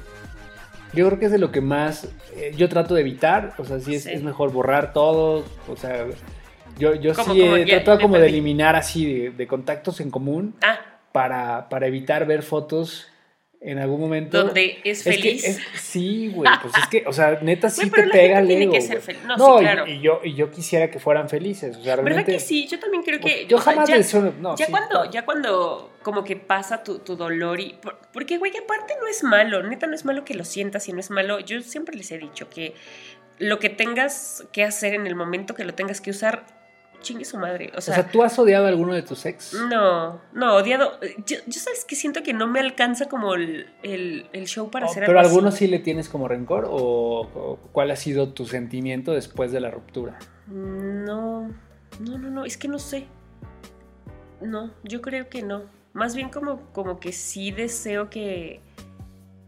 Yo 0.93 1.07
creo 1.07 1.19
que 1.19 1.25
es 1.25 1.31
de 1.31 1.37
lo 1.37 1.51
que 1.51 1.61
más 1.61 2.07
eh, 2.35 2.53
yo 2.57 2.67
trato 2.69 2.95
de 2.95 3.01
evitar. 3.01 3.53
O 3.57 3.65
sea, 3.65 3.79
sí 3.79 3.95
es, 3.95 4.03
Sí. 4.03 4.11
es 4.11 4.23
mejor 4.23 4.51
borrar 4.51 4.93
todo. 4.93 5.45
O 5.69 5.75
sea, 5.77 6.05
yo, 6.77 6.95
yo 6.95 7.13
sí 7.13 7.41
he 7.41 7.65
tratado 7.65 7.99
como 7.99 8.17
de 8.17 8.27
eliminar 8.27 8.75
así 8.75 9.05
de, 9.05 9.29
de 9.31 9.47
contactos 9.47 9.99
en 10.01 10.09
común 10.11 10.55
Ah, 10.61 10.79
para, 11.11 11.67
para 11.69 11.87
evitar 11.87 12.25
ver 12.25 12.43
fotos 12.43 13.07
en 13.63 13.77
algún 13.77 13.99
momento. 14.01 14.43
donde 14.43 14.79
es 14.83 15.05
Es 15.05 15.15
que 15.15 15.21
feliz. 15.21 15.43
es- 15.47 15.59
sí, 15.79 16.31
güey, 16.33 16.49
pues 16.63 16.73
es 16.77 16.87
que, 16.87 17.03
o 17.07 17.13
sea, 17.13 17.39
neta 17.43 17.69
sí 17.69 17.81
te 17.85 17.91
pero 17.91 18.07
la 18.07 18.11
pega 18.13 18.35
gente 18.37 18.47
tiene 18.47 18.63
ego. 18.63 18.73
que 18.73 18.81
ser 18.81 19.01
feliz. 19.01 19.21
No, 19.25 19.37
No, 19.37 19.57
sí, 19.59 19.63
claro. 19.63 19.87
y, 19.87 19.99
yo, 20.01 20.19
y 20.23 20.33
yo 20.33 20.49
quisiera 20.49 20.89
que 20.89 20.99
fueran 20.99 21.29
felices. 21.29 21.77
O 21.77 21.83
sea, 21.83 21.95
¿Verdad 21.97 22.05
realmente. 22.05 22.31
que 22.33 22.39
sí? 22.39 22.67
Yo 22.67 22.79
también 22.79 23.03
creo 23.03 23.19
que. 23.19 23.45
Yo 23.47 23.57
jamás 23.59 23.87
ya- 23.87 23.97
deseo. 23.97 24.33
No, 24.39 24.55
ya 24.57 24.65
sí, 24.65 24.71
cuando, 24.71 24.89
claro. 24.89 25.11
ya 25.11 25.25
cuando 25.25 25.93
como 26.01 26.23
que 26.23 26.35
pasa 26.35 26.83
tu, 26.83 26.97
tu 26.99 27.15
dolor 27.15 27.59
y... 27.59 27.73
por- 27.81 27.99
Porque, 28.11 28.39
güey, 28.39 28.51
aparte 28.57 28.95
no 28.99 29.07
es 29.07 29.23
malo, 29.23 29.61
neta 29.61 29.85
no 29.85 29.93
es 29.93 30.03
malo 30.05 30.25
que 30.25 30.33
lo 30.33 30.43
sientas 30.43 30.87
y 30.89 30.93
no 30.93 30.99
es 30.99 31.11
malo. 31.11 31.39
Yo 31.39 31.61
siempre 31.61 31.95
les 31.95 32.11
he 32.11 32.17
dicho 32.17 32.49
que 32.49 32.73
lo 33.37 33.59
que 33.59 33.69
tengas 33.69 34.43
que 34.51 34.63
hacer 34.63 34.95
en 34.95 35.05
el 35.05 35.15
momento 35.15 35.53
que 35.53 35.63
lo 35.65 35.75
tengas 35.75 36.01
que 36.01 36.09
usar, 36.09 36.45
chingue 37.01 37.25
su 37.25 37.37
madre. 37.37 37.71
O 37.73 37.77
O 37.77 37.81
sea, 37.81 37.95
sea, 37.95 38.07
¿tú 38.11 38.23
has 38.23 38.37
odiado 38.39 38.65
a 38.65 38.69
alguno 38.69 38.93
de 38.93 39.01
tus 39.01 39.25
ex? 39.25 39.53
no, 39.69 40.21
no, 40.33 40.55
odiado. 40.55 40.99
Yo, 41.25 41.37
yo 41.45 41.59
sabes 41.59 41.83
que 41.85 41.95
siento 41.95 42.23
que 42.23 42.33
no 42.33 42.47
me 42.47 42.59
alcanza 42.59 43.07
como 43.09 43.33
el, 43.35 43.67
el- 43.83 44.29
el 44.33 44.45
show 44.47 44.69
para 44.71 44.85
Oh, 44.85 44.89
hacer 44.89 45.03
¿Pero 45.05 45.19
algo 45.19 45.27
así. 45.29 45.35
algunos 45.35 45.55
sí 45.55 45.67
le 45.67 45.79
tienes 45.79 46.07
como 46.09 46.27
rencor? 46.27 46.65
¿O, 46.69 47.21
o 47.33 47.59
cuál 47.71 47.91
ha 47.91 47.95
sido 47.95 48.33
tu 48.33 48.45
sentimiento 48.45 49.11
después 49.11 49.51
de 49.51 49.59
la 49.59 49.71
ruptura? 49.71 50.17
No, 50.47 51.49
no, 51.99 52.17
no, 52.17 52.29
no, 52.29 52.45
es 52.45 52.57
que 52.57 52.67
no 52.67 52.79
sé. 52.79 53.07
No, 54.41 54.71
yo 54.83 55.01
creo 55.01 55.29
que 55.29 55.43
no. 55.43 55.63
Más 55.93 56.15
bien 56.15 56.29
como, 56.29 56.71
como 56.73 56.99
que 56.99 57.11
sí 57.11 57.51
deseo 57.51 58.09
que, 58.09 58.61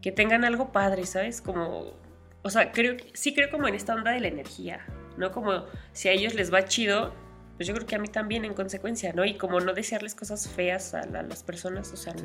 que 0.02 0.12
tengan 0.12 0.44
algo 0.44 0.72
padre, 0.72 1.04
¿sabes? 1.06 1.40
Como, 1.40 1.94
o 2.42 2.50
sea, 2.50 2.70
creo, 2.70 2.96
sí 3.14 3.34
creo 3.34 3.50
como 3.50 3.66
en 3.66 3.74
esta 3.74 3.94
onda 3.94 4.12
de 4.12 4.20
la 4.20 4.28
energía, 4.28 4.86
¿no? 5.16 5.32
Como 5.32 5.64
si 5.92 6.08
a 6.08 6.12
ellos 6.12 6.34
les 6.34 6.52
va 6.52 6.64
chido, 6.66 7.12
pues 7.56 7.68
yo 7.68 7.74
creo 7.74 7.86
que 7.86 7.94
a 7.94 7.98
mí 7.98 8.08
también 8.08 8.44
en 8.44 8.54
consecuencia, 8.54 9.12
¿no? 9.12 9.24
Y 9.24 9.34
como 9.36 9.60
no 9.60 9.72
desearles 9.74 10.14
cosas 10.14 10.48
feas 10.48 10.94
a, 10.94 11.06
la- 11.06 11.22
las 11.22 11.42
personas, 11.42 11.92
o 11.92 11.96
sea, 11.96 12.12
no. 12.14 12.22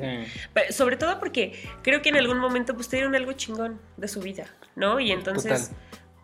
Pero 0.54 0.72
sobre 0.72 0.96
todo 0.96 1.18
porque 1.20 1.52
creo 1.82 2.02
que 2.02 2.08
en 2.08 2.16
algún 2.16 2.38
momento 2.38 2.74
pues 2.74 2.88
tuvieron 2.88 3.14
algo 3.14 3.32
chingón 3.34 3.80
de 3.96 4.08
su 4.08 4.20
vida, 4.20 4.46
¿no? 4.76 4.98
Y 5.00 5.12
entonces 5.12 5.68
Total. 5.68 5.76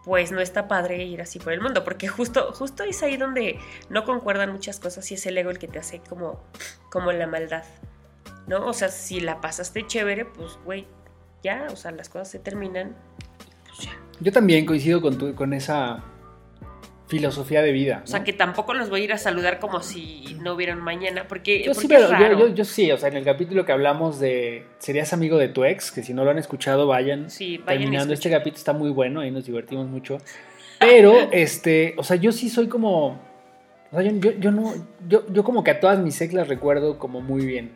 pues 0.04 0.32
no 0.32 0.40
está 0.40 0.66
padre 0.68 1.04
ir 1.04 1.20
así 1.22 1.38
por 1.38 1.52
el 1.52 1.60
mundo, 1.60 1.84
porque 1.84 2.08
justo 2.08 2.52
justo 2.52 2.82
es 2.82 3.02
ahí 3.02 3.16
donde 3.16 3.58
no 3.90 4.04
concuerdan 4.04 4.50
muchas 4.52 4.80
cosas 4.80 5.10
y 5.10 5.14
es 5.14 5.24
el 5.26 5.38
ego 5.38 5.50
el 5.50 5.58
que 5.58 5.68
te 5.68 5.78
hace 5.78 6.00
como 6.00 6.42
como 6.90 7.12
la 7.12 7.26
maldad. 7.26 7.64
¿No? 8.48 8.64
O 8.66 8.72
sea, 8.72 8.88
si 8.90 9.18
la 9.20 9.40
pasaste 9.40 9.86
chévere, 9.86 10.24
pues 10.24 10.56
güey, 10.64 10.86
ya, 11.42 11.66
o 11.72 11.76
sea, 11.76 11.90
las 11.90 12.08
cosas 12.08 12.28
se 12.30 12.38
terminan 12.38 12.94
pues 13.66 13.78
ya. 13.86 13.92
Yo 14.20 14.32
también 14.32 14.64
coincido 14.66 15.00
con, 15.00 15.18
tu, 15.18 15.34
con 15.34 15.52
esa 15.52 16.02
filosofía 17.06 17.62
de 17.62 17.72
vida. 17.72 18.02
O 18.04 18.06
sea, 18.06 18.24
que 18.24 18.32
tampoco 18.32 18.74
los 18.74 18.90
voy 18.90 19.02
a 19.02 19.04
ir 19.04 19.12
a 19.12 19.18
saludar 19.18 19.60
como 19.60 19.80
si 19.80 20.36
no 20.42 20.54
hubieran 20.54 20.80
mañana, 20.80 21.26
porque, 21.28 21.62
yo 21.62 21.74
sí, 21.74 21.86
pero 21.88 22.48
Yo, 22.48 22.64
sí, 22.64 22.90
o 22.90 22.98
sea, 22.98 23.08
en 23.08 23.16
el 23.16 23.24
capítulo 23.24 23.64
que 23.64 23.72
hablamos 23.72 24.18
de 24.18 24.66
serías 24.78 25.12
amigo 25.12 25.38
de 25.38 25.48
tu 25.48 25.64
ex, 25.64 25.92
que 25.92 26.02
si 26.02 26.12
no 26.14 26.24
lo 26.24 26.30
han 26.30 26.38
escuchado, 26.38 26.86
vayan, 26.86 27.30
sí, 27.30 27.58
vayan 27.58 27.82
terminando 27.82 28.14
este 28.14 28.30
capítulo, 28.30 28.58
está 28.58 28.72
muy 28.72 28.90
bueno, 28.90 29.20
ahí 29.20 29.30
nos 29.30 29.44
divertimos 29.44 29.86
mucho. 29.86 30.18
Pero, 30.80 31.14
este, 31.32 31.94
o 31.96 32.02
sea, 32.02 32.16
yo 32.16 32.32
sí 32.32 32.48
soy 32.48 32.66
como, 32.66 33.20
o 33.92 34.00
sea, 34.00 34.02
yo, 34.02 34.32
yo, 34.32 34.50
no, 34.50 34.74
yo, 35.08 35.24
yo 35.32 35.44
como 35.44 35.62
que 35.62 35.70
a 35.70 35.80
todas 35.80 36.00
mis 36.00 36.20
ex 36.20 36.34
las 36.34 36.48
recuerdo 36.48 36.98
como 36.98 37.20
muy 37.20 37.46
bien. 37.46 37.72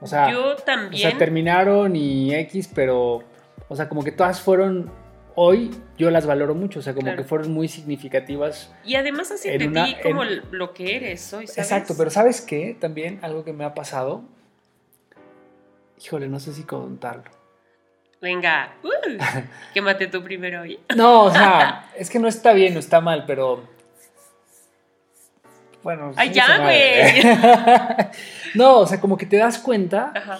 O 0.00 0.06
sea, 0.06 0.30
yo 0.30 0.56
también. 0.56 1.06
O 1.06 1.10
sea, 1.10 1.16
terminaron 1.16 1.96
y 1.96 2.34
X, 2.34 2.68
pero, 2.74 3.22
o 3.68 3.76
sea, 3.76 3.88
como 3.88 4.02
que 4.04 4.12
todas 4.12 4.40
fueron 4.40 4.90
hoy 5.34 5.70
yo 5.96 6.10
las 6.10 6.26
valoro 6.26 6.54
mucho, 6.54 6.80
o 6.80 6.82
sea, 6.82 6.94
como 6.94 7.14
que 7.14 7.24
fueron 7.24 7.52
muy 7.52 7.68
significativas. 7.68 8.72
Y 8.84 8.96
además 8.96 9.30
así 9.30 9.50
de 9.50 9.68
ti 9.68 9.96
como 10.02 10.24
lo 10.24 10.72
que 10.74 10.96
eres 10.96 11.32
hoy, 11.32 11.46
¿sabes? 11.46 11.70
Exacto, 11.70 11.94
pero 11.96 12.10
¿sabes 12.10 12.40
qué? 12.40 12.76
También 12.78 13.18
algo 13.22 13.44
que 13.44 13.52
me 13.52 13.64
ha 13.64 13.74
pasado, 13.74 14.24
híjole, 16.02 16.28
no 16.28 16.40
sé 16.40 16.52
si 16.52 16.64
contarlo. 16.64 17.30
Venga, 18.20 18.74
uh, 18.84 19.18
quémate 19.74 20.06
tú 20.06 20.22
primero 20.22 20.62
hoy. 20.62 20.78
No, 20.96 21.24
o 21.24 21.30
sea, 21.30 21.90
es 21.96 22.08
que 22.08 22.18
no 22.18 22.28
está 22.28 22.52
bien, 22.52 22.74
no 22.74 22.80
está 22.80 23.00
mal, 23.00 23.24
pero... 23.26 23.70
Bueno, 25.82 26.12
¡Ay, 26.14 26.30
ya, 26.30 26.58
güey! 26.58 27.24
no, 28.54 28.78
o 28.78 28.86
sea, 28.86 29.00
como 29.00 29.16
que 29.16 29.26
te 29.26 29.36
das 29.36 29.58
cuenta 29.58 30.12
Ajá 30.14 30.38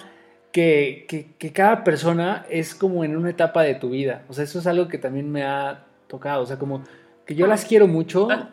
que, 0.53 1.51
cada 1.51 1.83
persona 1.83 2.45
es 2.49 2.75
como 2.75 3.03
en 3.03 3.17
una 3.17 3.31
etapa 3.31 3.63
de 3.63 3.75
tu 3.75 3.89
vida. 3.89 4.23
O 4.29 4.33
sea, 4.33 4.43
eso 4.45 4.59
es 4.59 4.67
algo 4.67 4.87
que 4.87 4.99
también 4.99 5.29
me 5.29 5.43
ha 5.43 5.83
tocado. 6.07 6.43
O 6.43 6.45
sea, 6.45 6.57
como 6.57 6.83
que 7.25 7.35
yo 7.35 7.47
las 7.47 7.65
quiero 7.65 7.87
mucho 7.87 8.29
ah. 8.31 8.51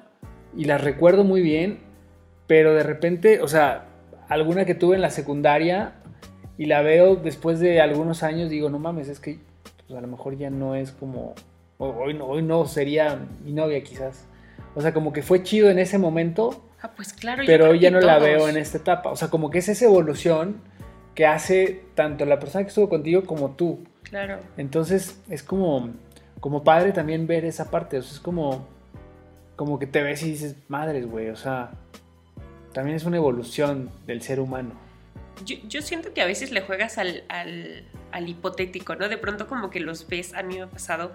y 0.57 0.65
las 0.65 0.81
recuerdo 0.81 1.25
muy 1.25 1.43
bien, 1.43 1.81
pero 2.47 2.75
de 2.75 2.83
repente, 2.83 3.43
o 3.43 3.49
sea, 3.49 3.87
alguna 4.29 4.65
que 4.65 4.75
tuve 4.75 4.97
en 4.97 5.03
la 5.03 5.11
secundaria 5.11 5.93
y 6.57 6.67
la 6.67 6.81
veo 6.81 7.17
después 7.17 7.61
de 7.61 7.81
algunos 7.81 8.23
años, 8.23 8.49
digo, 8.49 8.71
no 8.71 8.79
mames, 8.79 9.09
es 9.09 9.21
que 9.21 9.39
pues, 9.87 9.97
a 9.97 10.01
lo 10.01 10.09
mejor 10.09 10.37
ya 10.39 10.49
no 10.49 10.75
es 10.75 10.93
como, 10.93 11.35
hoy 11.77 12.15
no, 12.15 12.25
hoy 12.25 12.43
no 12.43 12.67
sería 12.67 13.19
mi 13.45 13.53
novia 13.53 13.83
quizás. 13.83 14.27
O 14.75 14.81
sea, 14.81 14.95
como 14.95 15.13
que 15.13 15.23
fue 15.23 15.43
chido 15.43 15.69
en 15.69 15.79
ese 15.79 15.99
momento. 15.99 16.65
Ah, 16.81 16.93
pues 16.97 17.13
claro. 17.13 17.43
Pero 17.45 17.69
hoy 17.69 17.79
ya 17.79 17.91
no 17.91 18.01
la 18.01 18.19
veo 18.19 18.49
en 18.49 18.57
esta 18.57 18.79
etapa. 18.79 19.11
O 19.11 19.17
sea, 19.17 19.29
como 19.29 19.51
que 19.51 19.59
es 19.59 19.69
esa 19.69 19.85
evolución 19.85 20.63
que 21.15 21.27
hace 21.27 21.85
tanto 21.95 22.25
la 22.25 22.39
persona 22.39 22.65
que 22.65 22.69
estuvo 22.69 22.89
contigo 22.89 23.25
como 23.25 23.51
tú. 23.53 23.85
Claro. 24.03 24.39
Entonces 24.57 25.21
es 25.29 25.43
como, 25.43 25.91
como 26.41 26.65
padre 26.65 26.93
también 26.93 27.27
ver 27.27 27.45
esa 27.45 27.71
parte, 27.71 27.99
o 27.99 28.03
sea, 28.03 28.13
es 28.13 28.21
como, 28.21 28.67
como 29.57 29.79
que 29.79 29.87
te 29.87 30.03
ves 30.03 30.23
y 30.23 30.31
dices, 30.31 30.57
madres, 30.69 31.07
güey, 31.07 31.29
o 31.29 31.37
sea, 31.37 31.71
también 32.73 32.97
es 32.97 33.05
una 33.05 33.17
evolución 33.17 33.91
del 34.07 34.23
ser 34.23 34.41
humano. 34.41 34.73
Yo, 35.45 35.81
siento 35.81 36.13
que 36.13 36.21
a 36.21 36.27
veces 36.27 36.51
le 36.51 36.61
juegas 36.61 36.99
al, 36.99 37.25
al, 37.29 37.85
al 38.13 38.29
hipotético, 38.29 38.95
¿no? 38.95 39.09
De 39.09 39.17
pronto 39.17 39.47
como 39.47 39.71
que 39.71 39.81
los 39.81 40.07
ves, 40.07 40.35
a 40.35 40.43
mí 40.43 40.57
me 40.57 40.63
ha 40.63 40.67
pasado, 40.67 41.13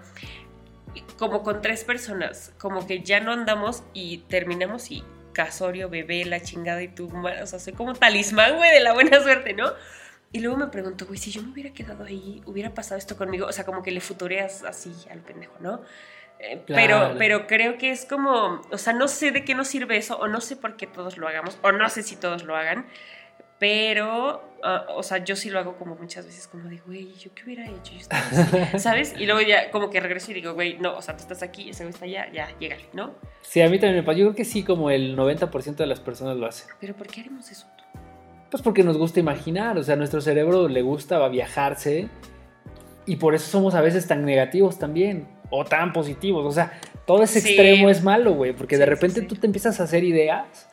como 1.16 1.42
con 1.44 1.62
tres 1.62 1.84
personas, 1.84 2.52
como 2.58 2.86
que 2.86 3.02
ya 3.02 3.20
no 3.20 3.32
andamos 3.32 3.84
y 3.94 4.18
terminamos 4.28 4.90
y 4.90 5.04
casorio, 5.36 5.90
bebé, 5.90 6.24
la 6.24 6.40
chingada 6.40 6.82
y 6.82 6.88
tú, 6.88 7.12
o 7.14 7.46
sea, 7.46 7.58
soy 7.58 7.74
como 7.74 7.92
talismán, 7.92 8.56
güey, 8.56 8.70
de 8.70 8.80
la 8.80 8.94
buena 8.94 9.20
suerte, 9.20 9.52
¿no? 9.52 9.70
Y 10.32 10.40
luego 10.40 10.56
me 10.56 10.68
pregunto, 10.68 11.04
güey, 11.04 11.18
si 11.18 11.30
yo 11.30 11.42
me 11.42 11.52
hubiera 11.52 11.74
quedado 11.74 12.04
ahí, 12.04 12.42
hubiera 12.46 12.72
pasado 12.72 12.96
esto 12.96 13.18
conmigo, 13.18 13.46
o 13.46 13.52
sea, 13.52 13.66
como 13.66 13.82
que 13.82 13.90
le 13.90 14.00
futureas 14.00 14.64
así 14.64 14.92
al 15.10 15.20
pendejo, 15.20 15.54
¿no? 15.60 15.82
Eh, 16.38 16.62
pero, 16.66 17.14
pero 17.18 17.46
creo 17.46 17.76
que 17.76 17.90
es 17.90 18.06
como, 18.06 18.62
o 18.70 18.78
sea, 18.78 18.94
no 18.94 19.08
sé 19.08 19.30
de 19.30 19.44
qué 19.44 19.54
nos 19.54 19.68
sirve 19.68 19.98
eso, 19.98 20.18
o 20.18 20.26
no 20.26 20.40
sé 20.40 20.56
por 20.56 20.76
qué 20.76 20.86
todos 20.86 21.18
lo 21.18 21.28
hagamos, 21.28 21.58
o 21.62 21.70
no 21.70 21.88
sé 21.90 22.02
si 22.02 22.16
todos 22.16 22.44
lo 22.44 22.56
hagan, 22.56 22.86
pero, 23.58 24.42
ah, 24.62 24.86
o 24.94 25.02
sea, 25.02 25.24
yo 25.24 25.34
sí 25.34 25.48
lo 25.48 25.58
hago 25.58 25.76
como 25.76 25.96
muchas 25.96 26.26
veces, 26.26 26.46
como 26.46 26.68
de, 26.68 26.78
güey, 26.78 27.14
¿yo 27.14 27.30
qué 27.34 27.44
hubiera 27.44 27.64
hecho? 27.64 27.94
Yo 27.94 28.06
así, 28.10 28.78
¿sabes? 28.78 29.14
Y 29.18 29.24
luego 29.24 29.40
ya 29.40 29.70
como 29.70 29.88
que 29.88 29.98
regreso 30.00 30.30
y 30.30 30.34
digo, 30.34 30.52
güey, 30.52 30.78
no, 30.78 30.96
o 30.96 31.02
sea, 31.02 31.16
tú 31.16 31.22
estás 31.22 31.42
aquí, 31.42 31.70
ese 31.70 31.84
güey 31.84 31.94
está 31.94 32.04
allá, 32.04 32.30
ya, 32.32 32.48
llégale, 32.58 32.84
¿no? 32.92 33.14
Sí, 33.40 33.62
a 33.62 33.70
mí 33.70 33.78
también 33.78 33.96
me 33.96 34.02
pasa. 34.02 34.18
Yo 34.18 34.26
creo 34.26 34.36
que 34.36 34.44
sí, 34.44 34.62
como 34.62 34.90
el 34.90 35.16
90% 35.16 35.76
de 35.76 35.86
las 35.86 36.00
personas 36.00 36.36
lo 36.36 36.46
hacen. 36.46 36.68
¿Pero 36.80 36.94
por 36.94 37.06
qué 37.06 37.22
haremos 37.22 37.50
eso? 37.50 37.66
Pues 38.50 38.62
porque 38.62 38.84
nos 38.84 38.98
gusta 38.98 39.20
imaginar, 39.20 39.78
o 39.78 39.82
sea, 39.82 39.94
a 39.94 39.96
nuestro 39.96 40.20
cerebro 40.20 40.68
le 40.68 40.82
gusta 40.82 41.26
viajarse 41.28 42.08
y 43.06 43.16
por 43.16 43.34
eso 43.34 43.48
somos 43.50 43.74
a 43.74 43.80
veces 43.80 44.06
tan 44.06 44.24
negativos 44.24 44.78
también, 44.78 45.28
o 45.50 45.64
tan 45.64 45.92
positivos, 45.92 46.44
o 46.44 46.50
sea, 46.50 46.78
todo 47.06 47.22
ese 47.22 47.38
extremo 47.38 47.88
es 47.88 48.02
malo, 48.02 48.34
güey, 48.34 48.52
porque 48.52 48.76
de 48.76 48.86
repente 48.86 49.22
tú 49.22 49.36
te 49.36 49.46
empiezas 49.46 49.80
a 49.80 49.84
hacer 49.84 50.02
ideas, 50.02 50.68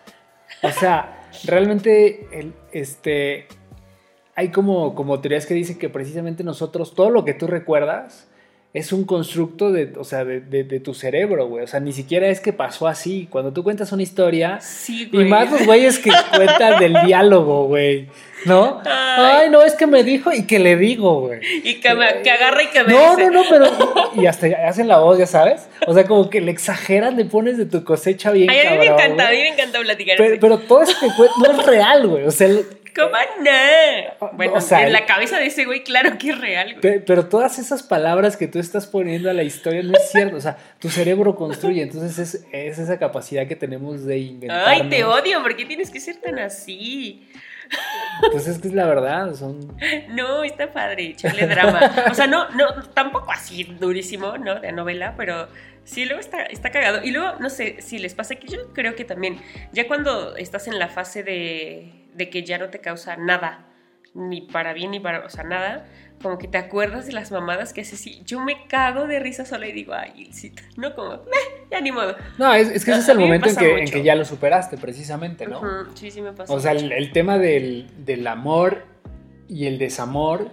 o 0.61 0.71
sea 0.71 1.22
realmente 1.45 2.27
el, 2.31 2.53
este, 2.71 3.47
hay 4.35 4.49
como, 4.49 4.95
como 4.95 5.19
teorías 5.19 5.45
que 5.45 5.53
dicen 5.53 5.77
que 5.77 5.89
precisamente 5.89 6.43
nosotros, 6.43 6.93
todo 6.93 7.09
lo 7.09 7.25
que 7.25 7.33
tú 7.33 7.47
recuerdas, 7.47 8.27
es 8.73 8.91
un 8.91 9.05
constructo 9.05 9.71
de, 9.71 9.93
o 9.97 10.03
sea, 10.03 10.25
de, 10.25 10.41
de, 10.41 10.79
tu 10.79 10.95
cerebro, 10.95 11.47
güey. 11.47 11.63
O 11.63 11.67
sea, 11.67 11.79
ni 11.79 11.93
siquiera 11.93 12.27
es 12.27 12.39
que 12.39 12.53
pasó 12.53 12.87
así. 12.87 13.27
Cuando 13.29 13.53
tú 13.53 13.63
cuentas 13.63 13.91
una 13.91 14.01
historia, 14.01 14.59
y 14.87 15.23
más 15.25 15.51
los 15.51 15.67
güeyes 15.67 15.99
que 15.99 16.09
cuentan 16.35 16.79
del 16.79 16.95
diálogo, 17.05 17.67
güey. 17.67 18.07
¿No? 18.45 18.81
Ay. 18.83 19.51
no, 19.51 19.61
es 19.61 19.75
que 19.75 19.85
me 19.85 20.03
dijo 20.03 20.33
y 20.33 20.47
que 20.47 20.57
le 20.57 20.75
digo, 20.75 21.21
güey. 21.21 21.39
Y 21.63 21.75
que, 21.75 21.93
me, 21.93 22.23
que 22.23 22.31
agarra 22.31 22.63
y 22.63 22.67
que 22.67 22.83
me 22.83 22.93
No, 22.93 23.15
no, 23.15 23.29
no, 23.29 23.43
pero. 23.47 23.67
Y 24.15 24.25
hasta 24.25 24.47
hacen 24.67 24.87
la 24.87 24.97
voz, 24.97 25.19
ya 25.19 25.27
sabes. 25.27 25.69
O 25.85 25.93
sea, 25.93 26.05
como 26.05 26.31
que 26.31 26.41
le 26.41 26.49
exageras, 26.49 27.13
le 27.13 27.25
pones 27.25 27.59
de 27.59 27.67
tu 27.67 27.83
cosecha 27.83 28.31
bien. 28.31 28.49
Ay, 28.49 28.65
a 28.65 28.71
mí 28.71 28.77
me 28.79 28.85
encanta, 28.87 29.27
a 29.27 29.31
mí 29.31 29.37
me 29.37 29.49
encanta 29.49 29.79
platicar. 29.81 30.17
Pero, 30.17 30.39
pero 30.41 30.57
todo 30.57 30.81
eso 30.81 30.93
que 30.99 31.07
no 31.07 31.59
es 31.59 31.65
real, 31.67 32.07
güey. 32.07 32.25
O 32.25 32.31
sea, 32.31 32.49
¿Cómo 32.95 33.17
no? 33.39 34.31
Bueno, 34.33 34.55
en 34.71 34.93
la 34.93 35.05
cabeza 35.05 35.37
de 35.37 35.47
ese 35.47 35.65
güey, 35.65 35.83
claro 35.83 36.17
que 36.17 36.31
es 36.31 36.37
real. 36.37 36.75
Güey. 36.79 36.99
Pero, 37.05 37.27
todas 37.27 37.59
esas 37.59 37.83
palabras 37.83 38.37
que 38.37 38.47
tú 38.47 38.59
estás 38.59 38.87
poniendo 38.87 39.29
a 39.29 39.33
la 39.33 39.43
historia 39.43 39.81
no 39.83 39.93
es 39.93 40.11
cierto. 40.11 40.37
O 40.37 40.41
sea, 40.41 40.57
tu 40.79 40.89
cerebro 40.89 41.35
construye. 41.35 41.81
Entonces 41.81 42.19
es, 42.19 42.45
es 42.51 42.79
esa 42.79 42.99
capacidad 42.99 43.47
que 43.47 43.55
tenemos 43.55 44.05
de 44.05 44.19
inventar. 44.19 44.67
Ay, 44.67 44.89
te 44.89 45.03
odio. 45.03 45.41
¿Por 45.41 45.55
qué 45.55 45.65
tienes 45.65 45.89
que 45.89 45.99
ser 45.99 46.17
tan 46.17 46.39
así? 46.39 47.27
Pues 48.31 48.47
es 48.47 48.59
que 48.59 48.67
es 48.67 48.73
la 48.73 48.85
verdad, 48.85 49.33
son... 49.33 49.75
No, 50.09 50.43
está 50.43 50.71
padre, 50.71 51.07
echarle 51.07 51.47
drama. 51.47 51.91
O 52.11 52.13
sea, 52.13 52.27
no, 52.27 52.49
no, 52.51 52.83
tampoco 52.93 53.31
así 53.31 53.63
durísimo, 53.63 54.37
¿no? 54.37 54.59
De 54.59 54.71
novela, 54.71 55.15
pero 55.17 55.47
sí, 55.83 56.05
luego 56.05 56.19
está, 56.19 56.43
está 56.43 56.71
cagado. 56.71 57.03
Y 57.03 57.11
luego, 57.11 57.39
no 57.39 57.49
sé 57.49 57.81
si 57.81 57.99
les 57.99 58.13
pasa 58.13 58.35
que 58.35 58.47
yo 58.47 58.73
creo 58.73 58.95
que 58.95 59.05
también, 59.05 59.39
ya 59.71 59.87
cuando 59.87 60.35
estás 60.35 60.67
en 60.67 60.79
la 60.79 60.89
fase 60.89 61.23
de 61.23 62.03
de 62.15 62.29
que 62.29 62.43
ya 62.43 62.57
no 62.57 62.69
te 62.69 62.79
causa 62.79 63.17
nada, 63.17 63.65
ni 64.13 64.41
para 64.41 64.73
bien 64.73 64.91
ni 64.91 64.99
para, 64.99 65.25
o 65.25 65.29
sea, 65.29 65.43
nada, 65.43 65.85
como 66.21 66.37
que 66.37 66.47
te 66.47 66.57
acuerdas 66.57 67.07
de 67.07 67.13
las 67.13 67.31
mamadas 67.31 67.73
que 67.73 67.81
haces 67.81 68.05
y 68.05 68.23
yo 68.23 68.39
me 68.39 68.67
cago 68.67 69.07
de 69.07 69.19
risa 69.19 69.45
sola 69.45 69.67
y 69.67 69.71
digo, 69.71 69.93
ay, 69.93 70.29
no 70.77 70.95
como, 70.95 71.23
ya 71.71 71.81
ni 71.81 71.91
modo. 71.91 72.15
No, 72.37 72.53
es, 72.53 72.69
es 72.69 72.85
que 72.85 72.91
ese 72.91 73.01
es 73.01 73.09
el 73.09 73.19
momento 73.19 73.49
en 73.49 73.55
que, 73.55 73.79
en 73.79 73.85
que, 73.89 74.03
ya 74.03 74.15
lo 74.15 74.25
superaste, 74.25 74.77
precisamente, 74.77 75.47
¿no? 75.47 75.61
Sí, 75.95 76.11
sí 76.11 76.21
me 76.21 76.33
pasa. 76.33 76.53
O 76.53 76.59
sea, 76.59 76.71
el, 76.71 77.11
tema 77.11 77.37
del, 77.37 77.87
del 77.97 78.27
amor 78.27 78.85
y 79.47 79.65
el 79.65 79.79
desamor 79.79 80.51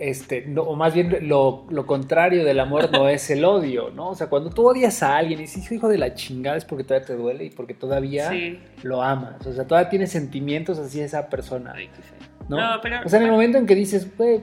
este, 0.00 0.46
no, 0.46 0.62
o 0.62 0.76
más 0.76 0.94
bien 0.94 1.28
lo, 1.28 1.66
contrario 1.86 2.42
del 2.42 2.58
amor 2.58 2.90
no 2.90 3.06
es 3.06 3.28
el 3.28 3.44
odio, 3.44 3.90
¿no? 3.90 4.08
O 4.08 4.14
sea, 4.14 4.28
cuando 4.28 4.48
tú 4.48 4.66
odias 4.66 5.02
a 5.02 5.18
alguien 5.18 5.38
y 5.40 5.42
dices, 5.42 5.70
hijo 5.70 5.88
de 5.88 5.98
la 5.98 6.14
chingada, 6.14 6.56
es 6.56 6.64
porque 6.64 6.84
todavía 6.84 7.06
te 7.06 7.14
duele 7.14 7.44
y 7.44 7.50
porque 7.50 7.74
todavía 7.74 8.32
lo 8.82 9.02
amas. 9.02 9.46
O 9.46 9.52
sea, 9.52 9.66
todavía 9.66 9.90
tienes 9.90 10.10
sentimientos 10.10 10.78
así 10.78 11.00
esa 11.00 11.28
persona. 11.28 11.74
¿no? 12.48 12.56
o 12.56 13.08
sea, 13.08 13.18
en 13.18 13.26
el 13.26 13.30
momento 13.30 13.58
en 13.58 13.66
que 13.66 13.74
dices, 13.74 14.16
güey, 14.16 14.40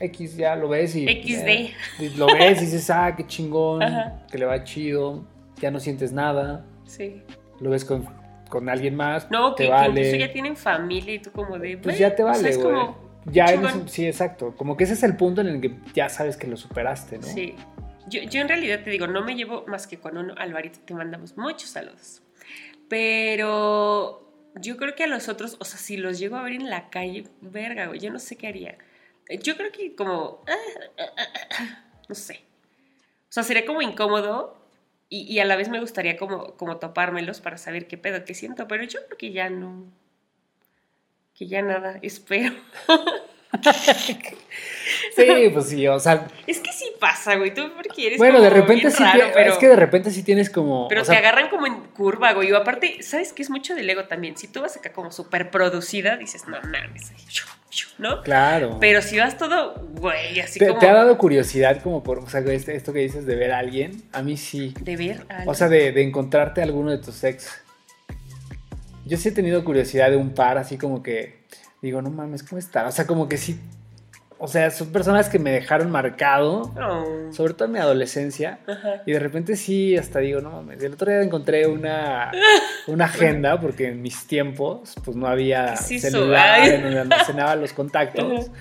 X 0.00 0.38
ya 0.38 0.56
lo 0.56 0.70
ves 0.70 0.96
y. 0.96 1.06
XD. 1.06 2.16
lo 2.16 2.26
ves 2.26 2.62
y 2.62 2.64
dices, 2.64 2.88
ah, 2.88 3.14
qué 3.14 3.26
chingón, 3.26 3.82
que 4.30 4.38
le 4.38 4.46
va 4.46 4.64
chido, 4.64 5.26
ya 5.60 5.70
no 5.70 5.78
sientes 5.78 6.10
nada. 6.10 6.64
Sí. 6.84 7.22
Lo 7.60 7.68
ves 7.68 7.84
con, 7.84 8.08
alguien 8.66 8.96
más. 8.96 9.30
No, 9.30 9.54
que, 9.54 9.66
incluso 9.66 10.16
ya 10.16 10.32
tienen 10.32 10.56
familia 10.56 11.14
y 11.14 11.18
tú 11.18 11.30
como 11.32 11.58
de. 11.58 11.76
Pues 11.76 11.98
ya 11.98 12.16
te 12.16 12.22
vale, 12.22 12.56
güey. 12.56 13.09
Ya 13.26 13.46
sí, 13.86 14.06
exacto. 14.06 14.54
Como 14.56 14.76
que 14.76 14.84
ese 14.84 14.94
es 14.94 15.02
el 15.02 15.16
punto 15.16 15.40
en 15.40 15.48
el 15.48 15.60
que 15.60 15.76
ya 15.94 16.08
sabes 16.08 16.36
que 16.36 16.46
lo 16.46 16.56
superaste, 16.56 17.18
¿no? 17.18 17.26
Sí. 17.26 17.54
Yo, 18.08 18.22
yo 18.22 18.40
en 18.40 18.48
realidad 18.48 18.82
te 18.82 18.90
digo, 18.90 19.06
no 19.06 19.22
me 19.22 19.34
llevo 19.34 19.64
más 19.66 19.86
que 19.86 19.98
con 19.98 20.16
uno. 20.16 20.34
Alvarito, 20.36 20.80
te 20.84 20.94
mandamos 20.94 21.36
muchos 21.36 21.70
saludos. 21.70 22.22
Pero 22.88 24.32
yo 24.56 24.76
creo 24.76 24.94
que 24.94 25.04
a 25.04 25.06
los 25.06 25.28
otros, 25.28 25.56
o 25.60 25.64
sea, 25.64 25.78
si 25.78 25.96
los 25.96 26.18
llego 26.18 26.36
a 26.36 26.42
ver 26.42 26.54
en 26.54 26.70
la 26.70 26.90
calle, 26.90 27.24
verga, 27.40 27.86
güey, 27.86 28.00
yo 28.00 28.10
no 28.10 28.18
sé 28.18 28.36
qué 28.36 28.48
haría. 28.48 28.78
Yo 29.42 29.56
creo 29.56 29.70
que 29.70 29.94
como, 29.94 30.42
no 32.08 32.14
sé. 32.14 32.40
O 33.28 33.32
sea, 33.32 33.44
sería 33.44 33.64
como 33.64 33.80
incómodo 33.80 34.60
y, 35.08 35.22
y, 35.32 35.38
a 35.38 35.44
la 35.44 35.56
vez 35.56 35.68
me 35.68 35.78
gustaría 35.78 36.16
como, 36.16 36.56
como 36.56 36.78
topármelos 36.78 37.40
para 37.40 37.58
saber 37.58 37.86
qué 37.86 37.96
pedo, 37.96 38.24
qué 38.24 38.34
siento, 38.34 38.66
pero 38.66 38.82
yo 38.84 38.98
creo 39.06 39.18
que 39.18 39.32
ya 39.32 39.50
no, 39.50 39.84
que 41.40 41.48
ya 41.48 41.62
nada, 41.62 41.98
espero. 42.02 42.52
sí, 45.16 45.50
pues 45.54 45.68
sí, 45.70 45.88
o 45.88 45.98
sea. 45.98 46.28
Es 46.46 46.60
que 46.60 46.70
sí 46.70 46.92
pasa, 47.00 47.36
güey. 47.36 47.54
Tú 47.54 47.62
porque 47.74 48.08
eres 48.08 48.18
Bueno, 48.18 48.42
de 48.42 48.50
repente 48.50 48.90
sí. 48.90 49.02
pero, 49.32 49.50
es 49.50 49.56
que 49.56 49.68
de 49.68 49.76
repente 49.76 50.10
sí 50.10 50.22
tienes 50.22 50.50
como. 50.50 50.86
Pero 50.88 51.02
te 51.02 51.16
agarran 51.16 51.48
como 51.48 51.66
en 51.66 51.80
curva, 51.94 52.34
güey. 52.34 52.50
Y 52.50 52.54
aparte, 52.54 53.02
¿sabes 53.02 53.32
qué 53.32 53.40
es 53.40 53.48
mucho 53.48 53.74
del 53.74 53.88
ego 53.88 54.04
también? 54.04 54.36
Si 54.36 54.48
tú 54.48 54.60
vas 54.60 54.76
acá 54.76 54.92
como 54.92 55.10
súper 55.12 55.50
producida, 55.50 56.18
dices, 56.18 56.46
no 56.46 56.58
mames, 56.60 57.10
¿no? 57.96 58.22
Claro. 58.22 58.76
Pero 58.78 59.00
si 59.00 59.18
vas 59.18 59.38
todo, 59.38 59.76
güey, 59.94 60.40
así 60.40 60.58
¿Te, 60.58 60.68
como. 60.68 60.78
¿Te 60.78 60.90
ha 60.90 60.92
dado 60.92 61.16
curiosidad 61.16 61.82
como 61.82 62.02
por, 62.02 62.18
o 62.18 62.28
sea, 62.28 62.40
este, 62.40 62.76
esto 62.76 62.92
que 62.92 62.98
dices 62.98 63.24
de 63.24 63.34
ver 63.34 63.52
a 63.52 63.60
alguien? 63.60 64.02
A 64.12 64.20
mí 64.20 64.36
sí. 64.36 64.74
¿De 64.78 64.94
ver 64.94 65.24
a 65.30 65.36
alguien? 65.36 65.48
O 65.48 65.54
sea, 65.54 65.70
de, 65.70 65.92
de 65.92 66.02
encontrarte 66.02 66.60
a 66.60 66.64
alguno 66.64 66.90
de 66.90 66.98
tus 66.98 67.24
ex. 67.24 67.62
Yo 69.10 69.16
sí 69.16 69.30
he 69.30 69.32
tenido 69.32 69.64
curiosidad 69.64 70.08
de 70.08 70.16
un 70.16 70.30
par, 70.30 70.56
así 70.56 70.78
como 70.78 71.02
que 71.02 71.40
digo, 71.82 72.00
no 72.00 72.10
mames, 72.10 72.44
¿cómo 72.44 72.60
está? 72.60 72.86
O 72.86 72.92
sea, 72.92 73.08
como 73.08 73.28
que 73.28 73.38
sí. 73.38 73.58
O 74.38 74.46
sea, 74.46 74.70
son 74.70 74.92
personas 74.92 75.28
que 75.28 75.40
me 75.40 75.50
dejaron 75.50 75.90
marcado, 75.90 76.72
oh. 76.80 77.32
sobre 77.32 77.54
todo 77.54 77.66
en 77.66 77.72
mi 77.72 77.78
adolescencia. 77.80 78.60
Y 79.04 79.12
de 79.12 79.18
repente 79.18 79.56
sí, 79.56 79.96
hasta 79.96 80.20
digo, 80.20 80.40
no 80.40 80.52
mames. 80.52 80.80
El 80.80 80.92
otro 80.92 81.10
día 81.10 81.22
encontré 81.22 81.66
una, 81.66 82.30
una 82.86 83.06
agenda, 83.06 83.60
porque 83.60 83.88
en 83.88 84.00
mis 84.00 84.28
tiempos, 84.28 84.94
pues 85.04 85.16
no 85.16 85.26
había 85.26 85.74
celular 85.76 86.68
en 86.68 86.82
donde 86.84 87.00
almacenaba 87.00 87.56
los 87.56 87.72
contactos. 87.72 88.52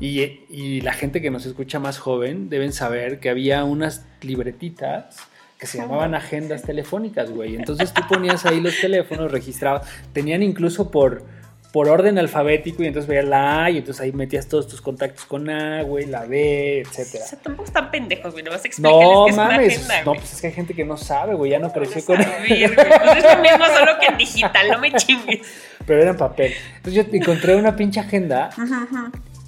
Y, 0.00 0.22
y, 0.48 0.80
la 0.80 0.94
gente 0.94 1.20
que 1.20 1.30
nos 1.30 1.44
escucha 1.44 1.80
más 1.80 1.98
joven 1.98 2.48
deben 2.48 2.72
saber 2.72 3.20
que 3.20 3.28
había 3.28 3.64
unas 3.64 4.06
libretitas 4.22 5.27
que 5.58 5.66
se 5.66 5.78
llamaban 5.78 6.14
agendas 6.14 6.62
telefónicas, 6.62 7.30
güey. 7.30 7.56
Entonces 7.56 7.92
tú 7.92 8.02
ponías 8.08 8.46
ahí 8.46 8.60
los 8.60 8.80
teléfonos, 8.80 9.30
registrabas. 9.32 9.88
Tenían 10.12 10.42
incluso 10.42 10.90
por 10.90 11.24
por 11.72 11.88
orden 11.88 12.18
alfabético 12.18 12.82
y 12.82 12.86
entonces 12.86 13.06
veías 13.06 13.26
la 13.26 13.64
A 13.64 13.70
y 13.70 13.78
entonces 13.78 14.00
ahí 14.02 14.12
metías 14.12 14.48
todos 14.48 14.66
tus 14.68 14.80
contactos 14.80 15.26
con 15.26 15.50
A, 15.50 15.82
güey, 15.82 16.06
la 16.06 16.24
B, 16.24 16.80
etcétera. 16.80 17.24
O 17.24 17.28
sea, 17.28 17.38
tampoco 17.38 17.66
están 17.66 17.90
pendejos, 17.90 18.32
güey, 18.32 18.42
no 18.42 18.50
vas 18.50 18.64
a 18.64 18.68
explicarles 18.68 19.36
no, 19.36 19.36
mames, 19.36 19.88
No, 20.04 20.14
pues 20.14 20.32
es 20.32 20.40
que 20.40 20.46
hay 20.46 20.52
gente 20.54 20.74
que 20.74 20.84
no 20.84 20.96
sabe, 20.96 21.34
güey, 21.34 21.50
ya 21.50 21.58
no 21.58 21.72
creció 21.72 22.04
con 22.04 22.20
él. 22.20 22.26
Pues 22.48 23.24
es 23.24 23.36
lo 23.36 23.42
mismo, 23.42 23.64
solo 23.66 23.92
que 24.00 24.06
en 24.06 24.18
digital, 24.18 24.68
no 24.70 24.78
me 24.78 24.92
chingues. 24.92 25.40
Pero 25.86 26.02
era 26.02 26.10
en 26.10 26.16
papel. 26.16 26.54
Entonces 26.76 27.06
yo 27.06 27.16
encontré 27.16 27.54
una 27.56 27.76
pinche 27.76 28.00
agenda 28.00 28.50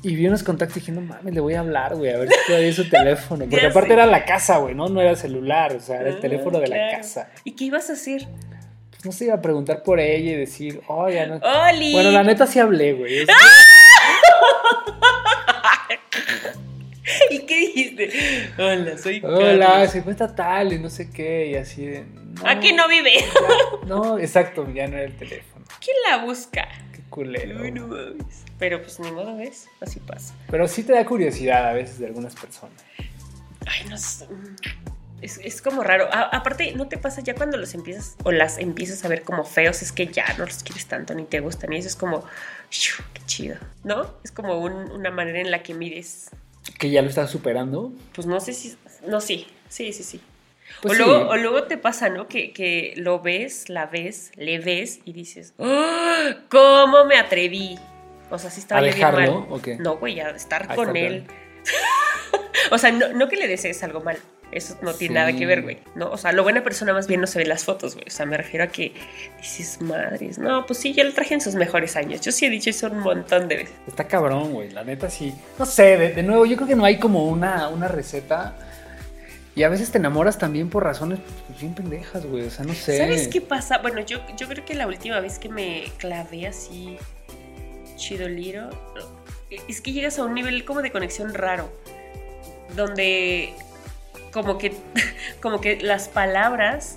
y 0.03 0.15
vi 0.15 0.27
unos 0.27 0.43
contactos 0.43 0.79
y 0.79 0.81
dije, 0.81 0.93
no 0.93 1.01
mames, 1.03 1.35
le 1.35 1.41
voy 1.41 1.55
a 1.55 1.61
hablar, 1.61 1.95
güey, 1.95 2.13
a 2.13 2.19
ver 2.19 2.29
si 2.29 2.37
todavía 2.47 2.73
su 2.73 2.89
teléfono. 2.91 3.45
Porque 3.49 3.67
aparte 3.67 3.93
era 3.93 4.07
la 4.07 4.25
casa, 4.25 4.59
güey, 4.59 4.75
¿no? 4.75 4.89
No 4.89 5.01
era 5.01 5.15
celular, 5.17 5.75
o 5.75 5.81
sea, 5.81 6.01
era 6.01 6.11
el 6.11 6.17
ah, 6.17 6.21
teléfono 6.21 6.59
de 6.61 6.69
la 6.69 6.91
casa. 6.97 7.31
¿Y 7.45 7.53
qué 7.53 7.65
ibas 7.65 7.91
a 7.91 7.95
hacer? 7.95 8.27
no 9.05 9.13
se 9.13 9.27
iba 9.27 9.35
a 9.35 9.41
preguntar 9.41 9.83
por 9.83 9.99
ella 9.99 10.33
y 10.33 10.35
decir, 10.37 10.83
oye, 10.89 11.27
no. 11.27 11.41
Bueno, 11.41 12.11
la 12.11 12.23
neta 12.23 12.47
sí 12.47 12.59
hablé, 12.59 12.93
güey. 12.93 13.21
¿Y 17.31 17.41
qué 17.41 17.59
dijiste? 17.59 18.11
Hola, 18.59 18.99
soy 18.99 19.23
Hola, 19.25 19.89
se 19.89 20.03
cuesta 20.03 20.35
tal 20.35 20.75
y 20.75 20.79
no 20.79 20.91
sé 20.91 21.11
qué, 21.11 21.47
y 21.47 21.55
así 21.57 21.87
de. 21.87 22.05
Aquí 22.45 22.73
no 22.73 22.89
vive. 22.89 23.25
no, 23.87 24.19
exacto, 24.19 24.67
ya 24.73 24.87
no 24.87 24.97
era 24.97 25.07
el 25.07 25.17
teléfono. 25.17 25.65
¿Quién 25.81 25.97
la 26.09 26.19
busca? 26.25 26.69
Culero. 27.11 27.61
Pero 28.59 28.81
pues 28.81 29.01
ni 29.01 29.11
modo, 29.11 29.37
¿ves? 29.37 29.69
Así 29.81 30.01
pasa. 30.01 30.35
Pero 30.51 30.67
sí 30.69 30.83
te 30.83 30.93
da 30.93 31.05
curiosidad 31.05 31.69
a 31.69 31.73
veces 31.73 31.99
de 31.99 32.07
algunas 32.07 32.35
personas. 32.35 32.83
Ay, 33.67 33.87
no 33.89 33.99
sé. 33.99 34.27
Es, 35.21 35.61
como 35.61 35.83
raro. 35.83 36.09
aparte, 36.11 36.73
¿no 36.73 36.89
te 36.89 36.97
pasa 36.97 37.21
ya 37.21 37.35
cuando 37.35 37.59
los 37.59 37.75
empiezas 37.75 38.17
o 38.25 38.33
las 38.33 38.59
empiezas 38.59 39.05
a 39.05 39.09
ver 39.09 39.23
como 39.23 39.45
feos? 39.45 39.83
Es 39.83 39.93
que 39.93 40.07
ya 40.07 40.25
no 40.39 40.47
los 40.47 40.63
quieres 40.63 40.87
tanto 40.87 41.15
ni 41.15 41.25
te 41.25 41.41
gustan. 41.41 41.73
Y 41.73 41.77
eso 41.77 41.89
es 41.89 41.97
como, 41.97 42.25
qué 42.71 43.21
chido, 43.27 43.57
¿no? 43.85 44.15
Es 44.25 44.33
como 44.33 44.59
una 44.59 45.11
manera 45.11 45.41
en 45.41 45.51
la 45.51 45.63
que 45.63 45.75
mides. 45.75 46.31
¿Que 46.79 46.91
ya 46.91 47.03
lo 47.03 47.09
estás 47.09 47.31
superando? 47.31 47.93
Pues 48.15 48.27
no 48.27 48.41
sé 48.41 48.55
si. 48.55 48.77
No, 49.07 49.21
sí. 49.21 49.47
Sí, 49.69 49.93
sí, 49.93 50.03
sí. 50.03 50.21
Pues 50.83 50.99
o, 50.99 51.05
luego, 51.05 51.29
o, 51.29 51.37
luego, 51.37 51.65
te 51.65 51.77
pasa, 51.77 52.09
¿no? 52.09 52.29
Que, 52.29 52.53
que, 52.53 52.95
lo 52.97 53.21
ves, 53.21 53.69
la 53.69 53.87
ves, 53.87 54.33
le 54.37 54.59
ves 54.59 55.01
y 55.05 55.13
dices, 55.13 55.55
¡Oh, 55.59 56.31
¿cómo 56.49 57.05
me 57.05 57.17
atreví? 57.17 57.79
O 58.31 58.39
sea, 58.39 58.51
si 58.51 58.61
estaba 58.61 58.81
¿A 58.81 58.85
dejarlo, 58.85 59.47
¿o 59.51 59.61
qué? 59.61 59.77
No, 59.77 59.99
güey, 59.99 60.21
a 60.21 60.31
estar 60.31 60.75
con 60.75 60.97
él. 60.97 61.27
o 62.71 62.79
sea, 62.79 62.93
no, 62.93 63.09
no 63.13 63.29
que 63.29 63.37
le 63.37 63.49
desees 63.49 63.83
algo 63.83 64.01
mal, 64.01 64.19
eso 64.53 64.77
no 64.83 64.95
tiene 64.95 65.15
nada 65.17 65.33
que 65.33 65.47
ver, 65.47 65.63
güey, 65.63 65.79
¿no? 65.95 66.11
O 66.11 66.17
sea, 66.17 66.33
lo 66.33 66.43
buena 66.43 66.65
persona 66.65 66.93
más 66.93 67.07
bien 67.07 67.21
no 67.21 67.27
se 67.27 67.39
ve 67.39 67.47
las 67.47 67.65
fotos, 67.65 67.95
güey. 67.95 68.07
O 68.09 68.11
sea, 68.11 68.27
me 68.27 68.37
refiero 68.37 68.65
a 68.65 68.69
que 68.69 68.93
dices, 69.39 69.81
madres, 69.81 70.39
no, 70.39 70.67
pues 70.67 70.79
sí, 70.79 70.93
yo 70.93 71.05
lo 71.05 71.13
traje 71.13 71.35
en 71.35 71.41
sus 71.41 71.55
mejores 71.55 71.97
años. 71.97 72.21
Yo 72.21 72.33
sí 72.33 72.47
he 72.47 72.51
dicho 72.51 72.71
eso 72.71 72.89
un 72.89 73.01
montón 73.01 73.47
de 73.47 73.57
veces. 73.59 73.75
Está 73.87 74.09
cabrón, 74.09 74.53
güey, 74.53 74.71
la 74.71 74.83
neta 74.83 75.09
sí. 75.09 75.33
No 75.59 75.67
sé, 75.67 75.97
de, 75.97 76.23
nuevo, 76.23 76.47
yo 76.47 76.57
creo 76.57 76.69
que 76.69 76.77
no 76.77 76.85
hay 76.85 76.99
como 76.99 77.29
una, 77.29 77.69
una 77.69 77.87
receta. 77.87 78.57
Y 79.61 79.63
a 79.63 79.69
veces 79.69 79.91
te 79.93 79.99
enamoras 79.99 80.39
también 80.39 80.71
por 80.71 80.85
razones 80.85 81.19
pues, 81.47 81.61
bien 81.61 81.75
pendejas, 81.75 82.25
güey. 82.25 82.47
O 82.47 82.51
sea, 82.51 82.65
no 82.65 82.73
sé. 82.73 82.97
¿Sabes 82.97 83.29
qué 83.29 83.43
pasa? 83.43 83.77
Bueno, 83.77 84.01
yo, 84.01 84.21
yo 84.35 84.49
creo 84.49 84.65
que 84.65 84.73
la 84.73 84.87
última 84.87 85.21
vez 85.21 85.39
que 85.39 85.51
me 85.51 85.85
clavé 85.99 86.47
así 86.47 86.97
chidoliro, 87.95 88.71
es 89.69 89.83
que 89.83 89.93
llegas 89.93 90.19
a 90.19 90.25
un 90.25 90.33
nivel 90.33 90.65
como 90.65 90.81
de 90.81 90.91
conexión 90.91 91.35
raro. 91.35 91.71
Donde 92.75 93.53
como 94.33 94.57
que, 94.57 94.73
como 95.43 95.61
que 95.61 95.79
las 95.83 96.09
palabras, 96.09 96.97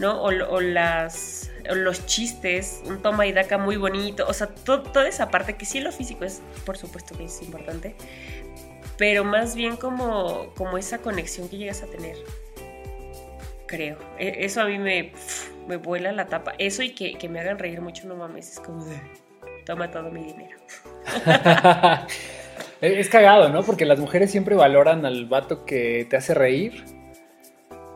¿no? 0.00 0.20
O, 0.24 0.60
las, 0.60 1.52
los 1.72 2.04
chistes, 2.06 2.80
un 2.84 3.00
toma 3.00 3.26
y 3.26 3.32
daca 3.32 3.58
muy 3.58 3.76
bonito, 3.76 4.26
o 4.26 4.32
sea, 4.32 4.48
toda 4.48 5.06
esa 5.06 5.30
parte 5.30 5.54
que 5.54 5.66
sí 5.66 5.78
lo 5.78 5.92
físico 5.92 6.24
es, 6.24 6.42
por 6.66 6.76
supuesto 6.76 7.16
que 7.16 7.26
es 7.26 7.40
importante, 7.42 7.94
pero 9.02 9.24
más 9.24 9.56
bien 9.56 9.76
como, 9.76 10.54
como 10.56 10.78
esa 10.78 10.98
conexión 10.98 11.48
que 11.48 11.56
llegas 11.56 11.82
a 11.82 11.86
tener. 11.86 12.14
Creo. 13.66 13.98
E, 14.16 14.44
eso 14.44 14.60
a 14.60 14.66
mí 14.66 14.78
me, 14.78 15.10
me 15.66 15.76
vuela 15.76 16.12
la 16.12 16.26
tapa. 16.26 16.52
Eso 16.56 16.84
y 16.84 16.90
que, 16.90 17.18
que 17.18 17.28
me 17.28 17.40
hagan 17.40 17.58
reír 17.58 17.80
mucho, 17.80 18.06
no 18.06 18.14
mames, 18.14 18.52
es 18.52 18.60
como 18.60 18.84
de, 18.84 18.94
toma 19.66 19.90
todo 19.90 20.08
mi 20.12 20.22
dinero. 20.22 20.56
Es 22.80 23.08
cagado, 23.08 23.48
¿no? 23.48 23.64
Porque 23.64 23.86
las 23.86 23.98
mujeres 23.98 24.30
siempre 24.30 24.54
valoran 24.54 25.04
al 25.04 25.26
vato 25.26 25.64
que 25.64 26.06
te 26.08 26.16
hace 26.16 26.34
reír. 26.34 26.84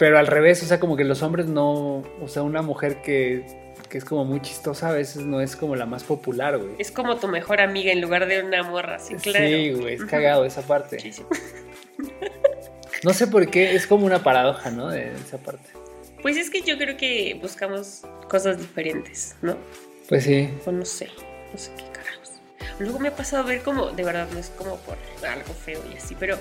Pero 0.00 0.18
al 0.18 0.26
revés, 0.26 0.60
o 0.64 0.66
sea, 0.66 0.80
como 0.80 0.96
que 0.96 1.04
los 1.04 1.22
hombres 1.22 1.46
no. 1.46 2.02
O 2.20 2.28
sea, 2.28 2.42
una 2.42 2.62
mujer 2.62 3.00
que, 3.02 3.44
es 3.92 4.04
como 4.04 4.24
muy 4.24 4.40
chistosa 4.40 4.90
a 4.90 4.92
veces 4.92 5.24
no 5.24 5.40
es 5.40 5.56
como 5.56 5.76
la 5.76 5.86
más 5.86 6.04
popular, 6.04 6.58
güey. 6.58 6.70
Es 6.78 6.90
como 6.90 7.16
tu 7.16 7.28
mejor 7.28 7.60
amiga 7.60 7.92
en 7.92 8.00
lugar 8.00 8.26
de 8.26 8.42
una 8.42 8.62
morra, 8.62 8.98
sí, 8.98 9.14
claro. 9.14 9.46
Sí, 9.46 9.72
güey, 9.72 9.94
es 9.94 10.04
cagado 10.04 10.44
esa 10.44 10.62
parte. 10.62 10.98
No 13.04 13.12
sé 13.12 13.26
por 13.26 13.48
qué, 13.50 13.74
es 13.74 13.86
como 13.86 14.06
una 14.06 14.22
paradoja, 14.22 14.70
¿no? 14.70 14.88
De 14.88 15.12
esa 15.12 15.36
parte. 15.36 15.68
Pues 16.22 16.38
es 16.38 16.48
que 16.50 16.62
yo 16.62 16.78
creo 16.78 16.96
que 16.96 17.38
buscamos 17.40 18.02
cosas 18.28 18.58
diferentes, 18.58 19.36
¿no? 19.42 19.56
Pues 20.08 20.24
sí. 20.24 20.50
O 20.64 20.72
no 20.72 20.84
sé, 20.84 21.10
no 21.52 21.58
sé 21.58 21.70
qué 21.76 21.84
Luego 22.78 22.98
me 22.98 23.08
ha 23.08 23.16
pasado 23.16 23.42
a 23.42 23.46
ver 23.46 23.62
como, 23.62 23.90
de 23.90 24.04
verdad, 24.04 24.28
no 24.32 24.38
es 24.38 24.50
como 24.50 24.76
por 24.78 24.98
algo 25.26 25.54
feo 25.54 25.82
y 25.92 25.96
así, 25.96 26.14
pero 26.18 26.36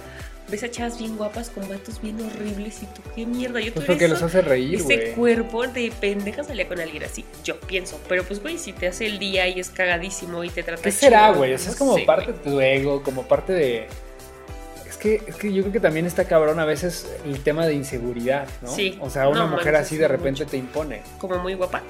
ves 0.49 0.63
a 0.63 0.69
chavas 0.69 0.97
bien 0.99 1.17
guapas 1.17 1.49
con 1.49 1.67
vatos 1.67 2.01
bien 2.01 2.17
horribles 2.21 2.83
y 2.83 2.85
tú, 2.87 3.01
qué 3.15 3.25
mierda. 3.25 3.59
Yo 3.59 3.73
pues 3.73 3.85
porque 3.85 4.07
los 4.07 4.21
hace 4.21 4.41
reír, 4.41 4.75
Ese 4.75 5.13
cuerpo 5.13 5.67
de 5.67 5.91
pendeja 5.99 6.43
salía 6.43 6.67
con 6.67 6.79
alguien 6.79 7.03
así, 7.03 7.25
yo 7.43 7.59
pienso. 7.59 7.99
Pero 8.07 8.23
pues, 8.23 8.41
güey, 8.41 8.57
si 8.57 8.73
te 8.73 8.87
hace 8.87 9.05
el 9.05 9.19
día 9.19 9.47
y 9.47 9.59
es 9.59 9.69
cagadísimo 9.69 10.43
y 10.43 10.49
te 10.49 10.63
trata 10.63 10.81
¿Qué 10.81 10.91
será, 10.91 11.31
güey? 11.31 11.53
O 11.53 11.57
sea, 11.57 11.71
es 11.71 11.77
como 11.77 12.03
parte 12.05 12.33
de 12.33 12.39
tu 12.39 12.61
ego, 12.61 13.03
como 13.03 13.23
parte 13.23 13.53
de... 13.53 13.87
Es 14.87 14.97
que, 14.97 15.21
es 15.27 15.35
que 15.35 15.53
yo 15.53 15.61
creo 15.63 15.73
que 15.73 15.79
también 15.79 16.05
está 16.05 16.25
cabrón 16.25 16.59
a 16.59 16.65
veces 16.65 17.07
el 17.25 17.41
tema 17.43 17.67
de 17.67 17.73
inseguridad, 17.73 18.47
¿no? 18.61 18.69
Sí. 18.69 18.97
O 19.01 19.09
sea, 19.09 19.27
una 19.27 19.45
mujer 19.45 19.75
así 19.75 19.97
de 19.97 20.07
repente 20.07 20.45
te 20.45 20.57
impone. 20.57 21.01
Como 21.19 21.37
muy 21.39 21.53
guapa. 21.53 21.81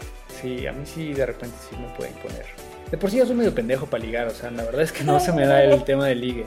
Sí, 0.41 0.65
a 0.65 0.73
mí 0.73 0.85
sí 0.85 1.13
de 1.13 1.25
repente 1.25 1.55
sí 1.69 1.75
me 1.77 1.87
puede 1.95 2.11
imponer. 2.11 2.45
De 2.89 2.97
por 2.97 3.09
sí 3.09 3.17
yo 3.17 3.25
soy 3.25 3.35
medio 3.35 3.53
pendejo 3.53 3.85
para 3.85 4.03
ligar, 4.03 4.27
o 4.27 4.31
sea, 4.33 4.51
la 4.51 4.63
verdad 4.63 4.81
es 4.81 4.91
que 4.91 5.03
no 5.03 5.19
se 5.19 5.31
me 5.31 5.45
da 5.45 5.63
el 5.63 5.83
tema 5.85 6.07
de 6.07 6.15
ligue. 6.15 6.45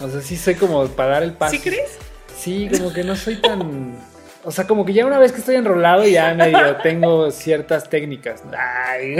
O 0.00 0.08
sea, 0.08 0.20
sí 0.20 0.36
soy 0.36 0.54
como 0.54 0.86
para 0.88 1.10
dar 1.10 1.22
el 1.22 1.32
paso. 1.32 1.52
¿Sí 1.52 1.60
crees? 1.60 1.98
Sí, 2.36 2.68
como 2.70 2.92
que 2.92 3.04
no 3.04 3.16
soy 3.16 3.36
tan... 3.36 3.94
O 4.44 4.50
sea, 4.50 4.66
como 4.66 4.86
que 4.86 4.94
ya 4.94 5.04
una 5.04 5.18
vez 5.18 5.32
que 5.32 5.38
estoy 5.38 5.56
enrolado 5.56 6.06
ya 6.06 6.32
medio 6.32 6.76
tengo 6.76 7.30
ciertas 7.30 7.90
técnicas. 7.90 8.42
Ay. 8.56 9.18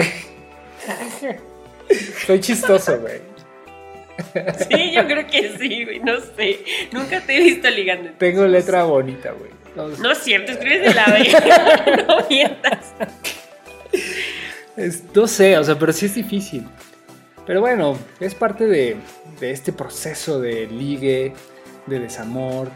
Soy 2.27 2.41
chistoso, 2.41 2.99
güey. 3.01 3.21
Sí, 4.69 4.93
yo 4.93 5.07
creo 5.07 5.27
que 5.27 5.57
sí, 5.59 5.85
güey. 5.85 6.01
No 6.01 6.19
sé. 6.21 6.61
Nunca 6.93 7.21
te 7.21 7.37
he 7.37 7.41
visto 7.43 7.69
ligando. 7.69 8.13
Tengo 8.19 8.47
letra 8.47 8.85
bonita, 8.85 9.33
güey. 9.33 9.51
No, 9.77 10.11
es 10.11 10.19
cierto, 10.19 10.53
escribes 10.53 10.83
de 10.83 10.95
la 10.95 11.07
B. 11.07 12.05
no 12.09 12.27
mientas 12.29 12.95
no 15.15 15.27
sé, 15.27 15.59
o 15.59 15.65
sea, 15.65 15.79
pero 15.79 15.93
sí 15.93 16.07
es 16.07 16.15
difícil. 16.15 16.67
Pero 17.47 17.61
bueno, 17.61 17.97
es 18.21 18.35
parte 18.35 18.67
de, 18.67 18.97
este 19.41 19.73
proceso 19.73 20.41
de 20.41 20.67
ligue, 20.67 21.33
de 21.87 21.99
desamor. 21.99 22.69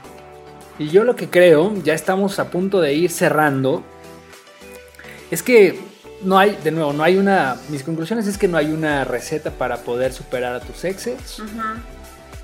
Y 0.78 0.88
yo 0.88 1.04
lo 1.04 1.14
que 1.14 1.30
creo, 1.30 1.72
ya 1.82 1.94
estamos 1.94 2.38
a 2.38 2.50
punto 2.50 2.80
de 2.80 2.94
ir 2.94 3.10
cerrando, 3.10 3.84
es 5.30 5.42
que 5.42 5.78
no 6.22 6.38
hay, 6.38 6.58
de 6.64 6.70
nuevo, 6.70 6.92
no 6.92 7.04
hay 7.04 7.16
una, 7.16 7.56
mis 7.68 7.82
conclusiones 7.82 8.26
es 8.26 8.38
que 8.38 8.48
no 8.48 8.56
hay 8.56 8.72
una 8.72 9.04
receta 9.04 9.50
para 9.50 9.78
poder 9.78 10.12
superar 10.12 10.54
a 10.54 10.60
tus 10.60 10.84
exes. 10.84 11.42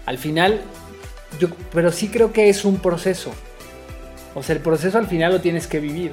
Al 0.07 0.18
final, 0.18 0.61
yo, 1.39 1.49
pero 1.73 1.91
sí 1.91 2.09
creo 2.09 2.33
que 2.33 2.49
es 2.49 2.64
un 2.64 2.79
proceso. 2.79 3.33
O 4.35 4.43
sea, 4.43 4.55
el 4.55 4.62
proceso 4.62 4.99
al 4.99 5.07
final 5.07 5.33
lo 5.33 5.41
tienes 5.41 5.66
que 5.66 5.81
vivir. 5.81 6.12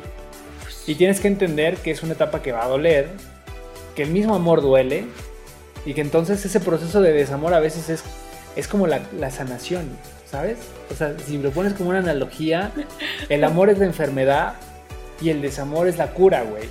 Y 0.87 0.95
tienes 0.95 1.19
que 1.19 1.27
entender 1.27 1.77
que 1.77 1.91
es 1.91 2.01
una 2.01 2.13
etapa 2.13 2.41
que 2.41 2.53
va 2.53 2.63
a 2.63 2.67
doler, 2.67 3.09
que 3.95 4.03
el 4.03 4.09
mismo 4.09 4.35
amor 4.35 4.61
duele, 4.61 5.05
y 5.85 5.93
que 5.93 6.01
entonces 6.01 6.43
ese 6.45 6.59
proceso 6.59 7.01
de 7.01 7.13
desamor 7.13 7.53
a 7.53 7.59
veces 7.59 7.89
es, 7.89 8.03
es 8.55 8.67
como 8.67 8.87
la, 8.87 9.01
la 9.17 9.31
sanación, 9.31 9.89
¿sabes? 10.29 10.57
O 10.91 10.95
sea, 10.95 11.15
si 11.25 11.37
lo 11.37 11.51
pones 11.51 11.73
como 11.73 11.89
una 11.89 11.99
analogía, 11.99 12.71
el 13.29 13.43
amor 13.43 13.69
es 13.69 13.77
la 13.77 13.85
enfermedad 13.85 14.55
y 15.21 15.29
el 15.29 15.41
desamor 15.41 15.87
es 15.87 15.97
la 15.97 16.11
cura, 16.11 16.43
güey. 16.43 16.65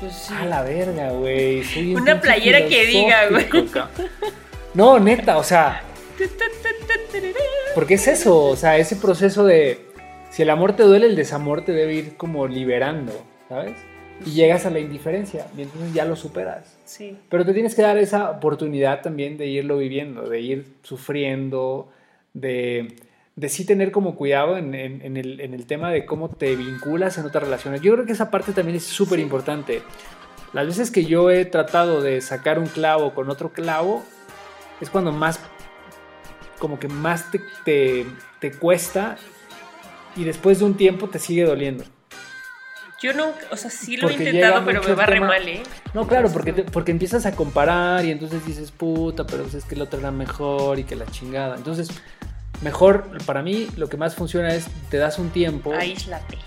Pues 0.00 0.30
A 0.30 0.44
la 0.44 0.62
verga, 0.62 1.10
güey. 1.10 1.62
Una 1.94 2.20
playera 2.20 2.66
que 2.66 2.86
diga, 2.86 3.28
güey. 3.28 3.46
No, 4.74 4.98
neta, 4.98 5.38
o 5.38 5.44
sea. 5.44 5.82
Porque 7.74 7.94
es 7.94 8.08
eso, 8.08 8.44
o 8.44 8.56
sea, 8.56 8.76
ese 8.76 8.96
proceso 8.96 9.44
de. 9.44 9.86
Si 10.30 10.42
el 10.42 10.50
amor 10.50 10.74
te 10.74 10.82
duele, 10.82 11.06
el 11.06 11.16
desamor 11.16 11.64
te 11.64 11.72
debe 11.72 11.94
ir 11.94 12.16
como 12.16 12.48
liberando, 12.48 13.12
¿sabes? 13.48 13.74
Y 14.26 14.32
llegas 14.32 14.66
a 14.66 14.70
la 14.70 14.80
indiferencia 14.80 15.46
y 15.56 15.62
entonces 15.62 15.94
ya 15.94 16.04
lo 16.04 16.16
superas. 16.16 16.73
Sí. 16.84 17.16
Pero 17.28 17.44
te 17.44 17.52
tienes 17.54 17.74
que 17.74 17.82
dar 17.82 17.96
esa 17.98 18.30
oportunidad 18.30 19.02
también 19.02 19.38
de 19.38 19.46
irlo 19.46 19.78
viviendo, 19.78 20.28
de 20.28 20.40
ir 20.40 20.66
sufriendo, 20.82 21.88
de 22.32 22.94
de 23.36 23.48
sí 23.48 23.64
tener 23.64 23.90
como 23.90 24.14
cuidado 24.14 24.56
en, 24.56 24.74
el, 24.74 25.66
tema 25.66 25.90
de 25.90 26.06
cómo 26.06 26.28
te 26.30 26.54
vinculas 26.54 27.18
en 27.18 27.26
otras 27.26 27.44
relaciones. 27.44 27.80
Yo 27.80 27.92
creo 27.92 28.06
que 28.06 28.12
esa 28.12 28.30
parte 28.30 28.52
también 28.52 28.76
es 28.76 28.84
súper 28.84 29.18
importante. 29.18 29.82
Las 30.52 30.66
veces 30.66 30.90
que 30.90 31.04
yo 31.04 31.30
he 31.30 31.44
tratado 31.44 32.00
de 32.00 32.20
sacar 32.20 32.60
un 32.60 32.66
clavo 32.66 33.12
con 33.12 33.28
otro 33.30 33.52
clavo, 33.52 34.04
es 34.80 34.88
cuando 34.88 35.10
más, 35.10 35.40
como 36.58 36.78
que 36.78 36.86
más 36.86 37.26
te, 37.64 38.06
te, 38.40 38.52
cuesta 38.52 39.16
y 40.14 40.24
después 40.24 40.60
de 40.60 40.66
un 40.66 40.76
tiempo 40.76 41.08
te 41.08 41.18
sigue 41.18 41.44
doliendo. 41.44 41.84
Yo 43.00 43.12
no, 43.12 43.32
o 43.50 43.56
sea, 43.56 43.70
sí 43.70 43.96
lo 43.96 44.08
he 44.08 44.14
intentado, 44.14 44.64
pero 44.64 44.82
me 44.82 44.94
va 44.94 45.06
re 45.06 45.20
mal, 45.20 45.46
¿eh? 45.46 45.62
No, 45.92 46.06
claro, 46.06 46.30
porque, 46.30 46.52
porque 46.52 46.90
empiezas 46.90 47.26
a 47.26 47.36
comparar 47.36 48.04
y 48.04 48.10
entonces 48.10 48.46
dices, 48.46 48.70
puta, 48.70 49.26
pero 49.26 49.44
es 49.44 49.64
que 49.64 49.74
el 49.74 49.82
otro 49.82 49.98
era 49.98 50.10
mejor 50.10 50.78
y 50.78 50.84
que 50.84 50.96
la 50.96 51.06
chingada. 51.06 51.56
Entonces, 51.56 51.90
Mejor, 52.62 53.04
para 53.26 53.42
mí, 53.42 53.68
lo 53.76 53.88
que 53.88 53.96
más 53.96 54.14
funciona 54.14 54.54
es 54.54 54.66
te 54.90 54.96
das 54.96 55.18
un 55.18 55.30
tiempo. 55.30 55.72
Aíslate. 55.74 56.38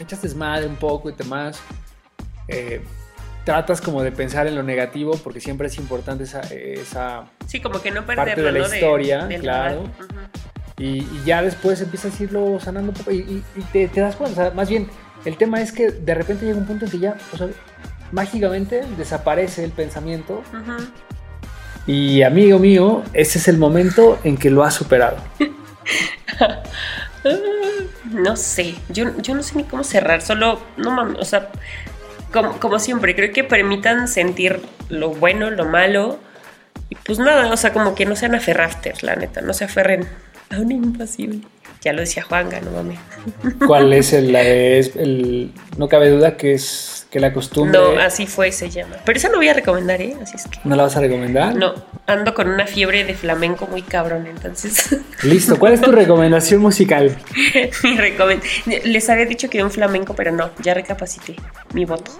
Echas 0.00 0.22
desmadre 0.22 0.66
un 0.66 0.76
poco 0.76 1.10
y 1.10 1.12
te 1.12 1.24
más. 1.24 1.60
Eh, 2.48 2.82
tratas 3.44 3.80
como 3.80 4.02
de 4.02 4.10
pensar 4.10 4.46
en 4.46 4.54
lo 4.54 4.62
negativo 4.62 5.18
porque 5.22 5.40
siempre 5.40 5.66
es 5.66 5.76
importante 5.76 6.24
esa, 6.24 6.40
esa 6.40 7.26
sí 7.46 7.60
como 7.60 7.80
que 7.80 7.90
no 7.90 8.04
parte 8.06 8.40
de 8.40 8.52
la 8.52 8.58
historia 8.60 9.28
claro 9.40 9.84
y, 10.78 11.06
ya 11.24 11.42
después 11.42 11.80
empiezas 11.80 12.18
a 12.18 12.22
irlo 12.22 12.58
sanando 12.60 12.92
un 12.92 12.96
poco 12.96 13.12
y, 13.12 13.42
te, 13.72 13.88
das 13.88 14.16
cuenta 14.16 14.50
más 14.50 14.68
bien 14.68 14.88
el 15.24 15.36
tema 15.36 15.60
es 15.60 15.72
que 15.72 15.90
de 15.90 16.14
repente 16.14 16.46
llega 16.46 16.58
un 16.58 16.66
punto 16.66 16.84
en 16.84 16.90
que 16.90 16.98
ya 16.98 17.16
o 17.32 17.36
sea, 17.36 17.48
mágicamente 18.12 18.84
desaparece 18.96 19.64
el 19.64 19.72
pensamiento 19.72 20.42
y 21.86 22.22
amigo 22.22 22.58
mío, 22.58 23.02
ese 23.12 23.38
es 23.38 23.48
el 23.48 23.58
momento 23.58 24.18
en 24.24 24.38
que 24.38 24.50
lo 24.50 24.64
has 24.64 24.74
superado. 24.74 25.18
no 28.10 28.36
sé, 28.36 28.74
yo, 28.88 29.04
no 29.04 29.42
sé 29.42 29.56
ni 29.56 29.64
cómo 29.64 29.84
cerrar, 29.84 30.22
solo, 30.22 30.60
no 30.78 30.90
mames, 30.92 31.18
o 31.20 31.24
sea, 31.24 31.50
como, 32.32 32.78
siempre, 32.78 33.14
creo 33.14 33.32
que 33.32 33.44
permitan 33.44 34.08
sentir 34.08 34.62
lo 34.88 35.10
bueno, 35.10 35.50
lo 35.50 35.66
malo, 35.66 36.18
y 36.88 36.94
pues 36.96 37.18
nada, 37.18 37.52
o 37.52 37.56
sea, 37.56 37.72
como 37.72 37.94
que 37.94 38.06
no 38.06 38.16
sean 38.16 38.34
aferrafter, 38.34 39.02
la 39.04 39.16
neta, 39.16 39.42
no 39.42 39.52
se 39.52 39.64
aferren 39.64 40.08
a 40.50 40.60
un 40.60 40.72
imposible. 40.72 41.40
Ya 41.84 41.92
lo 41.92 42.00
decía 42.00 42.22
Juanga, 42.22 42.60
no 42.60 42.70
mames. 42.70 42.98
¿Cuál 43.66 43.92
es 43.92 44.14
el, 44.14 44.34
es 44.34 44.96
el, 44.96 45.52
no 45.76 45.86
cabe 45.86 46.08
duda 46.08 46.36
que 46.36 46.54
es 46.54 47.04
que 47.14 47.20
la 47.20 47.32
costumbre. 47.32 47.78
No, 47.78 47.90
así 48.00 48.26
fue, 48.26 48.50
se 48.50 48.70
llama. 48.70 48.96
Pero 49.04 49.16
esa 49.16 49.28
no 49.28 49.36
voy 49.36 49.48
a 49.48 49.54
recomendar, 49.54 50.02
¿eh? 50.02 50.16
Así 50.20 50.34
es 50.34 50.48
que. 50.48 50.58
¿No 50.64 50.74
la 50.74 50.82
vas 50.82 50.96
a 50.96 51.00
recomendar? 51.00 51.54
No, 51.54 51.72
ando 52.08 52.34
con 52.34 52.48
una 52.48 52.66
fiebre 52.66 53.04
de 53.04 53.14
flamenco 53.14 53.68
muy 53.68 53.82
cabrón, 53.82 54.26
entonces. 54.26 54.96
Listo, 55.22 55.56
¿cuál 55.56 55.74
es 55.74 55.80
tu 55.80 55.92
recomendación 55.92 56.60
musical? 56.60 57.16
mi 57.84 57.96
recomendación. 57.96 58.80
Les 58.84 59.08
había 59.10 59.26
dicho 59.26 59.48
que 59.48 59.58
era 59.58 59.64
un 59.64 59.70
flamenco, 59.70 60.16
pero 60.16 60.32
no, 60.32 60.50
ya 60.60 60.74
recapacité 60.74 61.36
mi 61.72 61.84
voto. 61.84 62.10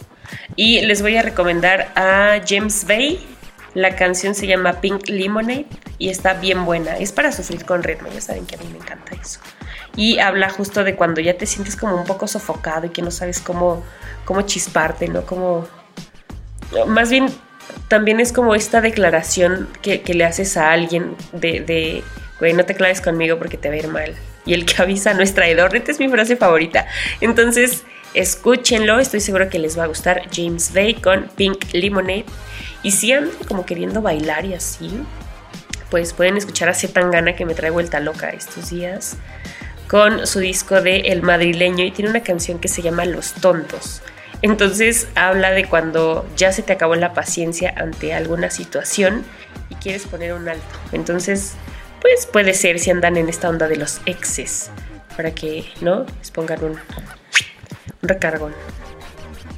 Y 0.54 0.82
les 0.82 1.02
voy 1.02 1.16
a 1.16 1.22
recomendar 1.22 1.90
a 1.96 2.40
James 2.46 2.86
Bay. 2.86 3.18
La 3.74 3.96
canción 3.96 4.34
se 4.34 4.46
llama 4.46 4.80
Pink 4.80 5.08
Lemonade 5.08 5.66
y 5.98 6.08
está 6.08 6.34
bien 6.34 6.64
buena. 6.64 6.96
Es 6.96 7.12
para 7.12 7.32
sufrir 7.32 7.64
con 7.64 7.82
ritmo, 7.82 8.08
ya 8.12 8.20
saben 8.20 8.46
que 8.46 8.54
a 8.54 8.58
mí 8.58 8.66
me 8.70 8.78
encanta 8.78 9.14
eso 9.20 9.40
y 9.96 10.18
habla 10.18 10.50
justo 10.50 10.84
de 10.84 10.94
cuando 10.96 11.20
ya 11.20 11.34
te 11.34 11.46
sientes 11.46 11.76
como 11.76 11.96
un 11.96 12.04
poco 12.04 12.26
sofocado 12.26 12.86
y 12.86 12.90
que 12.90 13.02
no 13.02 13.10
sabes 13.10 13.40
cómo, 13.40 13.84
cómo 14.24 14.42
chisparte, 14.42 15.08
¿no? 15.08 15.24
Como... 15.24 15.66
Más 16.86 17.10
bien, 17.10 17.28
también 17.88 18.18
es 18.18 18.32
como 18.32 18.54
esta 18.54 18.80
declaración 18.80 19.68
que, 19.80 20.02
le 20.12 20.24
haces 20.24 20.56
a 20.56 20.72
alguien 20.72 21.14
de, 21.32 21.60
de, 21.60 22.02
güey, 22.40 22.52
no 22.52 22.64
te 22.64 22.74
claves 22.74 23.00
conmigo 23.00 23.38
porque 23.38 23.56
te 23.56 23.68
va 23.68 23.74
a 23.74 23.78
ir 23.78 23.88
mal. 23.88 24.14
Y 24.44 24.54
el 24.54 24.66
que 24.66 24.82
avisa 24.82 25.14
no 25.14 25.22
es 25.22 25.34
traidor, 25.34 25.76
esta 25.76 25.92
es 25.92 26.00
mi 26.00 26.08
frase 26.08 26.36
favorita. 26.36 26.86
Entonces, 27.20 27.84
escúchenlo, 28.14 28.98
estoy 28.98 29.20
seguro 29.20 29.48
que 29.48 29.58
les 29.58 29.78
va 29.78 29.84
a 29.84 29.88
gustar. 29.88 30.22
James 30.32 30.72
Bay 30.72 30.94
con 30.94 31.28
Pink 31.36 31.72
Lemonade. 31.72 32.26
Y 32.82 32.92
si 32.92 33.12
andan 33.12 33.34
como 33.46 33.66
queriendo 33.66 34.02
bailar 34.02 34.44
y 34.44 34.54
así, 34.54 34.90
pues 35.90 36.12
pueden 36.12 36.36
escuchar 36.36 36.68
a 36.68 36.74
Zetangana 36.74 37.36
que 37.36 37.44
me 37.44 37.54
trae 37.54 37.70
vuelta 37.70 38.00
loca 38.00 38.30
estos 38.30 38.70
días 38.70 39.16
con 39.88 40.26
su 40.26 40.40
disco 40.40 40.80
de 40.80 40.96
El 40.96 41.22
Madrileño 41.22 41.84
y 41.84 41.90
tiene 41.90 42.10
una 42.10 42.22
canción 42.22 42.58
que 42.58 42.68
se 42.68 42.82
llama 42.82 43.04
Los 43.04 43.34
Tontos. 43.34 44.02
Entonces 44.42 45.08
habla 45.14 45.52
de 45.52 45.66
cuando 45.66 46.28
ya 46.36 46.52
se 46.52 46.62
te 46.62 46.72
acabó 46.72 46.94
la 46.96 47.14
paciencia 47.14 47.72
ante 47.76 48.12
alguna 48.12 48.50
situación 48.50 49.24
y 49.70 49.74
quieres 49.76 50.06
poner 50.06 50.34
un 50.34 50.48
alto. 50.48 50.64
Entonces, 50.92 51.54
pues 52.00 52.26
puede 52.26 52.54
ser 52.54 52.78
si 52.78 52.90
andan 52.90 53.16
en 53.16 53.28
esta 53.28 53.48
onda 53.48 53.68
de 53.68 53.76
los 53.76 54.00
exes, 54.04 54.70
para 55.16 55.34
que, 55.34 55.64
¿no? 55.80 56.04
Les 56.18 56.30
pongan 56.30 56.62
un, 56.62 56.78
un 58.02 58.08
recargón. 58.08 58.52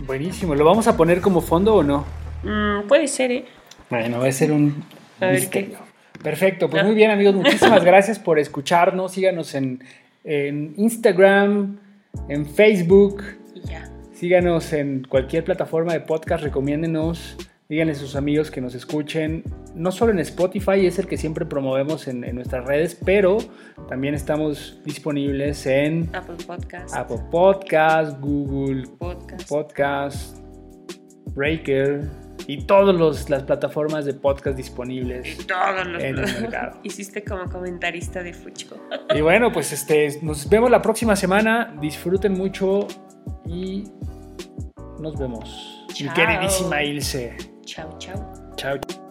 Buenísimo, 0.00 0.54
¿lo 0.54 0.64
vamos 0.64 0.86
a 0.88 0.96
poner 0.96 1.20
como 1.20 1.40
fondo 1.40 1.74
o 1.76 1.82
no? 1.82 2.04
Mm, 2.42 2.86
puede 2.86 3.08
ser, 3.08 3.32
¿eh? 3.32 3.44
Bueno, 3.90 4.20
va 4.20 4.28
a 4.28 4.32
ser 4.32 4.52
un... 4.52 4.84
A 5.20 5.26
ver 5.26 5.48
qué. 5.48 5.74
Perfecto, 6.22 6.68
pues 6.68 6.84
muy 6.84 6.94
bien 6.94 7.10
amigos, 7.10 7.34
muchísimas 7.36 7.84
gracias 7.84 8.18
por 8.18 8.38
escucharnos, 8.38 9.12
síganos 9.12 9.54
en 9.54 9.82
en 10.26 10.74
Instagram, 10.76 11.78
en 12.28 12.46
Facebook. 12.46 13.22
Síganos 14.12 14.72
en 14.72 15.06
cualquier 15.06 15.44
plataforma 15.44 15.92
de 15.92 16.00
podcast, 16.00 16.42
recomiéndenos, 16.42 17.36
díganle 17.68 17.92
a 17.92 17.96
sus 17.96 18.16
amigos 18.16 18.50
que 18.50 18.62
nos 18.62 18.74
escuchen. 18.74 19.44
No 19.76 19.92
solo 19.92 20.12
en 20.12 20.18
Spotify, 20.20 20.86
es 20.86 20.98
el 20.98 21.06
que 21.06 21.18
siempre 21.18 21.44
promovemos 21.44 22.08
en, 22.08 22.20
nuestras 22.34 22.64
redes, 22.64 22.98
pero 23.04 23.36
también 23.88 24.14
estamos 24.14 24.80
disponibles 24.84 25.66
en 25.66 26.08
Apple 26.14 26.36
Podcast, 26.46 26.94
Apple 26.96 27.20
Podcast 27.30 28.18
Google 28.20 28.88
Podcast, 28.98 29.48
Podcast 29.48 30.38
Breaker 31.34 32.08
y 32.46 32.64
todas 32.64 33.28
las 33.28 33.42
plataformas 33.42 34.04
de 34.04 34.14
podcast 34.14 34.56
disponibles 34.56 35.46
todos 35.46 35.86
los 35.86 36.02
en 36.02 36.18
el 36.18 36.40
mercado. 36.40 36.78
Hiciste 36.82 37.22
como 37.22 37.48
comentarista 37.50 38.22
de 38.22 38.32
Fucho. 38.32 38.76
Y 39.14 39.20
bueno, 39.20 39.52
pues 39.52 39.72
este, 39.72 40.18
nos 40.22 40.48
vemos 40.48 40.70
la 40.70 40.82
próxima 40.82 41.14
semana. 41.16 41.76
Disfruten 41.80 42.32
mucho 42.32 42.86
y 43.46 43.84
nos 45.00 45.18
vemos. 45.18 45.84
Mi 46.00 46.08
queridísima 46.08 46.82
Ilse. 46.82 47.36
Chao, 47.64 47.96
chao. 47.98 48.32
Chao. 48.56 49.05